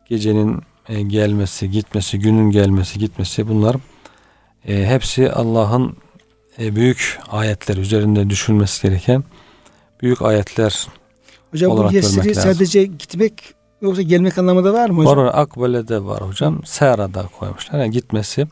gecenin 0.09 0.63
e, 0.89 1.03
gelmesi, 1.03 1.71
gitmesi, 1.71 2.19
günün 2.19 2.51
gelmesi, 2.51 2.99
gitmesi 2.99 3.49
bunlar 3.49 3.77
e, 4.69 4.87
hepsi 4.87 5.33
Allah'ın 5.33 5.97
e, 6.61 6.77
büyük 6.77 7.19
ayetler 7.31 7.77
üzerinde 7.77 8.31
düşünmesi 8.31 8.83
gereken 8.83 9.25
büyük 10.03 10.23
ayetler 10.23 10.87
Hocam 11.51 11.71
bu 11.71 11.75
olarak 11.75 11.95
lazım. 11.95 12.35
sadece 12.35 12.85
gitmek 12.85 13.55
yoksa 13.83 14.03
gelmek 14.03 14.39
anlamında 14.39 14.73
var 14.73 14.91
mı 14.91 15.03
hocam? 15.05 15.17
var. 15.17 15.31
Akbele'de 15.35 16.05
var 16.05 16.21
hocam. 16.21 16.61
Sera'da 16.65 17.27
koymuşlar. 17.39 17.79
Yani 17.81 17.91
gitmesi 17.91 18.47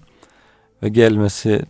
ve 0.82 0.88
gelmesi 0.88 1.62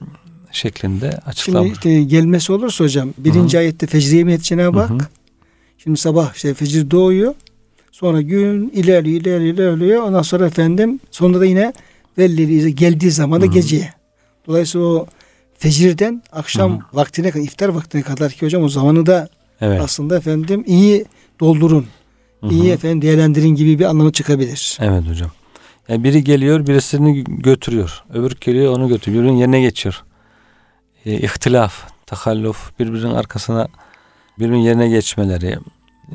şeklinde 0.52 1.10
Şimdi 1.10 1.22
açıklanmış. 1.26 1.72
işte 1.72 2.02
gelmesi 2.02 2.52
olursa 2.52 2.84
hocam 2.84 3.14
birinci 3.18 3.58
ayette 3.58 3.86
fecri 3.86 4.16
yemin 4.16 4.32
etti 4.32 4.42
Cenab-ı 4.42 4.80
Hak. 4.80 5.10
Şimdi 5.78 5.96
sabah 5.96 6.34
işte 6.34 6.54
fecir 6.54 6.90
doğuyor. 6.90 7.34
Sonra 7.92 8.20
gün 8.20 8.68
ilerliyor 8.68 9.20
ilerliyor 9.20 9.54
ilerliyor. 9.54 10.02
Ondan 10.02 10.22
sonra 10.22 10.46
efendim 10.46 11.00
sonunda 11.10 11.40
da 11.40 11.44
yine 11.46 11.72
vellili 12.18 12.74
geldiği 12.74 13.10
zaman 13.10 13.40
da 13.40 13.46
geceye. 13.46 13.94
Dolayısıyla 14.46 14.86
o 14.86 15.06
fecirden 15.58 16.22
akşam 16.32 16.72
Hı 16.72 16.76
hı. 16.76 16.80
vaktine 16.92 17.30
kadar 17.30 17.44
iftar 17.44 17.68
vaktine 17.68 18.02
kadar 18.02 18.32
ki 18.32 18.46
hocam 18.46 18.62
o 18.62 18.68
zamanı 18.68 19.06
da 19.06 19.28
Evet. 19.60 19.80
aslında 19.80 20.16
efendim 20.16 20.64
iyi 20.66 21.04
doldurun. 21.40 21.86
Hı 22.40 22.46
hı. 22.46 22.50
iyi 22.54 22.70
efendim 22.70 23.02
değerlendirin 23.02 23.48
gibi 23.54 23.78
bir 23.78 23.84
anlamı 23.84 24.12
çıkabilir. 24.12 24.78
Evet 24.80 25.08
hocam. 25.08 25.30
Yani 25.88 26.04
biri 26.04 26.24
geliyor 26.24 26.66
birisini 26.66 27.24
götürüyor. 27.28 28.04
Öbür 28.14 28.36
geliyor 28.40 28.72
onu 28.76 28.88
götürüyor. 28.88 29.22
Birbirinin 29.22 29.38
yerine 29.40 29.60
geçiyor. 29.60 30.04
E, 31.06 31.12
ihtilaf, 31.20 31.74
takalluf, 32.06 32.78
birbirinin 32.78 33.14
arkasına 33.14 33.68
birbirinin 34.38 34.58
yerine 34.62 34.88
geçmeleri. 34.88 35.58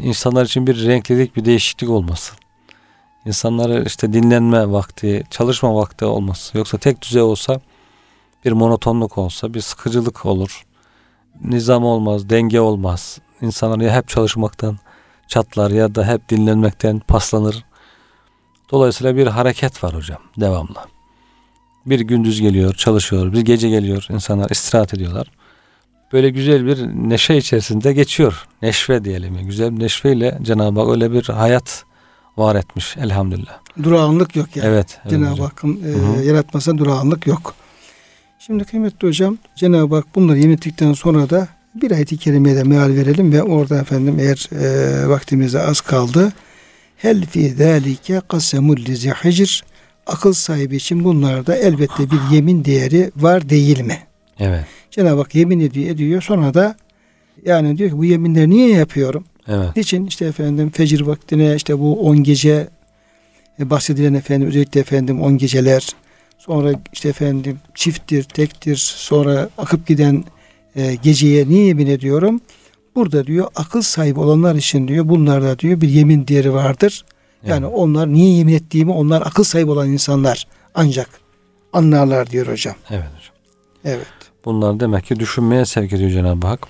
insanlar 0.04 0.46
için 0.46 0.68
bir 0.68 0.86
renklilik, 0.86 1.36
bir 1.36 1.46
değişiklik 1.46 1.90
olması. 1.90 2.34
İnsanları 3.26 3.84
işte 3.88 4.14
dinlenme 4.14 4.72
vakti, 4.72 5.24
çalışma 5.30 5.76
vakti 5.76 6.06
olması. 6.06 6.58
Yoksa 6.58 6.78
tek 6.78 7.02
düzey 7.02 7.22
olsa 7.22 7.62
bir 8.46 8.52
monotonluk 8.52 9.18
olsa, 9.18 9.54
bir 9.54 9.62
sıkıcılık 9.62 10.26
olur. 10.26 10.66
Nizam 11.44 11.84
olmaz, 11.84 12.30
denge 12.30 12.60
olmaz. 12.60 13.20
İnsanlar 13.42 13.80
ya 13.80 13.96
hep 13.96 14.08
çalışmaktan 14.08 14.78
çatlar 15.28 15.72
ya 15.72 15.96
da 15.96 16.08
hep 16.08 16.30
dinlenmekten 16.30 17.00
paslanır. 17.00 17.66
Dolayısıyla 18.72 19.16
bir 19.16 19.28
hareket 19.28 19.84
var 19.84 19.96
hocam 19.96 20.20
devamlı. 20.38 20.80
Bir 21.86 22.00
gündüz 22.00 22.42
geliyor, 22.42 22.74
çalışıyor, 22.74 23.34
bir 23.34 23.42
gece 23.42 23.70
geliyor, 23.70 24.08
insanlar 24.10 24.50
istirahat 24.50 24.94
ediyorlar. 24.94 25.32
Böyle 26.14 26.30
güzel 26.30 26.66
bir 26.66 26.88
neşe 26.88 27.36
içerisinde 27.36 27.94
geçiyor. 27.94 28.48
Neşve 28.62 29.04
diyelim. 29.04 29.38
Güzel 29.46 29.78
bir 29.78 29.84
neşveyle 29.84 30.40
Cenab-ı 30.42 30.80
Hak 30.80 30.90
öyle 30.90 31.12
bir 31.12 31.24
hayat 31.24 31.86
var 32.38 32.56
etmiş 32.56 32.98
elhamdülillah. 32.98 33.60
Durağanlık 33.84 34.36
yok 34.36 34.56
yani. 34.56 34.68
Evet. 34.68 35.00
evet 35.04 35.12
Cenab-ı. 35.12 35.44
Hakk'ın 35.44 35.80
e, 35.84 36.24
yaratmasına 36.26 36.78
durağanlık 36.78 37.28
yok. 37.28 37.56
Şimdi 38.46 38.64
kıymetli 38.64 39.08
hocam 39.08 39.38
Cenab-ı 39.56 39.96
Hak 39.96 40.16
bunları 40.16 40.40
yemin 40.40 40.54
ettikten 40.54 40.94
sonra 40.94 41.30
da 41.30 41.48
bir 41.76 41.92
ayet-i 41.92 42.18
kerimeye 42.18 42.56
de 42.56 42.64
meal 42.64 42.90
verelim 42.90 43.32
ve 43.32 43.44
orada 43.44 43.80
efendim 43.80 44.20
eğer 44.20 44.50
e, 44.62 45.10
vaktimiz 45.10 45.54
de 45.54 45.60
az 45.60 45.82
kaldı. 45.82 46.34
Hel 46.98 47.26
fi 47.26 47.50
zâlike 47.50 48.22
kasemul 48.28 48.78
lizi 48.78 49.10
hicr 49.10 49.64
akıl 50.08 50.34
sahibi 50.34 50.76
için 50.76 51.04
bunlarda 51.04 51.56
elbette 51.56 52.12
bir 52.12 52.36
yemin 52.36 52.66
değeri 52.66 53.12
var 53.16 53.50
değil 53.50 53.82
mi? 53.82 53.98
Evet. 54.40 54.66
Cenab-ı 54.92 55.22
Hak 55.22 55.36
yemin 55.36 55.60
ediyor, 55.60 55.90
ediyor 55.90 56.22
sonra 56.22 56.54
da 56.54 56.76
yani 57.46 57.78
diyor 57.78 57.90
ki 57.90 57.98
bu 57.98 58.06
yeminleri 58.06 58.50
niye 58.50 58.70
yapıyorum? 58.70 59.26
Evet. 59.48 59.76
Niçin 59.76 60.06
işte 60.06 60.26
efendim 60.26 60.70
fecir 60.70 61.02
vaktine 61.02 61.56
işte 61.56 61.80
bu 61.80 62.00
10 62.00 62.24
gece 62.24 62.68
e, 63.60 63.70
bahsedilen 63.70 64.14
efendim 64.14 64.48
özellikle 64.48 64.80
efendim 64.80 65.22
10 65.22 65.38
geceler 65.38 65.88
sonra 66.46 66.72
işte 66.94 67.10
efendim 67.10 67.60
çifttir, 67.76 68.24
tektir 68.24 68.76
sonra 68.96 69.50
akıp 69.58 69.88
giden 69.88 70.24
e, 70.76 70.96
geceye 70.96 71.50
niye 71.50 71.66
yemin 71.66 71.88
ediyorum? 71.88 72.42
Burada 72.96 73.28
diyor 73.28 73.48
akıl 73.56 73.82
sahibi 73.82 74.20
olanlar 74.20 74.56
için 74.56 74.88
diyor 74.88 75.10
bunlarda 75.10 75.60
diyor 75.60 75.82
bir 75.82 75.90
yemin 75.90 76.28
değeri 76.28 76.54
vardır. 76.54 77.06
Yani 77.46 77.66
Evet. 77.66 77.76
onlar 77.78 78.14
niye 78.14 78.34
yemin 78.38 78.54
ettiğimi 78.54 78.92
onlar 78.92 79.22
akıl 79.22 79.44
sahibi 79.44 79.72
olan 79.72 79.90
insanlar 79.90 80.48
ancak 80.76 81.10
anlarlar 81.74 82.30
diyor 82.30 82.48
hocam. 82.48 82.76
Evet 82.90 83.04
hocam. 83.04 83.36
Evet. 83.86 84.08
Bunlar 84.46 84.80
demek 84.80 85.06
ki 85.06 85.20
düşünmeye 85.20 85.66
sevk 85.66 85.94
ediyor 85.94 86.10
Cenab-ı 86.12 86.48
Hak. 86.48 86.68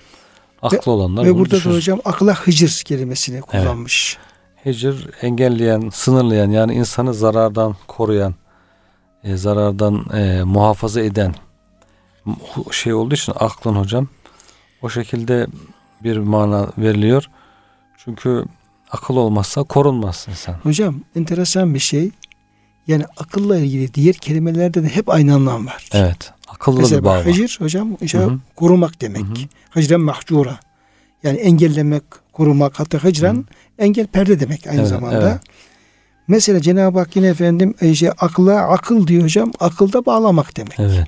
Aklı 0.62 0.92
olanlar 0.92 1.26
Ve 1.26 1.36
burada 1.36 1.52
da 1.52 1.58
düşünür. 1.58 1.76
hocam 1.76 2.00
akla 2.06 2.34
hıcır 2.36 2.82
kelimesini 2.86 3.42
kullanmış. 3.42 4.18
Hicr 4.66 4.94
engelleyen, 5.22 5.90
sınırlayan 5.94 6.52
yani 6.52 6.74
insanı 6.74 7.14
zarardan 7.14 7.76
koruyan, 7.88 8.36
e, 9.24 9.38
zarardan 9.38 10.06
e, 10.14 10.44
muhafaza 10.44 11.02
eden 11.02 11.36
şey 12.72 12.94
olduğu 12.94 13.16
için 13.16 13.34
aklın 13.40 13.76
hocam 13.76 14.08
o 14.82 14.90
şekilde 14.90 15.48
bir 16.04 16.18
mana 16.18 16.70
veriliyor. 16.78 17.30
Çünkü 17.98 18.46
akıl 18.92 19.16
olmazsa 19.16 19.64
korunmaz 19.64 20.26
insan. 20.30 20.54
Hocam 20.54 21.02
enteresan 21.16 21.74
bir 21.74 21.80
şey. 21.80 22.12
Yani 22.88 23.06
akılla 23.18 23.58
ilgili 23.58 23.94
diğer 23.94 24.16
kelimelerde 24.16 24.84
de 24.84 24.88
hep 24.88 25.10
aynı 25.10 25.34
anlam 25.36 25.66
var. 25.68 25.90
Evet. 25.94 26.34
Akıllı 26.48 26.78
bir 26.78 26.82
Mesela 26.82 27.04
bağ 27.04 27.10
var. 27.10 27.26
hicr 27.26 27.60
hocam 27.62 27.98
işte 28.02 28.28
korumak 28.56 29.02
demek. 29.02 29.22
Hı 29.24 29.28
hı. 29.74 29.80
Hicren 29.82 30.02
mahcura. 30.02 30.60
Yani 31.24 31.38
engellemek, 31.38 32.04
korumak 32.34 32.80
hatta 32.80 33.04
hicran 33.04 33.36
Hı. 33.36 33.44
engel 33.78 34.08
perde 34.08 34.40
demek 34.40 34.68
aynı 34.68 34.80
Evet, 34.80 34.90
zamanda. 34.90 35.30
evet. 35.32 35.42
Mesela 36.28 36.62
Cenab-ı 36.62 37.00
Hak 37.00 37.16
yine 37.16 37.28
efendim 37.28 37.74
e, 37.82 37.96
şey, 37.96 38.10
akla 38.10 38.62
akıl 38.62 39.08
diyor 39.08 39.24
hocam. 39.24 39.52
Akılda 39.60 40.06
bağlamak 40.06 40.58
demek. 40.58 40.80
Evet. 40.80 41.08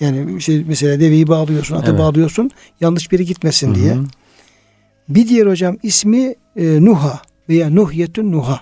Yani 0.00 0.42
şey 0.42 0.64
mesela 0.64 1.00
deveyi 1.00 1.28
bağlıyorsun, 1.28 1.76
ata 1.76 1.90
Evet. 1.90 2.00
bağlıyorsun 2.00 2.50
yanlış 2.80 3.12
biri 3.12 3.24
gitmesin 3.26 3.74
diye. 3.74 3.94
Hı 3.94 3.98
hı. 3.98 4.04
Bir 5.08 5.28
diğer 5.28 5.46
hocam 5.46 5.76
ismi 5.82 6.34
e, 6.56 6.84
Nuha 6.84 7.20
veya 7.48 7.70
Nuhyetün 7.70 8.32
Nuha 8.32 8.60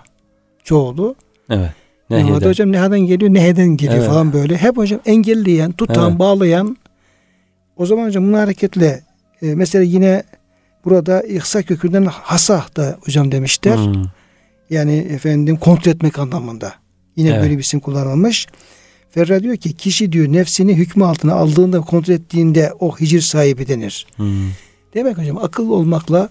çoğulu. 0.65 1.15
Evet. 1.51 1.71
Nuha'da 2.11 2.25
Nehirden. 2.31 2.49
hocam 2.49 2.73
nehadan 2.73 3.01
geliyor, 3.01 3.35
neheden 3.35 3.77
geliyor 3.77 3.99
Evet. 3.99 4.09
falan 4.09 4.33
böyle. 4.33 4.57
Hep 4.57 4.77
hocam 4.77 5.01
engelleyen, 5.07 5.73
tutan, 5.73 6.09
Evet. 6.11 6.19
bağlayan. 6.19 6.77
O 7.77 7.87
zaman 7.87 8.07
hocam 8.07 8.25
bunun 8.25 8.33
hareketle 8.39 9.03
e, 9.43 9.55
mesela 9.55 9.85
yine 9.85 10.23
burada 10.85 11.23
ihsa 11.23 11.63
kökünden 11.63 12.05
hasah 12.05 12.77
da 12.77 12.99
hocam 13.05 13.33
demişler. 13.33 13.77
Hı. 13.77 13.93
Yani 14.71 14.97
efendim 14.97 15.57
kontrol 15.57 15.93
etmek 15.93 16.19
anlamında. 16.19 16.75
Yine 17.17 17.29
Evet. 17.31 17.43
böyle 17.43 17.55
bir 17.59 17.63
isim 17.63 17.81
kullanılmış. 17.81 18.47
Ferra 19.11 19.43
diyor 19.43 19.57
ki 19.57 19.73
kişi 19.73 20.13
diyor 20.13 20.33
nefsini 20.33 20.75
hükmü 20.75 21.05
altına 21.05 21.35
aldığında 21.35 21.81
kontrol 21.81 22.15
ettiğinde 22.15 22.73
o 22.81 22.97
hicir 22.97 23.21
sahibi 23.21 23.69
denir. 23.69 24.07
Hı. 24.17 24.25
Demek 24.95 25.19
hocam 25.19 25.39
akıl 25.39 25.71
olmakla 25.71 26.29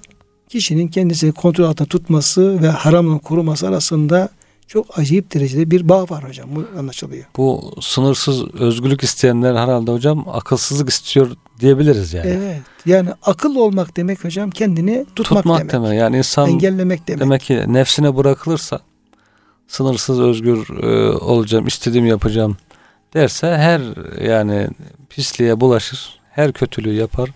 kişinin 0.49 0.87
kendisini 0.87 1.31
kontrol 1.31 1.65
altında 1.65 1.87
tutması 1.87 2.61
ve 2.61 2.67
haramın 2.67 3.17
koruması 3.17 3.67
arasında 3.67 4.29
çok 4.67 4.99
acayip 4.99 5.33
derecede 5.33 5.71
bir 5.71 5.89
bağ 5.89 6.09
var 6.09 6.29
hocam. 6.29 6.49
Bu 6.55 6.79
anlaşılıyor. 6.79 7.25
Bu 7.37 7.73
sınırsız 7.81 8.53
özgürlük 8.53 9.03
isteyenler 9.03 9.55
herhalde 9.55 9.91
hocam 9.91 10.25
akılsızlık 10.29 10.89
istiyor 10.89 11.31
diyebiliriz 11.59 12.13
yani. 12.13 12.27
Evet. 12.29 12.61
Yani 12.85 13.09
akıl 13.23 13.55
olmak 13.55 13.97
demek 13.97 14.23
hocam 14.23 14.49
kendini 14.49 15.05
tutmak, 15.15 15.43
Tutmak 15.43 15.59
demek. 15.59 15.73
demek. 15.73 15.99
Yani 15.99 16.17
insan 16.17 16.49
Engellemek 16.49 17.07
demek. 17.07 17.21
demek 17.21 17.41
ki 17.41 17.63
nefsine 17.67 18.15
bırakılırsa 18.15 18.79
sınırsız 19.67 20.19
özgür 20.19 20.83
e, 20.83 21.11
olacağım, 21.11 21.67
istediğimi 21.67 22.09
yapacağım 22.09 22.57
derse 23.13 23.47
her 23.47 23.81
yani 24.25 24.67
pisliğe 25.09 25.59
bulaşır, 25.59 26.19
her 26.31 26.51
kötülüğü 26.53 26.93
yapar, 26.93 27.29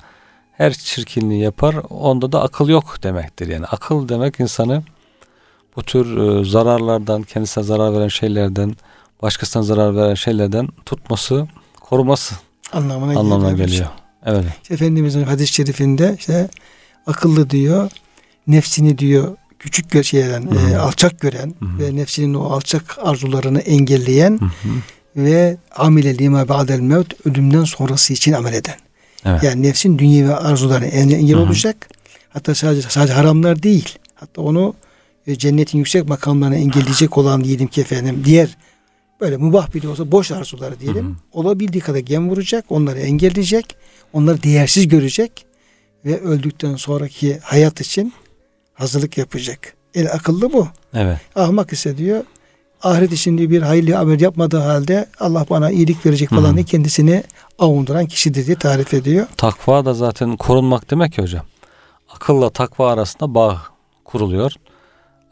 her 0.52 0.74
çirkinliği 0.74 1.42
yapar. 1.42 1.76
Onda 1.90 2.32
da 2.32 2.42
akıl 2.42 2.70
yok 2.70 3.04
demektir. 3.04 3.48
Yani 3.48 3.66
akıl 3.66 4.10
demek 4.10 4.40
insanı 4.40 4.84
bu 5.76 5.84
tür 5.84 6.18
e, 6.18 6.46
zararlardan, 6.46 7.24
kendisine 7.24 7.64
zarar 7.64 7.94
veren 7.94 8.08
şeylerden, 8.08 8.76
başkasına 9.22 9.64
zarar 9.64 9.96
veren 9.96 10.14
şeylerden 10.14 10.68
tutması, 10.86 11.48
koruması 11.82 12.36
Anlamına, 12.74 13.20
anlamına 13.20 13.52
geliyor. 13.52 13.68
geliyor. 13.68 13.88
Evet. 14.26 14.46
İşte 14.62 14.74
Efendimizin 14.74 15.24
hadis-i 15.24 15.54
şerifinde 15.54 16.16
işte 16.20 16.50
akıllı 17.08 17.50
diyor, 17.50 17.92
nefsini 18.48 18.98
diyor 18.98 19.38
küçük 19.60 19.92
gö- 19.94 20.04
şeyden 20.04 20.48
e, 20.72 20.78
alçak 20.78 21.20
gören 21.20 21.54
Hı 21.60 21.66
hı. 21.66 21.80
ve 21.80 21.96
nefsinin 21.96 22.34
o 22.34 22.44
alçak 22.44 22.98
arzularını 23.02 23.60
engelleyen 23.60 24.40
Hı 24.42 24.46
hı. 24.46 24.74
ve 25.16 25.58
amile 25.76 26.18
lima 26.18 26.50
ba'del 26.50 26.80
mevt 26.80 27.14
ölümden 27.28 27.64
sonrası 27.64 28.14
için 28.14 28.34
amel 28.34 28.54
eden. 28.54 28.76
Evet. 29.26 29.44
Yani 29.44 29.62
nefsin 29.64 29.98
dünyevi 30.00 30.34
arzularına 30.34 30.86
engel, 30.86 31.18
engel 31.18 31.36
olacak. 31.38 31.90
Hatta 32.30 32.56
sadece 32.56 32.90
sadece 32.90 33.14
haramlar 33.14 33.64
değil. 33.64 33.98
Hatta 34.16 34.42
onu 34.42 34.74
cennetin 35.38 35.78
yüksek 35.78 36.10
makamlarına 36.10 36.56
engelleyecek 36.56 37.18
olan 37.18 37.44
diyelim 37.44 37.68
ki 37.68 37.82
efendim 37.82 38.22
diğer 38.26 38.58
böyle 39.22 39.38
mübah 39.38 39.74
bile 39.74 39.88
olsa 39.88 40.12
boş 40.12 40.32
arzuları 40.32 40.80
diyelim. 40.80 41.06
Hı 41.06 41.10
hı. 41.10 41.16
Olabildiği 41.32 41.82
kadar 41.82 42.00
gem 42.00 42.30
vuracak, 42.30 42.66
onları 42.70 43.00
engelleyecek, 43.00 43.76
onları 44.14 44.44
değersiz 44.44 44.88
görecek 44.88 45.46
ve 46.06 46.20
öldükten 46.20 46.76
sonraki 46.76 47.40
hayat 47.40 47.82
için 47.82 48.14
hazırlık 48.74 49.18
yapacak. 49.18 49.74
El 49.96 50.12
akıllı 50.12 50.54
bu. 50.54 50.68
Evet. 50.94 51.18
Ahmak 51.36 51.74
ise 51.74 51.98
diyor 51.98 52.24
ahiret 52.84 53.12
için 53.12 53.38
diyor 53.38 53.50
bir 53.50 53.62
hayırlı 53.62 53.98
amel 53.98 54.22
yapmadığı 54.22 54.60
halde 54.60 55.06
Allah 55.20 55.46
bana 55.50 55.72
iyilik 55.72 56.06
verecek 56.06 56.30
falan 56.30 56.52
Hı. 56.52 56.56
diye 56.56 56.64
kendisini 56.64 57.24
avunduran 57.60 58.06
kişidir 58.06 58.46
diye 58.46 58.56
tarif 58.56 58.94
ediyor. 58.94 59.28
Takva 59.38 59.86
da 59.86 59.94
zaten 59.94 60.38
korunmak 60.38 60.92
demek 60.92 61.14
ki 61.14 61.22
hocam. 61.22 61.46
Akılla 62.16 62.50
takva 62.50 62.92
arasında 62.92 63.36
bağ 63.36 63.62
kuruluyor. 64.06 64.52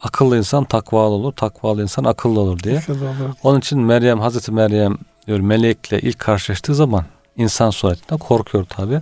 Akıllı 0.02 0.38
insan 0.38 0.64
takvalı 0.64 1.14
olur, 1.14 1.32
takvalı 1.32 1.82
insan 1.82 2.04
akıllı 2.04 2.39
olur 2.39 2.60
diye. 2.60 2.78
Akıllı 2.78 3.06
olur. 3.06 3.34
Onun 3.43 3.60
için 3.60 3.80
Meryem, 3.80 4.20
Hazreti 4.20 4.52
Meryem 4.52 4.97
diyor 5.28 5.39
melekle 5.39 6.00
ilk 6.00 6.20
karşılaştığı 6.20 6.76
zaman 6.76 7.04
insan 7.38 7.70
suretinde 7.70 8.20
korkuyor 8.20 8.66
tabi. 8.66 9.00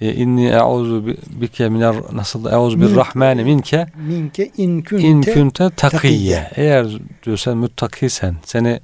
E, 0.00 0.14
inni 0.14 0.46
e'uzu 0.46 1.06
bi- 1.06 1.16
bike 1.40 1.68
miner 1.68 1.96
nasıl 2.12 2.46
e'uzu 2.52 2.80
bir 2.80 2.96
rahmani 2.96 3.44
minke 3.44 3.86
Minke 4.06 4.50
in 4.56 4.82
künte, 4.82 5.08
in 5.08 5.22
kunte 5.22 5.70
takiyye. 5.70 6.50
Eğer 6.56 6.86
diyor 7.26 7.36
sen 7.36 7.56
müttakisen 7.56 8.36
seni 8.44 8.80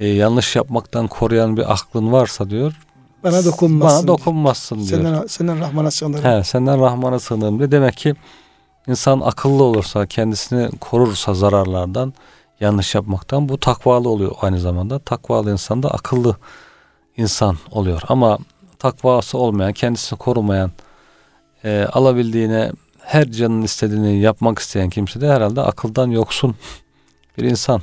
e, 0.00 0.06
yanlış 0.08 0.56
yapmaktan 0.56 1.06
koruyan 1.06 1.56
bir 1.56 1.72
aklın 1.72 2.12
varsa 2.12 2.50
diyor 2.50 2.72
bana 3.24 3.44
dokunmazsın. 3.44 3.98
bana 3.98 4.08
dokunmazsın 4.08 4.76
diyor. 4.76 4.88
Senden, 5.02 5.26
senden 5.26 5.60
Rahman'a 5.60 5.90
sığınırım. 5.90 6.24
He, 6.24 6.44
senden 6.44 6.80
Rahman'a 6.80 7.18
sığınırım 7.18 7.58
diye. 7.58 7.70
Demek 7.70 7.96
ki 7.96 8.14
insan 8.88 9.20
akıllı 9.20 9.62
olursa, 9.62 10.06
kendisini 10.06 10.70
korursa 10.80 11.34
zararlardan, 11.34 12.14
yanlış 12.60 12.94
yapmaktan 12.94 13.48
bu 13.48 13.58
takvalı 13.58 14.08
oluyor 14.08 14.32
aynı 14.40 14.60
zamanda. 14.60 14.98
Takvalı 14.98 15.52
insan 15.52 15.82
da 15.82 15.90
akıllı 15.90 16.36
insan 17.16 17.56
oluyor. 17.70 18.02
Ama 18.08 18.38
takvası 18.78 19.38
olmayan, 19.38 19.72
kendisini 19.72 20.18
korumayan, 20.18 20.70
e, 21.64 21.86
alabildiğine 21.92 22.72
her 22.98 23.30
canın 23.30 23.62
istediğini 23.62 24.20
yapmak 24.20 24.58
isteyen 24.58 24.90
kimse 24.90 25.20
de 25.20 25.28
herhalde 25.28 25.60
akıldan 25.60 26.10
yoksun 26.10 26.54
bir 27.38 27.44
insan. 27.44 27.82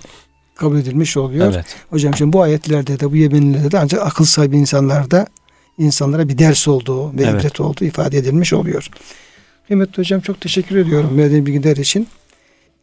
Kabul 0.56 0.78
edilmiş 0.78 1.18
oluyor. 1.18 1.54
Evet. 1.54 1.66
Hocam 1.90 2.16
şimdi 2.16 2.34
bu 2.34 2.42
ayetlerde 2.42 3.00
de 3.00 3.12
bu 3.12 3.16
yeminlerde 3.16 3.72
de 3.72 3.80
ancak 3.80 4.02
akıl 4.08 4.26
sahibi 4.26 4.58
insanlarda 4.58 5.28
insanlara 5.78 6.30
bir 6.30 6.38
ders 6.38 6.68
olduğu 6.68 7.18
ve 7.18 7.24
Evet. 7.24 7.42
ibret 7.42 7.60
olduğu 7.60 7.86
ifade 7.86 8.18
edilmiş 8.18 8.54
oluyor. 8.54 8.90
Kıymetli 9.72 9.98
hocam 9.98 10.22
çok 10.22 10.42
teşekkür 10.42 10.76
ediyorum 10.76 11.18
verdiğin 11.18 11.46
bilgiler 11.46 11.78
için. 11.78 12.08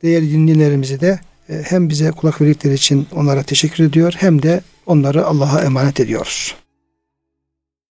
Değerli 0.03 0.32
dinleyenlerimizi 0.32 1.01
de 1.01 1.20
e, 1.49 1.62
hem 1.64 1.89
bize 1.89 2.11
kulak 2.11 2.41
verdikleri 2.41 2.74
için 2.74 3.07
onlara 3.12 3.43
teşekkür 3.43 3.84
ediyor 3.84 4.14
hem 4.16 4.43
de 4.43 4.61
onları 4.86 5.26
Allah'a 5.26 5.62
emanet 5.62 6.01
ediyoruz. 6.01 6.55